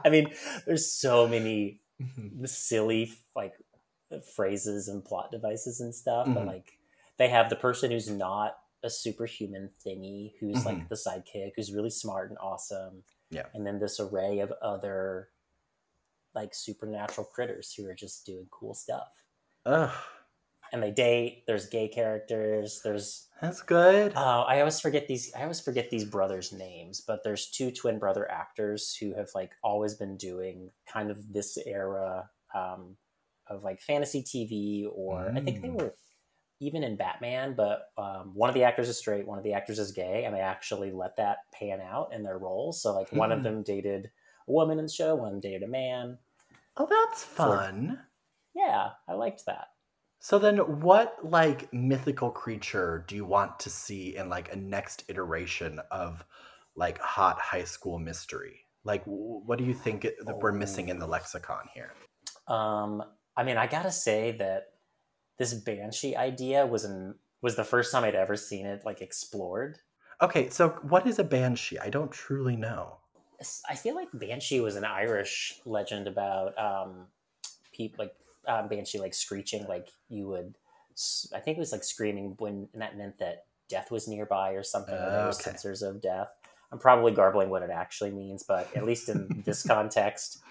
I 0.05 0.09
mean, 0.09 0.33
there's 0.65 0.91
so 0.91 1.27
many 1.27 1.81
Mhm. 2.01 2.47
silly 2.49 3.13
like 3.35 3.53
phrases 4.35 4.87
and 4.89 5.03
plot 5.03 5.31
devices 5.31 5.79
and 5.79 5.95
stuff, 5.95 6.25
but 6.27 6.43
Mhm. 6.43 6.47
like 6.47 6.77
they 7.17 7.29
have 7.29 7.49
the 7.49 7.55
person 7.55 7.91
who's 7.91 8.09
not 8.09 8.57
a 8.83 8.89
superhuman 8.89 9.69
thingy, 9.85 10.33
who's 10.39 10.65
like 10.65 10.89
the 10.89 10.95
sidekick, 10.95 11.53
who's 11.55 11.71
really 11.73 11.89
smart 11.89 12.29
and 12.29 12.37
awesome. 12.39 13.03
Yeah. 13.29 13.47
And 13.53 13.65
then 13.65 13.79
this 13.79 13.99
array 13.99 14.39
of 14.39 14.51
other 14.61 15.29
like 16.35 16.53
supernatural 16.53 17.25
critters 17.27 17.73
who 17.73 17.87
are 17.87 17.95
just 17.95 18.25
doing 18.25 18.47
cool 18.51 18.73
stuff. 18.73 19.23
Ugh, 19.65 19.91
And 20.71 20.81
they 20.81 20.91
date. 20.91 21.43
There's 21.47 21.67
gay 21.69 21.87
characters. 21.87 22.81
There's 22.83 23.29
that's 23.41 23.61
good. 23.61 24.13
uh, 24.15 24.43
I 24.43 24.59
always 24.59 24.79
forget 24.79 25.07
these. 25.07 25.33
I 25.35 25.43
always 25.43 25.61
forget 25.61 25.89
these 25.89 26.05
brothers' 26.05 26.53
names, 26.53 27.01
but 27.01 27.23
there's 27.23 27.51
two 27.51 27.71
twin 27.71 27.99
brother 27.99 28.29
actors 28.29 28.95
who 28.95 29.13
have 29.15 29.29
like 29.35 29.55
always 29.63 29.95
been 29.95 30.17
doing 30.17 30.71
kind 30.87 31.11
of 31.11 31.33
this 31.33 31.57
era 31.65 32.29
um, 32.53 32.97
of 33.47 33.63
like 33.63 33.81
fantasy 33.81 34.23
TV, 34.23 34.87
or 34.91 35.33
I 35.35 35.41
think 35.41 35.61
they 35.61 35.69
Mm. 35.69 35.77
were 35.77 35.95
even 36.59 36.83
in 36.83 36.97
Batman. 36.97 37.55
But 37.55 37.89
um, 37.97 38.33
one 38.35 38.49
of 38.49 38.55
the 38.55 38.63
actors 38.63 38.89
is 38.89 38.97
straight, 38.97 39.27
one 39.27 39.37
of 39.37 39.43
the 39.43 39.53
actors 39.53 39.79
is 39.79 39.91
gay, 39.91 40.25
and 40.25 40.35
they 40.35 40.41
actually 40.41 40.91
let 40.91 41.17
that 41.17 41.39
pan 41.53 41.81
out 41.81 42.13
in 42.13 42.23
their 42.23 42.37
roles. 42.37 42.81
So 42.81 42.93
like 42.93 43.11
one 43.11 43.31
of 43.31 43.41
Hmm. 43.41 43.43
them 43.43 43.63
dated 43.63 44.11
a 44.47 44.51
woman 44.51 44.79
in 44.79 44.85
the 44.85 44.91
show, 44.91 45.15
one 45.15 45.39
dated 45.39 45.63
a 45.63 45.67
man. 45.67 46.19
Oh, 46.77 46.87
that's 46.89 47.23
fun. 47.23 47.99
Yeah, 48.53 48.89
I 49.07 49.13
liked 49.13 49.45
that. 49.45 49.67
So 50.19 50.39
then, 50.39 50.57
what 50.81 51.17
like 51.23 51.71
mythical 51.73 52.31
creature 52.31 53.05
do 53.07 53.15
you 53.15 53.25
want 53.25 53.59
to 53.59 53.69
see 53.69 54.15
in 54.15 54.29
like 54.29 54.51
a 54.51 54.55
next 54.55 55.03
iteration 55.07 55.79
of 55.91 56.25
like 56.75 56.99
hot 56.99 57.39
high 57.39 57.63
school 57.63 57.99
mystery? 57.99 58.61
Like, 58.83 59.03
what 59.05 59.57
do 59.57 59.63
you 59.63 59.73
think 59.73 60.01
that 60.03 60.37
we're 60.37 60.51
missing 60.51 60.89
in 60.89 60.99
the 60.99 61.07
lexicon 61.07 61.67
here? 61.73 61.93
Um, 62.47 63.03
I 63.35 63.43
mean, 63.43 63.57
I 63.57 63.67
gotta 63.67 63.91
say 63.91 64.31
that 64.37 64.67
this 65.37 65.53
banshee 65.53 66.15
idea 66.15 66.65
was 66.65 66.85
an 66.85 67.15
was 67.41 67.55
the 67.55 67.63
first 67.63 67.91
time 67.91 68.03
I'd 68.03 68.15
ever 68.15 68.35
seen 68.35 68.65
it 68.65 68.85
like 68.85 69.01
explored. 69.01 69.77
Okay, 70.21 70.49
so 70.49 70.69
what 70.83 71.05
is 71.05 71.19
a 71.19 71.23
banshee? 71.23 71.77
I 71.77 71.89
don't 71.89 72.11
truly 72.11 72.55
know. 72.55 72.97
I 73.69 73.75
feel 73.75 73.95
like 73.95 74.07
banshee 74.13 74.59
was 74.61 74.75
an 74.75 74.85
Irish 74.85 75.59
legend 75.65 76.07
about 76.07 76.57
um, 76.57 77.07
people 77.73 78.05
like 78.05 78.15
um, 78.47 78.67
banshee 78.67 78.99
like 78.99 79.13
screeching, 79.13 79.67
like 79.67 79.89
you 80.09 80.27
would. 80.27 80.55
I 81.33 81.39
think 81.39 81.57
it 81.57 81.59
was 81.59 81.71
like 81.73 81.83
screaming 81.83 82.35
when, 82.39 82.69
and 82.73 82.81
that 82.81 82.97
meant 82.97 83.19
that 83.19 83.45
death 83.67 83.91
was 83.91 84.07
nearby 84.07 84.51
or 84.51 84.63
something. 84.63 84.95
or 84.95 85.11
there 85.11 85.23
were 85.23 85.29
Okay. 85.31 85.51
sensors 85.51 85.81
of 85.87 86.01
death. 86.01 86.29
I'm 86.71 86.79
probably 86.79 87.11
garbling 87.11 87.49
what 87.49 87.63
it 87.63 87.69
actually 87.69 88.11
means, 88.11 88.43
but 88.43 88.73
at 88.75 88.85
least 88.85 89.09
in 89.09 89.41
this 89.45 89.63
context, 89.63 90.41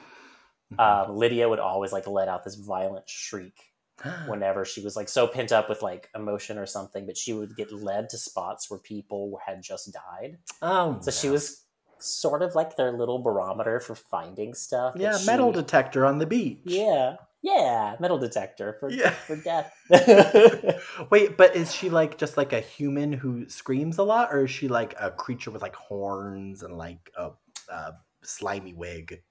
um, 0.79 1.17
Lydia 1.17 1.49
would 1.49 1.59
always 1.61 1.93
like 1.93 2.07
let 2.07 2.29
out 2.29 2.45
this 2.45 2.57
violent 2.57 3.09
shriek 3.09 3.73
whenever 4.27 4.65
she 4.65 4.83
was 4.83 4.97
like 4.97 5.09
so 5.09 5.27
pent 5.27 5.53
up 5.53 5.69
with 5.69 5.81
like 5.83 6.11
emotion 6.15 6.59
or 6.59 6.67
something, 6.67 7.07
but 7.07 7.17
she 7.17 7.33
would 7.33 7.57
get 7.57 7.73
led 7.73 8.09
to 8.11 8.19
spots 8.19 8.71
where 8.71 8.81
people 8.81 9.39
had 9.47 9.63
just 9.63 9.93
died. 9.93 10.39
oh, 10.63 10.99
So 11.01 11.11
she 11.11 11.29
was 11.31 11.64
sort 12.05 12.43
of 12.43 12.55
like 12.55 12.77
their 12.77 12.93
little 12.93 13.19
barometer 13.21 13.81
for 13.81 13.95
finding 13.95 14.55
stuff. 14.55 14.95
yeah, 14.97 15.17
she- 15.19 15.27
metal 15.27 15.53
detector 15.53 16.05
on 16.05 16.19
the 16.19 16.27
beach. 16.27 16.61
Yeah, 16.65 17.17
yeah, 17.43 17.97
metal 18.01 18.19
detector 18.19 18.77
for 18.81 18.91
Yeah. 18.91 19.11
for 19.11 19.37
death. 19.37 19.73
Wait, 21.11 21.37
but 21.37 21.55
is 21.57 21.75
she 21.75 21.91
like 21.91 22.19
just 22.19 22.37
like 22.37 22.53
a 22.53 22.61
human 22.61 23.13
who 23.13 23.49
screams 23.49 23.99
a 23.99 24.03
lot, 24.03 24.33
or 24.33 24.45
is 24.45 24.51
she 24.51 24.69
like 24.69 24.95
a 25.01 25.11
creature 25.11 25.51
with 25.51 25.63
like 25.63 25.75
horns 25.77 26.63
and 26.63 26.77
like 26.77 27.11
a, 27.17 27.31
a 27.71 27.93
slimy 28.23 28.73
wig? 28.75 29.23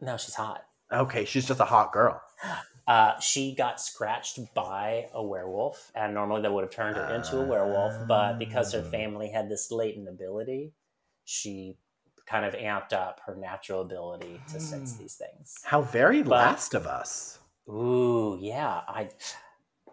no, 0.00 0.16
she's 0.16 0.34
hot. 0.34 0.62
Okay, 0.92 1.24
she's 1.24 1.46
just 1.46 1.60
a 1.60 1.64
hot 1.64 1.92
girl. 1.92 2.20
Uh, 2.88 3.18
she 3.18 3.52
got 3.52 3.80
scratched 3.80 4.38
by 4.54 5.08
a 5.12 5.20
werewolf, 5.20 5.90
and 5.96 6.14
normally 6.14 6.40
that 6.42 6.52
would 6.52 6.62
have 6.62 6.70
turned 6.70 6.96
her 6.96 7.16
into 7.16 7.36
a 7.40 7.44
werewolf. 7.44 7.92
But 8.06 8.38
because 8.38 8.72
her 8.74 8.84
Ah. 8.86 8.90
family 8.92 9.28
had 9.28 9.48
this 9.48 9.72
latent 9.72 10.08
ability, 10.08 10.72
she 11.24 11.78
kind 12.26 12.44
of 12.44 12.54
amped 12.54 12.92
up 12.92 13.20
her 13.26 13.36
natural 13.36 13.82
ability 13.82 14.40
to 14.52 14.60
sense 14.60 14.94
Hmm. 14.96 15.02
these 15.02 15.14
things. 15.16 15.54
How 15.64 15.82
very 15.82 16.22
But- 16.22 16.30
Last 16.30 16.74
of 16.74 16.86
Us. 16.86 17.38
Ooh, 17.68 18.36
yeah. 18.40 18.82
I, 18.88 19.08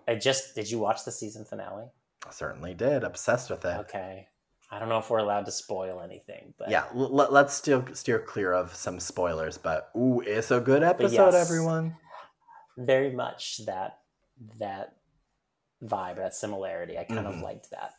I 0.07 0.15
just 0.15 0.55
did. 0.55 0.69
You 0.69 0.79
watch 0.79 1.05
the 1.05 1.11
season 1.11 1.45
finale? 1.45 1.89
I 2.27 2.31
certainly 2.31 2.73
did. 2.73 3.03
Obsessed 3.03 3.49
with 3.49 3.65
it. 3.65 3.77
Okay. 3.81 4.27
I 4.71 4.79
don't 4.79 4.89
know 4.89 4.97
if 4.97 5.09
we're 5.09 5.19
allowed 5.19 5.45
to 5.45 5.51
spoil 5.51 6.01
anything, 6.01 6.53
but 6.57 6.69
Yeah, 6.71 6.86
l- 6.95 7.09
let's 7.13 7.53
still 7.53 7.86
steer 7.93 8.17
clear 8.19 8.53
of 8.53 8.73
some 8.73 8.99
spoilers, 8.99 9.57
but 9.57 9.91
ooh, 9.95 10.21
it's 10.21 10.49
a 10.49 10.59
good 10.59 10.81
episode, 10.84 11.34
yes. 11.34 11.49
everyone. 11.49 11.97
very 12.77 13.11
much 13.11 13.63
that 13.67 13.99
that 14.59 14.95
vibe, 15.84 16.15
that 16.15 16.34
similarity. 16.34 16.97
I 16.97 17.03
kind 17.03 17.27
of 17.27 17.36
Mhm. 17.36 17.43
liked 17.43 17.69
that. 17.69 17.93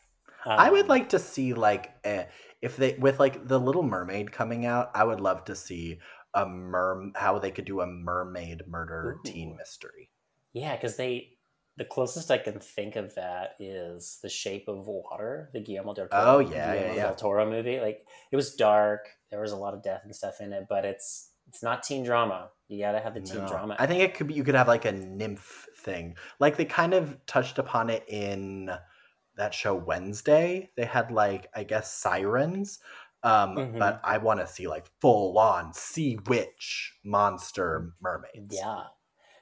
I 0.46 0.70
would 0.70 0.82
Um, 0.82 0.88
like 0.88 1.08
to 1.10 1.18
see 1.18 1.54
like 1.54 1.94
eh, 2.04 2.24
if 2.62 2.76
they 2.76 2.94
with 2.94 3.18
like 3.20 3.46
the 3.46 3.58
Little 3.60 3.82
Mermaid 3.82 4.32
coming 4.32 4.66
out. 4.66 4.90
I 4.94 5.04
would 5.04 5.20
love 5.20 5.44
to 5.46 5.54
see 5.56 6.00
a 6.34 6.46
mer 6.46 7.10
how 7.14 7.38
they 7.38 7.50
could 7.50 7.64
do 7.64 7.80
a 7.80 7.86
mermaid 7.86 8.66
murder 8.66 9.18
teen 9.24 9.56
mystery. 9.56 10.10
Yeah, 10.52 10.74
because 10.76 10.96
they 10.96 11.30
the 11.76 11.84
closest 11.84 12.30
I 12.30 12.38
can 12.38 12.60
think 12.60 12.94
of 12.96 13.14
that 13.16 13.56
is 13.58 14.20
The 14.22 14.28
Shape 14.28 14.68
of 14.68 14.86
Water, 14.86 15.50
the 15.52 15.60
Guillermo 15.60 15.92
del 15.94 16.06
Toro, 16.06 16.22
Oh, 16.22 16.38
yeah, 16.38 16.48
yeah, 16.48 16.74
Guillermo 16.74 16.94
yeah. 16.96 17.02
del 17.06 17.14
Toro 17.16 17.50
movie. 17.50 17.80
Like 17.80 18.06
it 18.30 18.36
was 18.36 18.54
dark, 18.54 19.08
there 19.30 19.40
was 19.40 19.50
a 19.52 19.56
lot 19.56 19.74
of 19.74 19.82
death 19.82 20.02
and 20.04 20.14
stuff 20.14 20.40
in 20.40 20.52
it, 20.52 20.66
but 20.68 20.84
it's 20.84 21.30
it's 21.48 21.62
not 21.62 21.82
teen 21.82 22.04
drama. 22.04 22.50
You 22.68 22.80
gotta 22.80 23.00
have 23.00 23.14
the 23.14 23.20
teen 23.20 23.42
No. 23.42 23.48
drama. 23.48 23.76
I 23.78 23.86
think 23.86 24.02
it 24.02 24.14
could 24.14 24.28
be 24.28 24.34
you 24.34 24.44
could 24.44 24.54
have 24.54 24.68
like 24.68 24.84
a 24.84 24.92
nymph 24.92 25.66
thing. 25.78 26.16
Like 26.40 26.56
they 26.56 26.64
kind 26.64 26.94
of 26.94 27.18
touched 27.26 27.58
upon 27.58 27.90
it 27.90 28.04
in 28.08 28.70
that 29.36 29.52
show 29.54 29.74
Wednesday. 29.74 30.70
They 30.76 30.84
had 30.84 31.10
like 31.10 31.48
I 31.54 31.64
guess 31.64 31.92
sirens. 31.92 32.78
Um, 33.22 33.56
Mhm. 33.56 33.78
but 33.78 34.00
I 34.04 34.18
want 34.18 34.40
to 34.40 34.46
see 34.46 34.66
like 34.68 34.86
full 35.00 35.38
on 35.38 35.72
sea 35.72 36.18
witch 36.26 36.94
monster 37.04 37.94
mermaids. 38.00 38.54
yeah. 38.54 38.82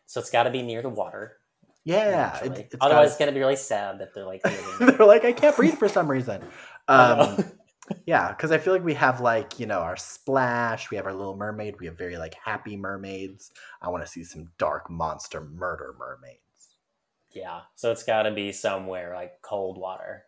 So 0.06 0.20
it's 0.20 0.30
got 0.30 0.44
to 0.44 0.50
be 0.50 0.62
near 0.62 0.82
the 0.82 0.88
water. 0.88 1.38
Yeah. 1.84 2.36
it- 2.44 2.58
it's 2.58 2.76
Otherwise, 2.80 2.90
gotta- 2.94 3.06
it's 3.08 3.16
gonna 3.18 3.32
be 3.32 3.40
really 3.40 3.56
sad 3.56 3.98
that 3.98 4.14
they're 4.14 4.24
like. 4.26 4.42
they're 4.78 5.06
like, 5.06 5.24
I 5.24 5.32
can't 5.32 5.56
breathe 5.56 5.74
for 5.78 5.88
some 5.88 6.08
reason. 6.10 6.42
Um, 6.88 7.44
yeah, 8.06 8.28
because 8.28 8.50
I 8.50 8.58
feel 8.58 8.72
like 8.72 8.82
we 8.84 8.94
have 8.94 9.20
like 9.20 9.60
you 9.60 9.66
know 9.66 9.78
our 9.78 9.96
splash, 9.96 10.90
we 10.90 10.96
have 10.96 11.06
our 11.06 11.14
Little 11.14 11.36
Mermaid, 11.36 11.76
we 11.78 11.86
have 11.86 11.96
very 11.96 12.16
like 12.16 12.34
happy 12.34 12.76
mermaids. 12.76 13.52
I 13.80 13.88
want 13.88 14.04
to 14.04 14.10
see 14.10 14.24
some 14.24 14.48
dark 14.58 14.90
monster 14.90 15.40
murder 15.42 15.94
mermaids. 15.98 16.40
Yeah. 17.34 17.60
So 17.74 17.90
it's 17.92 18.02
got 18.04 18.22
to 18.24 18.30
be 18.30 18.52
somewhere 18.52 19.14
like 19.14 19.40
cold 19.42 19.78
water. 19.78 20.24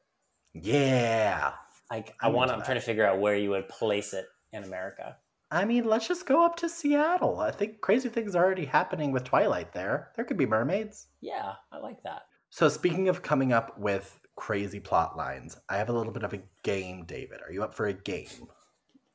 Yeah, 0.54 1.52
Like 1.90 2.14
I 2.20 2.28
want. 2.28 2.50
I'm 2.50 2.58
that. 2.60 2.64
trying 2.64 2.78
to 2.78 2.84
figure 2.84 3.06
out 3.06 3.20
where 3.20 3.36
you 3.36 3.50
would 3.50 3.68
place 3.68 4.12
it 4.14 4.26
in 4.52 4.62
America. 4.64 5.16
I 5.50 5.64
mean, 5.64 5.84
let's 5.84 6.08
just 6.08 6.26
go 6.26 6.44
up 6.44 6.56
to 6.56 6.68
Seattle. 6.68 7.40
I 7.40 7.50
think 7.50 7.80
crazy 7.80 8.08
things 8.08 8.34
are 8.34 8.44
already 8.44 8.64
happening 8.64 9.12
with 9.12 9.24
Twilight 9.24 9.72
there. 9.72 10.10
There 10.16 10.24
could 10.24 10.36
be 10.36 10.46
mermaids. 10.46 11.08
Yeah, 11.20 11.52
I 11.72 11.78
like 11.78 12.02
that. 12.04 12.22
So 12.50 12.68
speaking 12.68 13.08
of 13.08 13.22
coming 13.22 13.52
up 13.52 13.78
with 13.78 14.18
crazy 14.36 14.80
plot 14.80 15.16
lines, 15.16 15.56
I 15.68 15.76
have 15.76 15.88
a 15.88 15.92
little 15.92 16.12
bit 16.12 16.22
of 16.22 16.32
a 16.32 16.42
game, 16.62 17.04
David. 17.04 17.40
Are 17.46 17.52
you 17.52 17.62
up 17.64 17.74
for 17.74 17.86
a 17.86 17.92
game? 17.94 18.28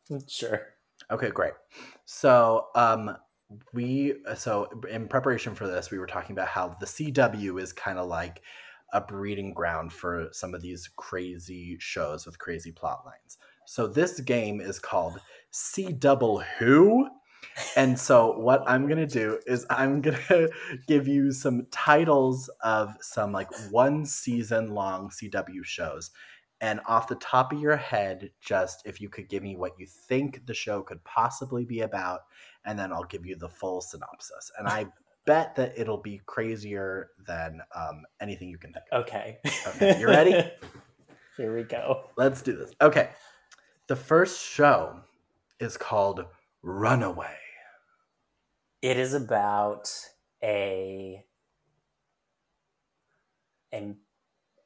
Sure. 0.28 0.60
Okay, 1.12 1.30
great. 1.30 1.54
So, 2.06 2.70
um, 2.74 3.16
we 3.74 4.16
uh, 4.28 4.36
so 4.36 4.70
in 4.90 5.08
preparation 5.08 5.56
for 5.56 5.68
this, 5.68 5.92
we 5.92 6.00
were 6.00 6.08
talking 6.08 6.34
about 6.34 6.48
how 6.48 6.70
the 6.80 6.86
CW 6.86 7.62
is 7.62 7.74
kind 7.74 7.98
of 7.98 8.08
like 8.08 8.42
a 8.94 9.02
breeding 9.02 9.54
ground 9.54 9.94
for 9.94 10.30
some 10.32 10.54
of 10.54 10.62
these 10.62 10.90
crazy 10.96 11.78
shows 11.80 12.26
with 12.26 12.40
crazy 12.40 12.72
plot 12.72 13.02
lines. 13.06 13.38
So 13.66 13.88
this 13.88 14.20
game 14.20 14.62
is 14.62 14.80
called 14.80 15.20
C 15.52 15.92
Double 15.92 16.40
Who. 16.58 17.08
And 17.76 17.98
so 17.98 18.38
what 18.38 18.64
I'm 18.68 18.88
going 18.88 19.00
to 19.00 19.08
do 19.08 19.40
is 19.46 19.66
I'm 19.70 20.02
going 20.02 20.18
to 20.28 20.50
give 20.88 21.08
you 21.08 21.32
some 21.32 21.68
titles 21.72 22.50
of 22.64 22.96
some 23.02 23.32
like 23.32 23.50
one 23.72 24.06
season 24.06 24.74
long 24.74 25.10
CW 25.10 25.64
shows 25.64 26.12
and 26.62 26.82
off 26.88 27.08
the 27.08 27.16
top 27.16 27.54
of 27.54 27.60
your 27.60 27.78
head 27.78 28.32
just 28.42 28.82
if 28.86 29.00
you 29.00 29.10
could 29.10 29.30
give 29.30 29.44
me 29.44 29.56
what 29.56 29.80
you 29.80 29.86
think 29.88 30.46
the 30.46 30.54
show 30.54 30.82
could 30.82 31.04
possibly 31.04 31.64
be 31.64 31.82
about 31.82 32.22
and 32.66 32.78
then 32.78 32.92
I'll 32.92 33.06
give 33.06 33.26
you 33.26 33.36
the 33.36 33.50
full 33.50 33.82
synopsis. 33.82 34.52
And 34.58 34.68
I 34.68 34.88
bet 35.26 35.56
that 35.56 35.74
it'll 35.78 36.02
be 36.02 36.22
crazier 36.26 37.12
than 37.28 37.62
um, 37.76 38.04
anything 38.22 38.50
you 38.50 38.58
can 38.58 38.74
think 38.74 38.86
of. 38.92 39.02
Okay. 39.04 39.38
Okay. 39.68 40.00
You 40.00 40.08
ready? 40.08 40.34
Here 41.38 41.56
we 41.56 41.64
go. 41.64 42.06
Let's 42.18 42.42
do 42.42 42.56
this. 42.56 42.72
Okay. 42.82 43.10
The 43.88 43.96
first 43.96 44.44
show 44.44 45.00
is 45.60 45.78
called 45.78 46.26
Runaway. 46.62 47.38
It 48.82 48.98
is 48.98 49.14
about 49.14 49.90
a 50.44 51.24
a, 53.74 53.94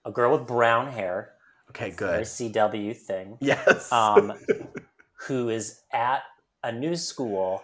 a 0.05 0.11
girl 0.11 0.37
with 0.37 0.47
brown 0.47 0.91
hair. 0.91 1.33
Okay, 1.69 1.91
good. 1.91 2.21
CW 2.21 2.95
thing. 2.95 3.37
Yes. 3.41 3.91
um, 3.91 4.33
who 5.27 5.49
is 5.49 5.81
at 5.91 6.23
a 6.63 6.71
new 6.71 6.95
school 6.95 7.63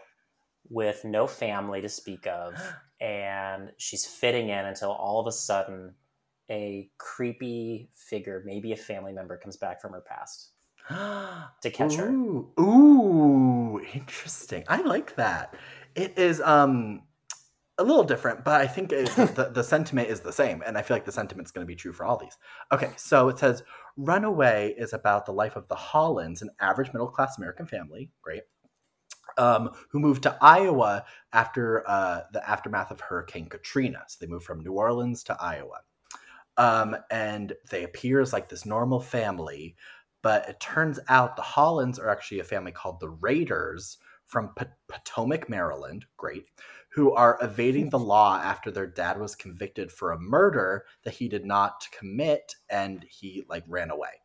with 0.70 1.03
no 1.03 1.28
family 1.28 1.82
to 1.82 1.89
speak 1.89 2.28
of, 2.28 2.53
and 3.01 3.72
she's 3.78 4.05
fitting 4.05 4.49
in 4.49 4.65
until 4.65 4.91
all 4.91 5.20
of 5.20 5.28
a 5.28 5.32
sudden 5.32 5.93
a 6.49 6.89
creepy 6.97 7.89
figure, 7.93 8.41
maybe 8.45 8.72
a 8.72 8.78
family 8.78 9.13
member, 9.13 9.38
comes 9.38 9.57
back 9.57 9.82
from 9.82 9.93
her 9.93 10.01
past 10.01 10.51
to 11.61 11.70
catch 11.70 11.97
ooh, 11.99 12.51
her. 12.57 12.63
Ooh, 12.63 13.82
interesting. 13.93 14.63
I 14.67 14.82
like 14.82 15.15
that. 15.15 15.55
It 15.95 16.17
is 16.17 16.41
um 16.41 17.03
a 17.80 17.84
little 17.84 18.03
different, 18.03 18.43
but 18.43 18.59
I 18.59 18.67
think 18.67 18.91
it, 18.91 19.09
the, 19.15 19.51
the 19.53 19.63
sentiment 19.63 20.09
is 20.09 20.20
the 20.20 20.34
same. 20.34 20.61
And 20.65 20.78
I 20.78 20.82
feel 20.82 20.95
like 20.95 21.05
the 21.05 21.13
sentiment's 21.13 21.49
going 21.49 21.65
to 21.65 21.67
be 21.67 21.76
true 21.76 21.93
for 21.93 22.05
all 22.05 22.17
these. 22.17 22.38
Okay, 22.74 22.91
so 22.97 23.30
it 23.30 23.39
says 23.39 23.63
Runaway 23.95 24.76
is 24.78 24.91
about 24.91 25.26
the 25.26 25.32
life 25.32 25.55
of 25.55 25.67
the 25.70 25.76
Hollands, 25.76 26.41
an 26.41 26.49
average 26.59 26.91
middle 26.91 27.07
class 27.07 27.38
American 27.38 27.65
family. 27.65 28.11
Great 28.22 28.43
um, 29.39 29.71
who 29.89 29.99
moved 29.99 30.23
to 30.23 30.37
Iowa 30.41 31.05
after 31.33 31.89
uh, 31.89 32.21
the 32.33 32.47
aftermath 32.47 32.91
of 32.91 32.99
Hurricane 32.99 33.47
Katrina. 33.47 34.03
So 34.07 34.17
they 34.19 34.29
moved 34.29 34.45
from 34.45 34.59
New 34.61 34.73
Orleans 34.73 35.23
to 35.23 35.37
Iowa. 35.41 35.79
Um, 36.57 36.97
and 37.09 37.53
they 37.71 37.85
appear 37.85 38.19
as 38.19 38.33
like 38.33 38.49
this 38.49 38.65
normal 38.65 38.99
family, 38.99 39.77
but 40.21 40.47
it 40.49 40.59
turns 40.59 40.99
out 41.07 41.37
the 41.37 41.41
Hollands 41.41 41.97
are 41.97 42.09
actually 42.09 42.41
a 42.41 42.43
family 42.43 42.73
called 42.73 42.99
the 42.99 43.09
Raiders 43.09 43.97
from 44.25 44.53
Potomac, 44.89 45.49
Maryland. 45.49 46.05
Great. 46.17 46.45
Who 46.89 47.13
are 47.13 47.39
evading 47.41 47.89
the 47.89 47.99
law 47.99 48.41
after 48.43 48.71
their 48.71 48.87
dad 48.87 49.17
was 49.17 49.35
convicted 49.35 49.89
for 49.89 50.11
a 50.11 50.19
murder 50.19 50.85
that 51.03 51.13
he 51.13 51.29
did 51.29 51.45
not 51.45 51.87
commit 51.97 52.55
and 52.69 53.05
he 53.09 53.45
like 53.47 53.63
ran 53.67 53.89
away. 53.89 54.21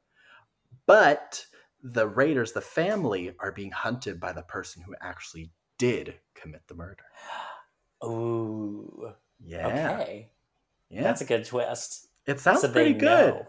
But 0.86 1.46
the 1.84 2.08
Raiders, 2.08 2.52
the 2.52 2.62
family, 2.62 3.34
are 3.38 3.52
being 3.52 3.70
hunted 3.70 4.18
by 4.18 4.32
the 4.32 4.42
person 4.42 4.82
who 4.82 4.94
actually 5.02 5.50
did 5.78 6.14
commit 6.34 6.62
the 6.66 6.74
murder. 6.74 7.04
Ooh. 8.02 9.12
Yeah. 9.44 9.68
Okay. 9.68 10.30
Yeah. 10.88 11.02
That's 11.02 11.20
a 11.20 11.26
good 11.26 11.44
twist. 11.44 12.08
It 12.26 12.40
sounds 12.40 12.62
so 12.62 12.72
pretty 12.72 12.94
good. 12.94 13.34
Know. 13.34 13.46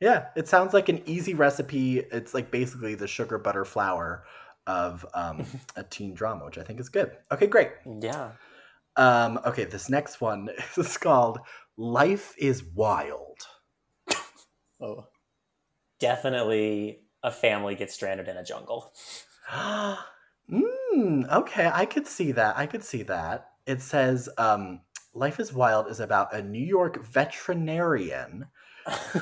Yeah, 0.00 0.26
it 0.34 0.48
sounds 0.48 0.74
like 0.74 0.88
an 0.88 1.02
easy 1.06 1.34
recipe. 1.34 1.98
It's 1.98 2.34
like 2.34 2.50
basically 2.50 2.94
the 2.94 3.06
sugar 3.06 3.38
butter 3.38 3.64
flour 3.64 4.24
of 4.66 5.06
um, 5.14 5.44
a 5.76 5.84
teen 5.84 6.14
drama, 6.14 6.46
which 6.46 6.58
I 6.58 6.62
think 6.62 6.80
is 6.80 6.88
good. 6.88 7.12
Okay, 7.30 7.46
great. 7.46 7.70
Yeah. 8.00 8.32
Um, 8.96 9.38
okay, 9.46 9.64
this 9.64 9.88
next 9.88 10.20
one 10.20 10.48
is 10.76 10.96
called 10.96 11.38
Life 11.76 12.34
is 12.36 12.64
Wild. 12.64 13.38
oh. 14.80 15.06
Definitely 16.00 17.00
a 17.22 17.30
family 17.30 17.74
gets 17.74 17.94
stranded 17.94 18.28
in 18.28 18.36
a 18.36 18.44
jungle. 18.44 18.92
mm, 19.52 21.32
okay, 21.32 21.70
I 21.72 21.84
could 21.84 22.06
see 22.06 22.32
that. 22.32 22.56
I 22.56 22.66
could 22.66 22.84
see 22.84 23.02
that. 23.04 23.50
It 23.66 23.82
says 23.82 24.28
um, 24.38 24.80
Life 25.14 25.40
is 25.40 25.52
Wild 25.52 25.88
is 25.88 26.00
about 26.00 26.34
a 26.34 26.42
New 26.42 26.64
York 26.64 27.04
veterinarian 27.04 28.46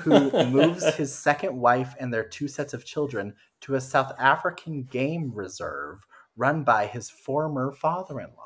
who 0.00 0.30
moves 0.50 0.94
his 0.94 1.14
second 1.14 1.56
wife 1.56 1.94
and 1.98 2.12
their 2.12 2.24
two 2.24 2.48
sets 2.48 2.74
of 2.74 2.84
children 2.84 3.34
to 3.62 3.74
a 3.74 3.80
South 3.80 4.12
African 4.18 4.84
game 4.84 5.32
reserve 5.34 6.06
run 6.36 6.62
by 6.62 6.86
his 6.86 7.10
former 7.10 7.72
father 7.72 8.20
in 8.20 8.28
law. 8.36 8.44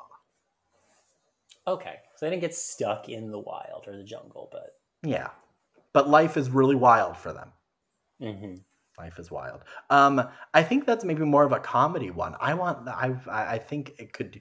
Okay, 1.66 1.96
so 2.16 2.26
they 2.26 2.30
didn't 2.30 2.42
get 2.42 2.54
stuck 2.54 3.08
in 3.08 3.30
the 3.30 3.38
wild 3.38 3.84
or 3.86 3.96
the 3.96 4.02
jungle, 4.02 4.48
but. 4.50 4.74
Yeah, 5.02 5.28
but 5.92 6.08
life 6.08 6.36
is 6.36 6.50
really 6.50 6.74
wild 6.74 7.16
for 7.16 7.32
them. 7.32 7.52
Mm-hmm. 8.20 8.54
Life 8.98 9.18
is 9.18 9.30
wild. 9.30 9.62
Um, 9.90 10.22
I 10.54 10.62
think 10.62 10.86
that's 10.86 11.04
maybe 11.04 11.24
more 11.24 11.44
of 11.44 11.52
a 11.52 11.60
comedy 11.60 12.10
one. 12.10 12.36
I 12.40 12.54
want. 12.54 12.88
I 12.88 13.16
I 13.28 13.58
think 13.58 13.94
it 13.98 14.12
could 14.12 14.40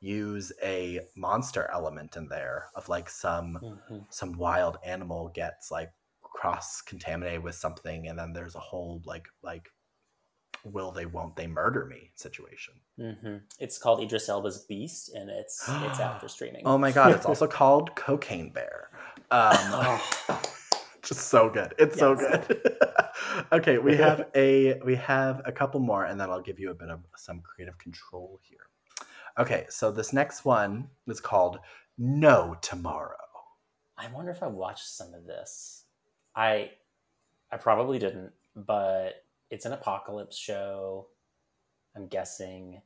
use 0.00 0.52
a 0.62 1.00
monster 1.16 1.70
element 1.72 2.16
in 2.16 2.28
there 2.28 2.66
of 2.74 2.88
like 2.88 3.08
some 3.08 3.58
mm-hmm. 3.62 3.98
some 4.10 4.36
wild 4.36 4.78
animal 4.84 5.30
gets 5.34 5.70
like 5.70 5.90
cross 6.20 6.82
contaminated 6.82 7.42
with 7.42 7.54
something, 7.54 8.08
and 8.08 8.18
then 8.18 8.32
there's 8.32 8.54
a 8.54 8.60
whole 8.60 9.02
like 9.06 9.26
like 9.42 9.70
will 10.64 10.90
they 10.90 11.06
won't 11.06 11.36
they 11.36 11.46
murder 11.46 11.86
me 11.86 12.10
situation. 12.16 12.74
Mm-hmm. 12.98 13.36
It's 13.60 13.78
called 13.78 14.02
Idris 14.02 14.28
Elba's 14.28 14.64
Beast, 14.68 15.14
and 15.14 15.30
it's 15.30 15.62
it's 15.84 16.00
after 16.00 16.28
streaming. 16.36 16.62
Oh 16.66 16.78
my 16.78 16.92
god! 16.92 17.12
It's 17.12 17.26
also 17.26 17.46
called 17.60 17.94
Cocaine 17.96 18.50
Bear. 18.50 18.90
Um, 19.30 19.56
oh. 19.58 20.42
just 21.02 21.28
so 21.28 21.48
good. 21.48 21.74
It's 21.78 21.96
yes. 21.96 22.00
so 22.00 22.14
good. 22.14 22.78
okay, 23.52 23.78
we 23.78 23.96
have 23.96 24.28
a 24.34 24.80
we 24.84 24.94
have 24.96 25.42
a 25.44 25.52
couple 25.52 25.80
more, 25.80 26.04
and 26.04 26.20
then 26.20 26.30
I'll 26.30 26.40
give 26.40 26.58
you 26.58 26.70
a 26.70 26.74
bit 26.74 26.88
of 26.88 27.00
some 27.16 27.40
creative 27.40 27.78
control 27.78 28.38
here. 28.42 28.68
Okay, 29.38 29.66
so 29.68 29.90
this 29.90 30.12
next 30.12 30.44
one 30.44 30.88
is 31.06 31.20
called 31.20 31.58
No 31.98 32.56
Tomorrow. 32.62 33.16
I 33.98 34.08
wonder 34.12 34.30
if 34.30 34.42
I 34.42 34.46
watched 34.46 34.86
some 34.86 35.14
of 35.14 35.26
this. 35.26 35.84
I 36.34 36.70
I 37.50 37.56
probably 37.56 37.98
didn't, 37.98 38.32
but 38.54 39.24
it's 39.50 39.66
an 39.66 39.72
apocalypse 39.72 40.36
show. 40.36 41.08
I'm 41.94 42.08
guessing 42.08 42.82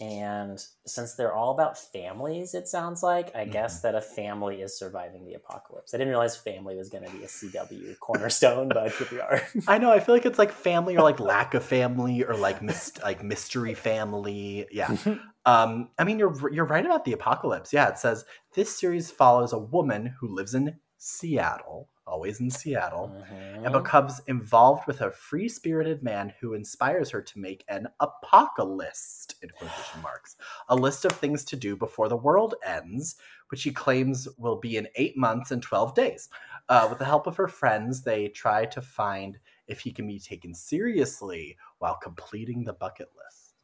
and 0.00 0.64
since 0.86 1.14
they're 1.14 1.34
all 1.34 1.52
about 1.52 1.78
families, 1.78 2.54
it 2.54 2.68
sounds 2.68 3.02
like, 3.02 3.34
I 3.34 3.42
mm-hmm. 3.42 3.52
guess 3.52 3.80
that 3.80 3.94
a 3.94 4.00
family 4.00 4.62
is 4.62 4.76
surviving 4.76 5.24
the 5.24 5.34
apocalypse. 5.34 5.94
I 5.94 5.98
didn't 5.98 6.10
realize 6.10 6.36
family 6.36 6.76
was 6.76 6.88
going 6.88 7.04
to 7.04 7.10
be 7.10 7.24
a 7.24 7.26
CW 7.26 7.98
cornerstone, 8.00 8.68
but 8.68 8.92
here 8.92 9.06
we 9.10 9.20
are. 9.20 9.42
I 9.68 9.78
know. 9.78 9.92
I 9.92 10.00
feel 10.00 10.14
like 10.14 10.26
it's 10.26 10.38
like 10.38 10.52
family 10.52 10.96
or 10.96 11.02
like 11.02 11.20
lack 11.20 11.54
of 11.54 11.64
family 11.64 12.24
or 12.24 12.34
like 12.34 12.62
mis- 12.62 12.92
like 13.02 13.22
mystery 13.22 13.74
family. 13.74 14.66
Yeah. 14.70 14.96
um, 15.46 15.90
I 15.98 16.04
mean, 16.04 16.18
you're 16.18 16.50
you're 16.50 16.66
right 16.66 16.84
about 16.84 17.04
the 17.04 17.12
apocalypse. 17.12 17.72
Yeah, 17.72 17.88
it 17.88 17.98
says 17.98 18.24
this 18.54 18.76
series 18.76 19.10
follows 19.10 19.52
a 19.52 19.58
woman 19.58 20.14
who 20.20 20.34
lives 20.34 20.54
in 20.54 20.76
Seattle 20.98 21.88
always 22.12 22.40
in 22.40 22.50
Seattle, 22.50 23.10
mm-hmm. 23.16 23.64
and 23.64 23.72
becomes 23.72 24.20
involved 24.26 24.86
with 24.86 25.00
a 25.00 25.10
free 25.10 25.48
spirited 25.48 26.02
man 26.02 26.32
who 26.38 26.52
inspires 26.52 27.08
her 27.08 27.22
to 27.22 27.38
make 27.38 27.64
an 27.68 27.88
apocalyst, 28.00 29.36
in 29.42 29.48
quotation 29.48 30.00
marks, 30.02 30.36
a 30.68 30.76
list 30.76 31.06
of 31.06 31.12
things 31.12 31.42
to 31.46 31.56
do 31.56 31.74
before 31.74 32.08
the 32.08 32.16
world 32.16 32.54
ends, 32.66 33.16
which 33.48 33.62
he 33.62 33.70
claims 33.70 34.28
will 34.36 34.56
be 34.56 34.76
in 34.76 34.86
eight 34.96 35.16
months 35.16 35.50
and 35.50 35.62
12 35.62 35.94
days. 35.94 36.28
Uh, 36.68 36.86
with 36.90 36.98
the 36.98 37.04
help 37.04 37.26
of 37.26 37.36
her 37.36 37.48
friends, 37.48 38.02
they 38.02 38.28
try 38.28 38.66
to 38.66 38.82
find 38.82 39.38
if 39.66 39.80
he 39.80 39.90
can 39.90 40.06
be 40.06 40.18
taken 40.18 40.54
seriously 40.54 41.56
while 41.78 41.96
completing 41.96 42.64
the 42.64 42.74
bucket 42.74 43.08
list. 43.16 43.54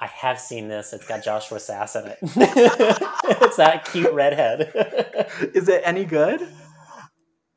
I 0.00 0.06
have 0.06 0.38
seen 0.38 0.68
this. 0.68 0.92
It's 0.92 1.06
got 1.08 1.24
Joshua 1.24 1.58
Sasse 1.58 2.00
in 2.00 2.10
it. 2.12 2.18
it's 3.42 3.56
that 3.56 3.84
cute 3.86 4.12
redhead. 4.12 4.72
Is 5.54 5.68
it 5.68 5.82
any 5.84 6.04
good? 6.04 6.46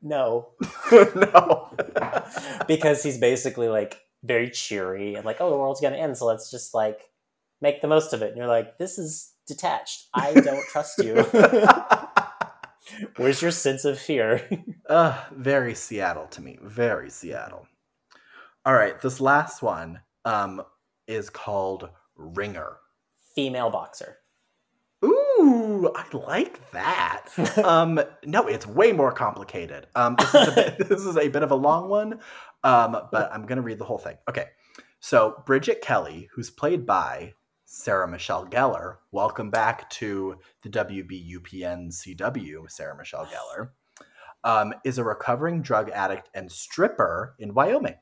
No. 0.02 0.48
no. 0.92 1.70
because 2.66 3.02
he's 3.02 3.18
basically 3.18 3.68
like 3.68 4.00
very 4.24 4.50
cheery 4.50 5.14
and 5.14 5.24
like, 5.24 5.40
oh, 5.40 5.50
the 5.50 5.56
world's 5.56 5.80
gonna 5.80 5.96
end, 5.96 6.16
so 6.16 6.26
let's 6.26 6.50
just 6.50 6.74
like 6.74 7.10
make 7.60 7.80
the 7.80 7.88
most 7.88 8.12
of 8.12 8.22
it. 8.22 8.28
And 8.28 8.36
you're 8.36 8.46
like, 8.46 8.78
this 8.78 8.98
is 8.98 9.32
detached. 9.46 10.08
I 10.14 10.34
don't 10.34 10.64
trust 10.68 10.98
you. 11.02 11.14
Where's 13.16 13.40
your 13.40 13.50
sense 13.50 13.84
of 13.84 13.98
fear? 13.98 14.48
uh, 14.88 15.18
very 15.32 15.74
Seattle 15.74 16.26
to 16.28 16.42
me. 16.42 16.58
Very 16.62 17.10
Seattle. 17.10 17.66
All 18.64 18.74
right, 18.74 19.00
this 19.00 19.20
last 19.20 19.62
one 19.62 20.00
um, 20.24 20.62
is 21.06 21.30
called 21.30 21.88
Ringer. 22.16 22.76
Female 23.34 23.70
boxer. 23.70 24.18
I 25.94 26.04
like 26.16 26.70
that. 26.72 27.28
um, 27.58 28.00
no, 28.24 28.46
it's 28.46 28.66
way 28.66 28.92
more 28.92 29.12
complicated. 29.12 29.86
Um, 29.94 30.16
this, 30.18 30.34
is 30.34 30.48
a 30.48 30.52
bit, 30.52 30.78
this 30.88 31.00
is 31.00 31.16
a 31.16 31.28
bit 31.28 31.42
of 31.42 31.50
a 31.50 31.56
long 31.56 31.88
one, 31.88 32.20
um, 32.64 32.96
but 33.10 33.30
I'm 33.32 33.46
going 33.46 33.56
to 33.56 33.62
read 33.62 33.78
the 33.78 33.84
whole 33.84 33.98
thing. 33.98 34.16
Okay. 34.28 34.46
So, 35.00 35.42
Bridget 35.46 35.80
Kelly, 35.80 36.28
who's 36.32 36.50
played 36.50 36.86
by 36.86 37.34
Sarah 37.64 38.06
Michelle 38.06 38.46
Gellar, 38.46 38.98
welcome 39.10 39.50
back 39.50 39.90
to 39.90 40.38
the 40.62 40.68
WB 40.68 41.34
UPN 41.34 41.90
CW, 41.90 42.70
Sarah 42.70 42.96
Michelle 42.96 43.26
Gellar, 43.26 43.70
um, 44.44 44.72
is 44.84 44.98
a 44.98 45.04
recovering 45.04 45.62
drug 45.62 45.90
addict 45.90 46.28
and 46.34 46.50
stripper 46.50 47.34
in 47.38 47.52
Wyoming. 47.54 47.96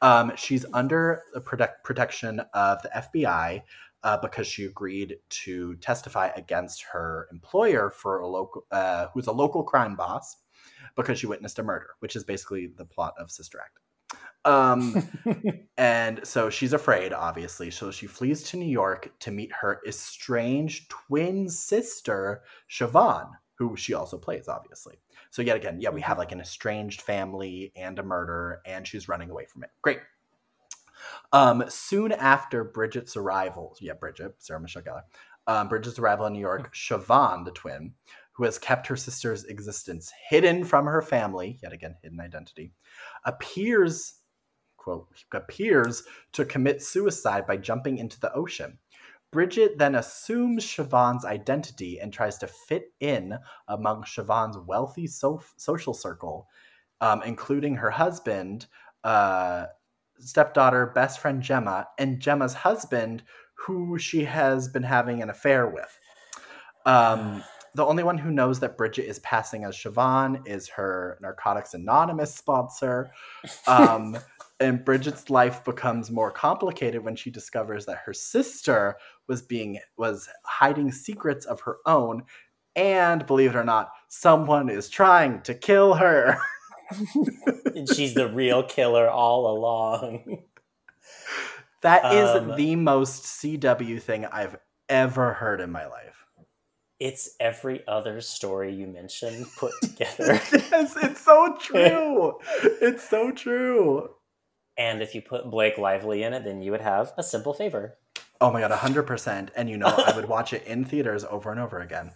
Um, 0.00 0.32
she's 0.34 0.66
under 0.72 1.22
the 1.32 1.40
protect- 1.40 1.84
protection 1.84 2.40
of 2.54 2.82
the 2.82 2.88
FBI 2.88 3.62
uh, 4.04 4.16
because 4.18 4.46
she 4.46 4.64
agreed 4.64 5.16
to 5.28 5.74
testify 5.76 6.30
against 6.36 6.82
her 6.92 7.28
employer 7.30 7.90
for 7.90 8.20
a 8.20 8.26
local, 8.26 8.66
uh, 8.70 9.06
who's 9.14 9.26
a 9.26 9.32
local 9.32 9.62
crime 9.62 9.96
boss, 9.96 10.36
because 10.96 11.18
she 11.18 11.26
witnessed 11.26 11.58
a 11.58 11.62
murder, 11.62 11.90
which 12.00 12.16
is 12.16 12.24
basically 12.24 12.68
the 12.76 12.84
plot 12.84 13.14
of 13.18 13.30
Sister 13.30 13.58
Act. 13.60 13.78
Um, 14.44 15.08
and 15.78 16.26
so 16.26 16.50
she's 16.50 16.72
afraid, 16.72 17.12
obviously. 17.12 17.70
So 17.70 17.90
she 17.90 18.06
flees 18.06 18.42
to 18.44 18.56
New 18.56 18.70
York 18.70 19.12
to 19.20 19.30
meet 19.30 19.52
her 19.52 19.80
estranged 19.86 20.90
twin 20.90 21.48
sister, 21.48 22.42
Siobhan, 22.70 23.30
who 23.54 23.76
she 23.76 23.94
also 23.94 24.18
plays, 24.18 24.48
obviously. 24.48 24.98
So 25.30 25.42
yet 25.42 25.56
again, 25.56 25.78
yeah, 25.80 25.90
we 25.90 26.00
have 26.00 26.18
like 26.18 26.32
an 26.32 26.40
estranged 26.40 27.02
family 27.02 27.72
and 27.76 27.98
a 27.98 28.02
murder, 28.02 28.60
and 28.66 28.86
she's 28.86 29.08
running 29.08 29.30
away 29.30 29.46
from 29.46 29.62
it. 29.64 29.70
Great. 29.82 30.00
Um, 31.32 31.64
soon 31.68 32.12
after 32.12 32.64
Bridget's 32.64 33.16
arrival, 33.16 33.76
yeah, 33.80 33.94
Bridget, 33.94 34.34
Sarah 34.38 34.60
Michelle 34.60 34.82
Gellar, 34.82 35.02
um, 35.46 35.68
Bridget's 35.68 35.98
arrival 35.98 36.26
in 36.26 36.32
New 36.34 36.40
York, 36.40 36.74
Siobhan, 36.74 37.44
the 37.44 37.50
twin, 37.50 37.94
who 38.32 38.44
has 38.44 38.58
kept 38.58 38.86
her 38.86 38.96
sister's 38.96 39.44
existence 39.44 40.12
hidden 40.28 40.64
from 40.64 40.86
her 40.86 41.02
family, 41.02 41.58
yet 41.62 41.72
again, 41.72 41.96
hidden 42.02 42.20
identity, 42.20 42.72
appears, 43.24 44.20
quote, 44.76 45.08
appears 45.32 46.04
to 46.32 46.44
commit 46.44 46.82
suicide 46.82 47.46
by 47.46 47.56
jumping 47.56 47.98
into 47.98 48.18
the 48.20 48.32
ocean. 48.34 48.78
Bridget 49.32 49.78
then 49.78 49.94
assumes 49.94 50.64
Siobhan's 50.64 51.24
identity 51.24 51.98
and 51.98 52.12
tries 52.12 52.36
to 52.38 52.46
fit 52.46 52.92
in 53.00 53.38
among 53.68 54.02
Siobhan's 54.04 54.58
wealthy 54.58 55.06
so- 55.06 55.42
social 55.56 55.94
circle, 55.94 56.48
um, 57.00 57.22
including 57.22 57.74
her 57.76 57.90
husband, 57.90 58.66
uh, 59.04 59.66
stepdaughter, 60.22 60.86
best 60.94 61.20
friend 61.20 61.42
Gemma, 61.42 61.88
and 61.98 62.20
Gemma's 62.20 62.54
husband, 62.54 63.22
who 63.54 63.98
she 63.98 64.24
has 64.24 64.68
been 64.68 64.82
having 64.82 65.22
an 65.22 65.30
affair 65.30 65.68
with. 65.68 65.98
Um, 66.86 67.42
the 67.74 67.84
only 67.84 68.02
one 68.02 68.18
who 68.18 68.30
knows 68.30 68.60
that 68.60 68.76
Bridget 68.76 69.08
is 69.08 69.18
passing 69.20 69.64
as 69.64 69.76
Siobhan 69.76 70.46
is 70.46 70.68
her 70.68 71.18
Narcotics 71.22 71.74
Anonymous 71.74 72.34
sponsor. 72.34 73.12
Um, 73.66 74.18
and 74.60 74.84
Bridget's 74.84 75.30
life 75.30 75.64
becomes 75.64 76.10
more 76.10 76.30
complicated 76.30 77.02
when 77.02 77.16
she 77.16 77.30
discovers 77.30 77.86
that 77.86 78.02
her 78.04 78.12
sister 78.12 78.96
was 79.26 79.42
being 79.42 79.78
was 79.96 80.28
hiding 80.44 80.92
secrets 80.92 81.46
of 81.46 81.60
her 81.60 81.78
own, 81.86 82.22
and 82.76 83.26
believe 83.26 83.50
it 83.50 83.56
or 83.56 83.64
not, 83.64 83.90
someone 84.08 84.68
is 84.68 84.88
trying 84.88 85.40
to 85.42 85.54
kill 85.54 85.94
her. 85.94 86.38
and 87.74 87.88
she's 87.88 88.14
the 88.14 88.28
real 88.28 88.62
killer 88.62 89.08
all 89.08 89.56
along. 89.56 90.42
That 91.82 92.14
is 92.14 92.28
um, 92.28 92.56
the 92.56 92.76
most 92.76 93.24
CW 93.24 94.00
thing 94.00 94.24
I've 94.26 94.56
ever 94.88 95.32
heard 95.32 95.60
in 95.60 95.70
my 95.70 95.86
life. 95.86 96.26
It's 97.00 97.34
every 97.40 97.82
other 97.88 98.20
story 98.20 98.72
you 98.72 98.86
mentioned 98.86 99.46
put 99.58 99.72
together. 99.82 100.40
yes, 100.52 100.96
it's 101.02 101.20
so 101.20 101.56
true. 101.60 102.38
it's 102.80 103.08
so 103.08 103.32
true. 103.32 104.10
And 104.78 105.02
if 105.02 105.14
you 105.14 105.20
put 105.20 105.50
Blake 105.50 105.76
Lively 105.76 106.22
in 106.22 106.32
it, 106.32 106.44
then 106.44 106.62
you 106.62 106.70
would 106.70 106.80
have 106.80 107.12
a 107.18 107.22
simple 107.22 107.52
favor. 107.52 107.98
Oh 108.40 108.52
my 108.52 108.60
god, 108.60 108.70
hundred 108.70 109.04
percent. 109.04 109.50
And 109.56 109.68
you 109.68 109.76
know, 109.76 109.86
I 109.86 110.14
would 110.14 110.28
watch 110.28 110.52
it 110.52 110.64
in 110.66 110.84
theaters 110.84 111.24
over 111.24 111.50
and 111.50 111.60
over 111.60 111.80
again. 111.80 112.12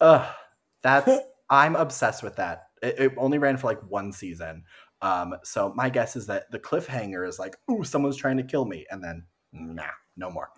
Ugh, 0.00 0.26
that's 0.82 1.10
I'm 1.48 1.74
obsessed 1.74 2.22
with 2.22 2.36
that. 2.36 2.65
It, 2.82 2.98
it 2.98 3.12
only 3.16 3.38
ran 3.38 3.56
for 3.56 3.66
like 3.68 3.80
one 3.88 4.12
season, 4.12 4.64
um, 5.02 5.34
so 5.44 5.72
my 5.74 5.90
guess 5.90 6.16
is 6.16 6.26
that 6.26 6.50
the 6.50 6.58
cliffhanger 6.58 7.28
is 7.28 7.38
like, 7.38 7.56
"Ooh, 7.70 7.84
someone's 7.84 8.16
trying 8.16 8.38
to 8.38 8.42
kill 8.42 8.64
me," 8.64 8.86
and 8.90 9.02
then 9.02 9.26
nah, 9.52 9.84
no 10.16 10.30
more. 10.30 10.50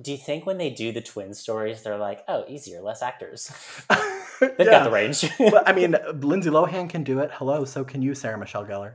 Do 0.00 0.12
you 0.12 0.18
think 0.18 0.46
when 0.46 0.58
they 0.58 0.70
do 0.70 0.92
the 0.92 1.00
twin 1.00 1.34
stories, 1.34 1.82
they're 1.82 1.98
like, 1.98 2.22
"Oh, 2.28 2.44
easier, 2.48 2.80
less 2.80 3.02
actors"? 3.02 3.50
They've 4.40 4.54
yeah. 4.58 4.64
got 4.64 4.84
the 4.84 4.90
range. 4.90 5.24
well, 5.38 5.62
I 5.66 5.72
mean, 5.72 5.96
Lindsay 6.14 6.48
Lohan 6.48 6.88
can 6.88 7.04
do 7.04 7.18
it. 7.18 7.30
Hello, 7.32 7.64
so 7.64 7.84
can 7.84 8.00
you, 8.00 8.14
Sarah 8.14 8.38
Michelle 8.38 8.64
Gellar. 8.64 8.94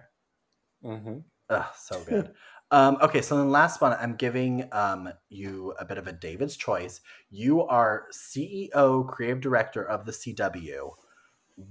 Mm-hmm. 0.84 1.18
Ugh, 1.50 1.66
so 1.78 2.04
good. 2.04 2.32
um, 2.72 2.98
okay, 3.02 3.22
so 3.22 3.38
then 3.38 3.52
last 3.52 3.80
one, 3.82 3.94
I'm 3.94 4.16
giving 4.16 4.68
um, 4.72 5.10
you 5.30 5.76
a 5.80 5.86
bit 5.86 6.00
of 6.00 6.08
a 6.08 6.14
David's 6.14 6.58
choice. 6.58 7.02
You 7.30 7.62
are 7.62 8.06
CEO, 8.12 9.08
creative 9.08 9.42
director 9.42 9.84
of 9.84 10.06
the 10.06 10.12
CW. 10.12 10.90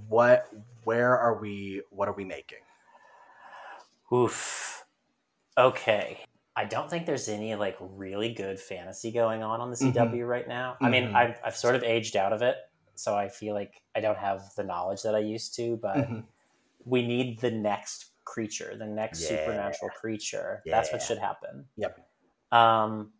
What? 0.08 0.48
Where 0.84 1.18
are 1.18 1.40
we? 1.40 1.82
What 1.90 2.08
are 2.08 2.14
we 2.14 2.24
making? 2.24 2.58
Oof. 4.12 4.84
Okay. 5.56 6.18
I 6.56 6.64
don't 6.64 6.88
think 6.88 7.06
there's 7.06 7.28
any 7.28 7.54
like 7.56 7.76
really 7.80 8.32
good 8.32 8.60
fantasy 8.60 9.10
going 9.10 9.42
on 9.42 9.60
on 9.60 9.70
the 9.70 9.76
CW 9.76 9.94
mm-hmm. 9.94 10.22
right 10.22 10.46
now. 10.46 10.76
I 10.80 10.88
mean, 10.88 11.06
mm-hmm. 11.06 11.16
I've, 11.16 11.40
I've 11.44 11.56
sort 11.56 11.74
of 11.74 11.82
aged 11.82 12.16
out 12.16 12.32
of 12.32 12.42
it, 12.42 12.56
so 12.94 13.16
I 13.16 13.28
feel 13.28 13.54
like 13.54 13.82
I 13.96 14.00
don't 14.00 14.18
have 14.18 14.54
the 14.56 14.62
knowledge 14.62 15.02
that 15.02 15.16
I 15.16 15.18
used 15.18 15.56
to. 15.56 15.76
But 15.76 15.96
mm-hmm. 15.96 16.20
we 16.84 17.04
need 17.04 17.40
the 17.40 17.50
next 17.50 18.12
creature, 18.24 18.76
the 18.78 18.86
next 18.86 19.22
yeah. 19.22 19.28
supernatural 19.28 19.90
creature. 20.00 20.62
Yeah. 20.64 20.76
That's 20.76 20.92
what 20.92 21.02
should 21.02 21.18
happen. 21.18 21.64
Yep. 21.76 21.98
Um, 22.52 23.10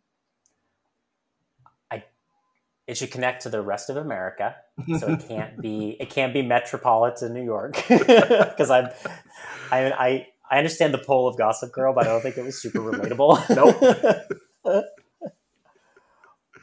it 2.87 2.97
should 2.97 3.11
connect 3.11 3.43
to 3.43 3.49
the 3.49 3.61
rest 3.61 3.89
of 3.89 3.97
America, 3.97 4.55
so 4.99 5.13
it 5.13 5.27
can't 5.27 5.59
be 5.61 5.97
it 5.99 6.09
can't 6.09 6.33
be 6.33 6.41
metropolitan 6.41 7.33
New 7.33 7.43
York 7.43 7.83
because 7.89 8.69
I'm 8.69 8.89
I 9.71 9.91
I 9.91 10.27
I 10.49 10.57
understand 10.57 10.93
the 10.93 10.99
pull 10.99 11.27
of 11.27 11.37
Gossip 11.37 11.71
Girl, 11.71 11.93
but 11.93 12.05
I 12.05 12.09
don't 12.09 12.21
think 12.21 12.37
it 12.37 12.43
was 12.43 12.61
super 12.61 12.79
relatable. 12.79 13.49
nope. 14.63 14.85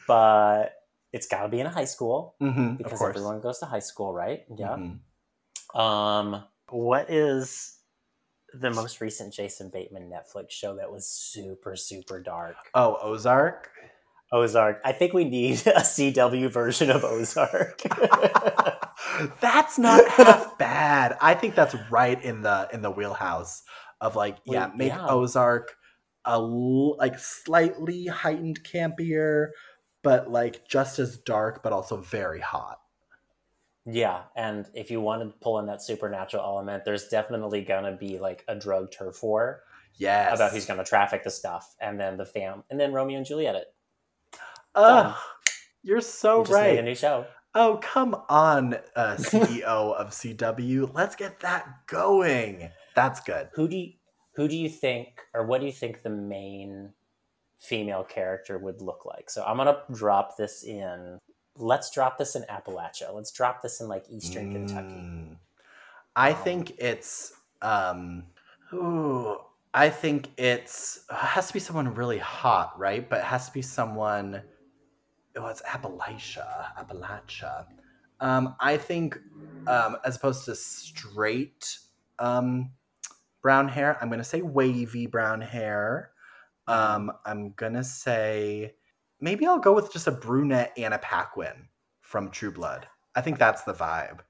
but 0.06 0.74
it's 1.12 1.26
got 1.26 1.42
to 1.42 1.48
be 1.48 1.60
in 1.60 1.66
a 1.66 1.70
high 1.70 1.84
school 1.84 2.36
mm-hmm, 2.40 2.74
because 2.74 3.02
everyone 3.02 3.40
goes 3.40 3.58
to 3.58 3.66
high 3.66 3.80
school, 3.80 4.12
right? 4.12 4.44
Yeah. 4.56 4.76
Mm-hmm. 4.76 5.80
Um, 5.80 6.44
what 6.68 7.10
is 7.10 7.78
the 8.54 8.70
most 8.70 9.00
recent 9.00 9.32
Jason 9.32 9.70
Bateman 9.72 10.10
Netflix 10.10 10.50
show 10.50 10.76
that 10.76 10.90
was 10.90 11.06
super 11.08 11.74
super 11.76 12.20
dark? 12.20 12.56
Oh, 12.74 12.98
Ozark. 13.02 13.70
Ozark. 14.32 14.80
I 14.84 14.92
think 14.92 15.12
we 15.12 15.24
need 15.24 15.58
a 15.66 15.80
CW 15.80 16.50
version 16.50 16.90
of 16.90 17.04
Ozark. 17.04 17.82
that's 19.40 19.78
not 19.78 20.08
half 20.08 20.58
bad. 20.58 21.16
I 21.20 21.34
think 21.34 21.54
that's 21.54 21.74
right 21.90 22.22
in 22.22 22.42
the 22.42 22.68
in 22.72 22.82
the 22.82 22.90
wheelhouse 22.90 23.62
of 24.00 24.16
like 24.16 24.38
yeah, 24.44 24.70
make 24.74 24.88
yeah. 24.88 25.06
Ozark 25.06 25.76
a 26.24 26.38
like 26.40 27.18
slightly 27.18 28.06
heightened 28.06 28.64
campier, 28.64 29.48
but 30.02 30.30
like 30.30 30.66
just 30.66 30.98
as 30.98 31.18
dark, 31.18 31.62
but 31.62 31.72
also 31.72 31.96
very 31.98 32.40
hot. 32.40 32.78
Yeah, 33.84 34.22
and 34.36 34.66
if 34.74 34.90
you 34.92 35.00
want 35.00 35.22
to 35.22 35.38
pull 35.40 35.58
in 35.58 35.66
that 35.66 35.82
supernatural 35.82 36.44
element, 36.44 36.84
there's 36.84 37.08
definitely 37.08 37.62
gonna 37.62 37.96
be 37.96 38.18
like 38.18 38.44
a 38.48 38.54
drug 38.54 38.92
turf 38.92 39.22
war. 39.22 39.62
Yes. 39.96 40.34
About 40.34 40.52
who's 40.52 40.66
gonna 40.66 40.84
traffic 40.84 41.24
the 41.24 41.30
stuff, 41.30 41.74
and 41.80 42.00
then 42.00 42.16
the 42.16 42.24
fam, 42.24 42.62
and 42.70 42.78
then 42.78 42.92
Romeo 42.92 43.18
and 43.18 43.26
Juliet 43.26 43.71
Oh, 44.74 45.18
you're 45.82 46.00
so 46.00 46.44
right. 46.44 46.78
a 46.78 46.82
new 46.82 46.94
show. 46.94 47.26
Oh, 47.54 47.78
come 47.82 48.16
on, 48.28 48.74
uh, 48.96 49.16
CEO 49.18 49.64
of 49.64 50.10
CW. 50.10 50.94
Let's 50.94 51.16
get 51.16 51.40
that 51.40 51.86
going. 51.86 52.70
That's 52.94 53.20
good. 53.20 53.48
Who 53.54 53.68
do 53.68 53.76
you, 53.76 53.92
who 54.34 54.48
do 54.48 54.56
you 54.56 54.68
think, 54.68 55.20
or 55.34 55.44
what 55.44 55.60
do 55.60 55.66
you 55.66 55.72
think 55.72 56.02
the 56.02 56.10
main 56.10 56.92
female 57.60 58.04
character 58.04 58.58
would 58.58 58.80
look 58.80 59.04
like? 59.04 59.28
So 59.28 59.44
I'm 59.44 59.58
gonna 59.58 59.78
drop 59.92 60.36
this 60.36 60.64
in. 60.64 61.18
Let's 61.58 61.90
drop 61.90 62.16
this 62.16 62.34
in 62.34 62.44
Appalachia. 62.44 63.12
Let's 63.12 63.30
drop 63.30 63.60
this 63.60 63.80
in 63.82 63.88
like 63.88 64.04
Eastern 64.08 64.50
mm, 64.50 64.52
Kentucky. 64.52 65.38
I 66.16 66.32
um, 66.32 66.42
think 66.42 66.72
it's. 66.78 67.34
um 67.60 68.24
Ooh, 68.72 69.36
I 69.74 69.90
think 69.90 70.30
it's 70.38 71.04
it 71.10 71.16
has 71.16 71.48
to 71.48 71.52
be 71.52 71.60
someone 71.60 71.94
really 71.94 72.18
hot, 72.18 72.78
right? 72.78 73.06
But 73.06 73.20
it 73.20 73.24
has 73.24 73.46
to 73.48 73.52
be 73.52 73.60
someone 73.60 74.42
oh, 75.36 75.46
it's 75.46 75.62
Appalachia, 75.62 76.66
Appalachia. 76.78 77.66
Um, 78.20 78.54
I 78.60 78.76
think 78.76 79.18
um, 79.66 79.96
as 80.04 80.16
opposed 80.16 80.44
to 80.46 80.54
straight 80.54 81.78
um, 82.18 82.70
brown 83.42 83.68
hair, 83.68 83.98
I'm 84.00 84.10
gonna 84.10 84.24
say 84.24 84.42
wavy 84.42 85.06
brown 85.06 85.40
hair. 85.40 86.10
Um, 86.68 87.12
I'm 87.24 87.52
gonna 87.56 87.84
say 87.84 88.74
maybe 89.20 89.46
I'll 89.46 89.58
go 89.58 89.72
with 89.72 89.92
just 89.92 90.06
a 90.06 90.12
brunette 90.12 90.72
Anna 90.76 90.98
Paquin 90.98 91.68
from 92.00 92.30
True 92.30 92.52
Blood. 92.52 92.86
I 93.14 93.20
think 93.20 93.38
that's 93.38 93.62
the 93.62 93.74
vibe. 93.74 94.20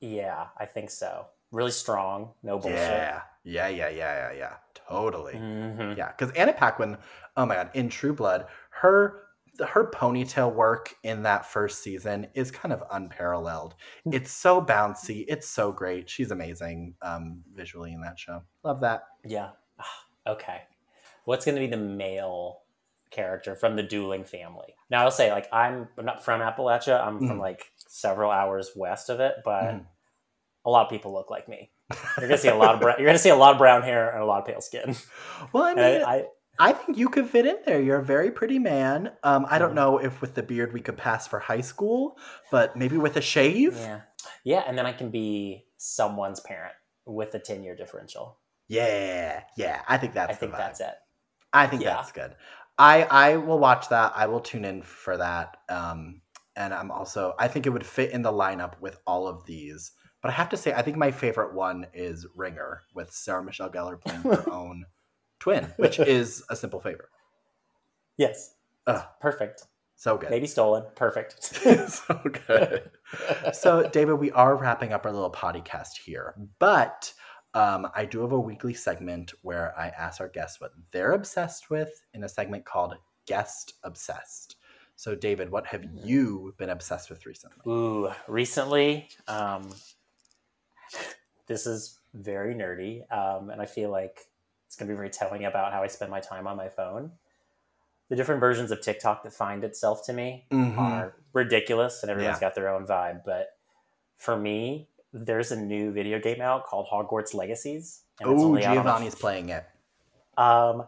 Yeah, 0.00 0.46
I 0.58 0.66
think 0.66 0.90
so. 0.90 1.26
Really 1.52 1.70
strong, 1.70 2.32
no 2.42 2.58
bullshit. 2.58 2.78
Yeah, 2.78 3.22
yeah, 3.44 3.68
yeah, 3.68 3.88
yeah, 3.88 4.30
yeah, 4.30 4.32
yeah. 4.32 4.54
Totally. 4.88 5.34
Mhm. 5.34 5.96
Yeah, 5.96 6.12
because 6.16 6.30
Anna 6.36 6.52
Paquin, 6.52 6.96
oh 7.36 7.46
my 7.46 7.54
god, 7.54 7.70
in 7.74 7.88
True 7.88 8.12
Blood, 8.12 8.46
her 8.70 9.25
her 9.60 9.90
ponytail 9.90 10.52
work 10.52 10.94
in 11.02 11.22
that 11.22 11.46
first 11.46 11.82
season 11.82 12.26
is 12.34 12.50
kind 12.50 12.72
of 12.72 12.82
unparalleled. 12.90 13.74
It's 14.12 14.30
so 14.30 14.60
bouncy. 14.60 15.24
It's 15.28 15.48
so 15.48 15.72
great. 15.72 16.08
She's 16.10 16.30
amazing 16.30 16.94
um, 17.02 17.42
visually 17.54 17.92
in 17.92 18.00
that 18.02 18.18
show. 18.18 18.42
Love 18.62 18.80
that. 18.80 19.04
Yeah. 19.24 19.50
Ah, 19.78 20.04
Okay. 20.32 20.62
What's 21.24 21.44
going 21.44 21.54
to 21.56 21.60
be 21.60 21.66
the 21.66 21.76
male 21.76 22.60
character 23.10 23.56
from 23.56 23.76
the 23.76 23.82
dueling 23.82 24.24
family? 24.24 24.74
Now 24.90 25.02
I'll 25.04 25.10
say 25.10 25.30
like 25.32 25.48
I'm, 25.52 25.88
I'm 25.98 26.04
not 26.04 26.24
from 26.24 26.40
Appalachia. 26.40 27.04
I'm 27.04 27.18
from 27.18 27.38
Mhm. 27.38 27.40
like 27.40 27.70
several 27.88 28.30
hours 28.30 28.70
west 28.76 29.08
of 29.10 29.20
it, 29.20 29.36
but 29.44 29.64
Mhm. 29.74 29.86
a 30.64 30.70
lot 30.70 30.84
of 30.86 30.90
people 30.90 31.12
look 31.12 31.30
like 31.30 31.48
me. 31.48 31.70
You're 32.18 32.28
gonna 32.28 32.38
see 32.38 32.48
a 32.48 32.54
lot 32.56 32.74
of 32.74 32.80
brown, 32.80 32.96
you're 32.98 33.06
gonna 33.06 33.18
see 33.18 33.28
a 33.30 33.36
lot 33.36 33.52
of 33.52 33.58
brown 33.58 33.82
hair 33.82 34.10
and 34.10 34.22
a 34.22 34.26
lot 34.26 34.40
of 34.40 34.46
pale 34.46 34.60
skin. 34.60 34.94
Well, 35.52 35.62
I 35.64 35.74
mean, 35.74 36.02
I, 36.02 36.16
I, 36.16 36.24
I 36.58 36.72
think 36.72 36.98
you 36.98 37.08
could 37.08 37.28
fit 37.28 37.46
in 37.46 37.56
there. 37.66 37.80
You're 37.80 37.98
a 37.98 38.04
very 38.04 38.30
pretty 38.30 38.58
man. 38.58 39.12
Um, 39.22 39.46
I 39.50 39.58
don't 39.58 39.74
know 39.74 39.98
if 39.98 40.20
with 40.20 40.34
the 40.34 40.42
beard 40.42 40.72
we 40.72 40.80
could 40.80 40.96
pass 40.96 41.26
for 41.26 41.38
high 41.38 41.60
school, 41.60 42.16
but 42.50 42.76
maybe 42.76 42.96
with 42.96 43.16
a 43.16 43.20
shave. 43.20 43.76
yeah, 43.76 44.00
yeah, 44.44 44.62
and 44.66 44.76
then 44.78 44.86
I 44.86 44.92
can 44.92 45.10
be 45.10 45.66
someone's 45.76 46.40
parent 46.40 46.72
with 47.04 47.34
a 47.34 47.38
ten 47.38 47.62
year 47.62 47.76
differential. 47.76 48.38
Yeah, 48.68 49.42
yeah. 49.56 49.82
I 49.88 49.96
think 49.98 50.14
that's. 50.14 50.32
I 50.32 50.34
think 50.34 50.52
vibe. 50.52 50.58
that's 50.58 50.80
it. 50.80 50.94
I 51.52 51.66
think 51.66 51.82
Yeah. 51.82 51.94
that's 51.94 52.12
good. 52.12 52.34
I 52.78 53.02
I 53.04 53.36
will 53.36 53.58
watch 53.58 53.88
that. 53.90 54.12
I 54.16 54.26
will 54.26 54.40
tune 54.40 54.64
in 54.64 54.82
for 54.82 55.16
that. 55.16 55.56
Um, 55.68 56.20
and 56.56 56.72
I'm 56.74 56.90
also 56.90 57.34
I 57.38 57.48
think 57.48 57.66
it 57.66 57.70
would 57.70 57.86
fit 57.86 58.10
in 58.10 58.22
the 58.22 58.32
lineup 58.32 58.80
with 58.80 58.98
all 59.06 59.26
of 59.28 59.44
these. 59.46 59.92
But 60.22 60.30
I 60.30 60.34
have 60.34 60.48
to 60.48 60.56
say, 60.56 60.72
I 60.72 60.82
think 60.82 60.96
my 60.96 61.10
favorite 61.12 61.54
one 61.54 61.86
is 61.94 62.26
Ringer 62.34 62.82
with 62.94 63.12
Sarah 63.12 63.44
Michelle 63.44 63.70
Gellar 63.70 64.00
playing 64.00 64.22
her 64.22 64.50
own 64.52 64.84
twin, 65.46 65.72
which 65.76 66.00
is 66.18 66.42
a 66.50 66.56
simple 66.56 66.80
favor. 66.80 67.08
Yes, 68.16 68.54
Ugh, 68.88 69.04
perfect. 69.20 69.62
so 69.94 70.18
good. 70.18 70.30
Maybe 70.30 70.48
stolen. 70.48 70.82
Perfect. 70.96 71.40
so 71.88 72.20
good. 72.48 72.90
so, 73.52 73.88
David, 73.88 74.14
we 74.14 74.32
are 74.32 74.56
wrapping 74.56 74.92
up 74.92 75.06
our 75.06 75.12
little 75.12 75.30
podcast 75.30 75.98
here, 76.04 76.34
but 76.58 77.12
um, 77.54 77.86
I 77.94 78.06
do 78.06 78.22
have 78.22 78.32
a 78.32 78.40
weekly 78.40 78.74
segment 78.74 79.34
where 79.42 79.72
I 79.78 79.88
ask 79.90 80.20
our 80.20 80.28
guests 80.28 80.60
what 80.60 80.72
they're 80.90 81.12
obsessed 81.12 81.70
with 81.70 81.90
in 82.12 82.24
a 82.24 82.28
segment 82.28 82.64
called 82.64 82.94
Guest 83.28 83.74
Obsessed. 83.84 84.56
So, 84.96 85.14
David, 85.14 85.52
what 85.52 85.66
have 85.66 85.84
you 86.04 86.54
been 86.58 86.70
obsessed 86.70 87.08
with 87.08 87.24
recently? 87.24 87.70
Ooh, 87.70 88.10
recently, 88.26 89.10
um, 89.28 89.72
this 91.46 91.68
is 91.68 92.00
very 92.14 92.52
nerdy, 92.52 93.02
um, 93.12 93.50
and 93.50 93.62
I 93.62 93.66
feel 93.66 93.90
like 93.90 94.26
it's 94.76 94.80
going 94.82 94.88
to 94.88 94.92
be 94.92 94.96
very 94.96 95.08
telling 95.08 95.46
about 95.46 95.72
how 95.72 95.82
I 95.82 95.86
spend 95.86 96.10
my 96.10 96.20
time 96.20 96.46
on 96.46 96.54
my 96.58 96.68
phone. 96.68 97.12
The 98.10 98.16
different 98.16 98.40
versions 98.42 98.70
of 98.70 98.82
TikTok 98.82 99.22
that 99.22 99.32
find 99.32 99.64
itself 99.64 100.04
to 100.04 100.12
me 100.12 100.44
Mhm. 100.52 100.76
are 100.76 101.14
ridiculous, 101.32 102.02
and 102.02 102.10
everyone's 102.10 102.36
Yeah. 102.36 102.40
got 102.40 102.54
their 102.54 102.68
own 102.68 102.86
vibe. 102.86 103.24
But 103.24 103.56
for 104.18 104.36
me, 104.36 104.90
there's 105.14 105.50
a 105.50 105.56
new 105.56 105.92
video 105.92 106.18
game 106.18 106.42
out 106.42 106.66
called 106.66 106.88
Hogwarts 106.92 107.32
Legacies. 107.32 108.02
and 108.20 108.32
it's 108.32 108.42
Oh, 108.42 108.46
only 108.46 108.64
out 108.64 108.86
on 108.86 109.10
playing 109.12 109.50
it. 109.50 109.64
um, 110.38 110.86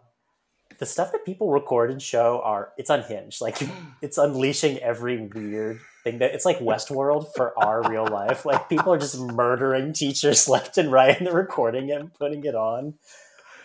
the 0.79 0.87
stuff 0.87 1.13
that 1.13 1.25
people 1.27 1.51
record 1.51 1.91
and 1.91 2.01
show 2.01 2.41
are 2.43 2.73
it's 2.79 2.89
unhinged. 2.91 3.41
Like 3.43 3.57
it's 4.01 4.17
unleashing 4.17 4.79
every 4.79 5.27
weird 5.27 5.81
thing 6.05 6.19
that 6.21 6.33
it's 6.35 6.45
like 6.47 6.59
Westworld 6.61 7.35
for 7.35 7.53
our 7.63 7.83
real 7.91 8.07
life. 8.07 8.47
Like 8.47 8.69
people 8.71 8.93
are 8.95 8.99
just 8.99 9.19
murdering 9.21 9.93
teachers 9.93 10.49
left 10.49 10.79
and 10.79 10.91
right, 10.93 11.19
and 11.19 11.27
they're 11.27 11.35
recording 11.35 11.89
it 11.91 12.01
and 12.01 12.15
putting 12.15 12.45
it 12.45 12.55
on. 12.55 12.95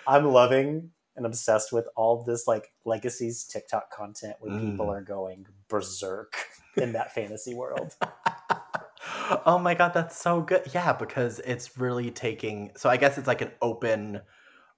I'm 0.07 0.25
loving 0.25 0.91
and 1.15 1.25
obsessed 1.25 1.71
with 1.71 1.85
all 1.95 2.23
this 2.23 2.47
like 2.47 2.71
legacies 2.85 3.43
TikTok 3.45 3.91
content 3.91 4.35
where 4.39 4.59
people 4.59 4.87
Mm. 4.87 4.97
are 4.97 5.01
going 5.01 5.45
berserk 5.69 6.33
in 6.77 6.93
that 6.93 7.13
fantasy 7.13 7.53
world. 7.53 7.95
oh 9.45 9.59
my 9.59 9.73
god, 9.75 9.93
that's 9.93 10.17
so 10.17 10.41
good. 10.41 10.63
Yeah, 10.73 10.93
because 10.93 11.39
it's 11.39 11.77
really 11.77 12.11
taking 12.11 12.71
so 12.77 12.89
I 12.89 12.97
guess 12.97 13.17
it's 13.17 13.27
like 13.27 13.41
an 13.41 13.51
open 13.61 14.21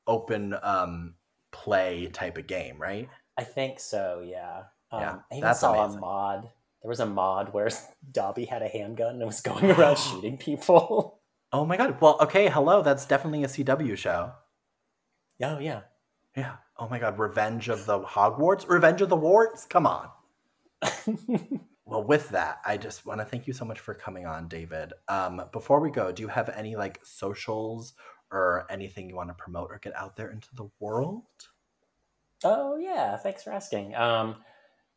open 0.07 0.55
um 0.61 1.15
play 1.51 2.07
type 2.07 2.37
of 2.37 2.47
game, 2.47 2.77
right? 2.79 3.09
I 3.37 3.43
think 3.43 3.79
so, 3.79 4.23
yeah. 4.25 4.63
Um, 4.91 5.01
Yeah, 5.01 5.15
I 5.31 5.35
even 5.37 5.53
saw 5.55 5.73
amazing. 5.83 5.97
a 5.97 6.01
mod. 6.01 6.41
There 6.81 6.89
was 6.89 6.99
a 6.99 7.05
mod 7.05 7.53
where 7.53 7.69
Dobby 8.11 8.45
had 8.45 8.61
a 8.61 8.67
handgun 8.67 9.15
and 9.15 9.25
was 9.25 9.41
going 9.41 9.71
around 9.71 9.97
shooting 9.99 10.37
people. 10.37 11.19
Oh 11.51 11.65
my 11.65 11.77
god. 11.77 11.99
Well, 12.01 12.17
okay, 12.21 12.49
hello. 12.49 12.81
That's 12.81 13.05
definitely 13.05 13.43
a 13.43 13.47
CW 13.47 13.97
show. 13.97 14.33
Oh 15.43 15.59
yeah. 15.59 15.81
Yeah. 16.35 16.55
Oh 16.77 16.89
my 16.89 16.99
god, 16.99 17.17
Revenge 17.17 17.69
of 17.69 17.85
the 17.85 17.99
Hogwarts? 18.01 18.67
Revenge 18.67 19.01
of 19.01 19.09
the 19.09 19.15
Warts? 19.15 19.65
Come 19.65 19.87
on. 19.87 20.09
Well, 21.87 22.03
with 22.03 22.29
that, 22.29 22.61
I 22.65 22.77
just 22.77 23.05
want 23.05 23.21
to 23.21 23.25
thank 23.25 23.45
you 23.45 23.53
so 23.53 23.63
much 23.63 23.79
for 23.79 23.93
coming 23.93 24.25
on, 24.25 24.47
David. 24.47 24.93
Um, 25.07 25.43
before 25.51 25.79
we 25.79 25.91
go, 25.91 26.11
do 26.11 26.23
you 26.23 26.27
have 26.27 26.49
any 26.49 26.75
like 26.75 26.99
socials 27.03 27.93
or 28.31 28.65
anything 28.71 29.07
you 29.07 29.15
want 29.15 29.29
to 29.29 29.35
promote 29.35 29.69
or 29.71 29.77
get 29.77 29.95
out 29.95 30.15
there 30.15 30.31
into 30.31 30.47
the 30.55 30.67
world? 30.79 31.21
oh 32.43 32.77
yeah. 32.77 33.15
Thanks 33.17 33.43
for 33.43 33.51
asking. 33.51 33.93
Um, 33.95 34.37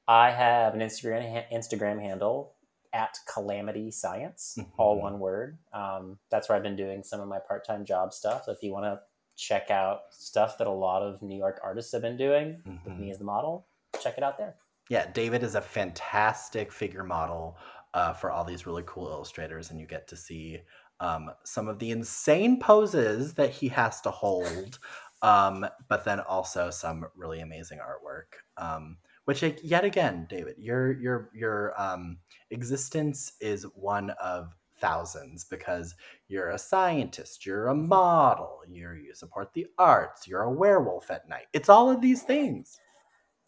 I 0.08 0.30
have 0.30 0.72
an 0.72 0.80
Instagram 0.80 1.44
Instagram 1.52 2.00
handle 2.00 2.54
at 2.94 3.18
Calamity 3.30 3.90
Science, 3.90 4.58
all 4.78 4.96
Mhm. 4.96 5.02
one 5.02 5.18
word. 5.20 5.58
Um, 5.74 6.18
that's 6.30 6.48
where 6.48 6.56
I've 6.56 6.62
been 6.62 6.74
doing 6.74 7.04
some 7.04 7.20
of 7.20 7.28
my 7.28 7.38
part 7.38 7.66
time 7.66 7.84
job 7.84 8.14
stuff. 8.14 8.44
So 8.44 8.52
if 8.52 8.62
you 8.62 8.72
want 8.72 8.86
to 8.86 9.02
check 9.38 9.70
out 9.70 10.00
stuff 10.10 10.58
that 10.58 10.66
a 10.66 10.70
lot 10.70 11.00
of 11.00 11.22
New 11.22 11.38
York 11.38 11.60
artists 11.62 11.92
have 11.92 12.02
been 12.02 12.16
doing 12.16 12.60
with 12.84 12.92
Mhm. 12.94 12.98
me 12.98 13.10
as 13.10 13.18
the 13.18 13.24
model, 13.24 13.68
check 14.00 14.18
it 14.18 14.24
out 14.24 14.36
there. 14.36 14.56
Yeah, 14.90 15.10
David 15.12 15.42
is 15.42 15.54
a 15.54 15.60
fantastic 15.60 16.72
figure 16.72 17.04
model 17.04 17.56
uh, 17.94 18.12
for 18.12 18.30
all 18.30 18.44
these 18.44 18.66
really 18.66 18.82
cool 18.84 19.08
illustrators, 19.08 19.70
and 19.70 19.80
you 19.80 19.86
get 19.86 20.08
to 20.08 20.16
see 20.16 20.60
um, 21.00 21.30
some 21.44 21.68
of 21.68 21.78
the 21.78 21.92
insane 21.92 22.58
poses 22.58 23.34
that 23.34 23.50
he 23.50 23.68
has 23.68 24.00
to 24.00 24.10
hold, 24.10 24.78
um, 25.22 25.66
but 25.88 26.04
then 26.04 26.20
also 26.20 26.70
some 26.70 27.06
really 27.14 27.40
amazing 27.40 27.78
artwork. 27.78 28.40
Um, 28.56 28.98
which, 29.24 29.42
yet 29.62 29.84
again, 29.84 30.26
David, 30.28 30.56
your 30.58 30.92
your 30.92 31.30
your 31.34 31.80
um, 31.80 32.18
existence 32.50 33.34
is 33.40 33.64
one 33.74 34.10
of 34.10 34.56
thousands 34.80 35.44
because 35.44 35.94
you're 36.28 36.50
a 36.50 36.58
scientist, 36.58 37.44
you're 37.46 37.68
a 37.68 37.74
model, 37.74 38.60
you're 38.68 38.96
you 38.96 39.14
support 39.14 39.52
the 39.54 39.66
arts, 39.78 40.26
you're 40.26 40.42
a 40.42 40.50
werewolf 40.52 41.10
at 41.10 41.28
night. 41.28 41.46
It's 41.52 41.68
all 41.68 41.90
of 41.90 42.00
these 42.00 42.22
things. 42.22 42.78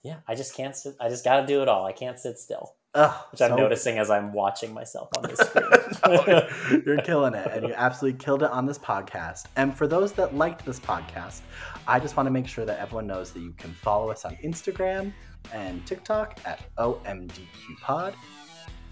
Yeah, 0.03 0.21
I 0.27 0.35
just 0.35 0.57
can't 0.57 0.75
sit. 0.75 0.95
I 1.01 1.09
just 1.09 1.25
got 1.25 1.41
to 1.43 1.47
do 1.47 1.61
it 1.63 1.69
all. 1.69 1.85
I 1.85 1.93
can't 1.93 2.19
sit 2.19 2.39
still, 2.39 2.75
Ugh, 2.95 3.15
which 3.33 3.43
I'm 3.43 3.51
so- 3.51 3.57
noticing 3.57 3.99
as 3.99 4.09
I'm 4.11 4.33
watching 4.33 4.73
myself 4.73 5.11
on 5.19 5.25
this 5.29 5.39
screen. 5.47 5.65
No, 6.07 6.49
you're 6.87 7.03
killing 7.03 7.35
it, 7.35 7.47
and 7.53 7.67
you 7.69 7.75
absolutely 7.75 8.19
killed 8.19 8.43
it 8.43 8.51
on 8.51 8.65
this 8.65 8.79
podcast. 8.79 9.45
And 9.57 9.77
for 9.77 9.87
those 9.87 10.13
that 10.15 10.35
liked 10.35 10.65
this 10.65 10.81
podcast, 10.81 11.41
I 11.87 12.01
just 12.01 12.17
want 12.17 12.27
to 12.29 12.31
make 12.31 12.47
sure 12.47 12.65
that 12.65 12.79
everyone 12.79 13.07
knows 13.07 13.33
that 13.33 13.41
you 13.41 13.53
can 13.59 13.73
follow 13.75 14.11
us 14.11 14.25
on 14.25 14.37
Instagram 14.43 15.13
and 15.53 15.85
TikTok 15.87 16.39
at 16.47 16.61
OMDQPod. 16.79 18.15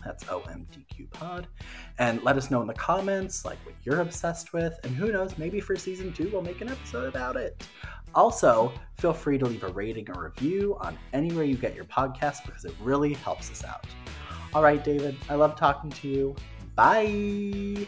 That's 0.05 0.25
OMDQPod. 0.25 1.47
And 1.99 2.23
let 2.23 2.37
us 2.37 2.51
know 2.51 2.61
in 2.61 2.67
the 2.67 2.75
comments 2.75 3.45
like 3.45 3.59
what 3.65 3.75
you're 3.85 4.01
obsessed 4.01 4.53
with. 4.53 4.79
And 4.85 4.95
who 4.95 5.13
knows, 5.13 5.37
maybe 5.39 5.61
for 5.61 5.77
season 5.77 6.13
two, 6.13 6.31
we'll 6.33 6.43
make 6.43 6.61
an 6.61 6.69
episode 6.69 7.09
about 7.09 7.37
it. 7.37 7.67
Also, 8.15 8.73
feel 8.97 9.13
free 9.13 9.39
to 9.39 9.47
leave 9.47 9.65
a 9.65 9.69
rating 9.69 10.09
or 10.11 10.25
review 10.25 10.77
on 10.81 10.99
anywhere 11.13 11.45
you 11.45 11.57
get 11.57 11.75
your 11.75 11.85
podcast 11.85 12.45
because 12.47 12.65
it 12.65 12.75
really 12.81 13.15
helps 13.15 13.51
us 13.51 13.65
out. 13.65 13.85
All 14.55 14.63
right, 14.63 14.83
David, 14.83 15.17
I 15.29 15.35
love 15.35 15.57
talking 15.57 15.91
to 15.91 16.09
you. 16.09 16.37
Bye. 16.75 17.87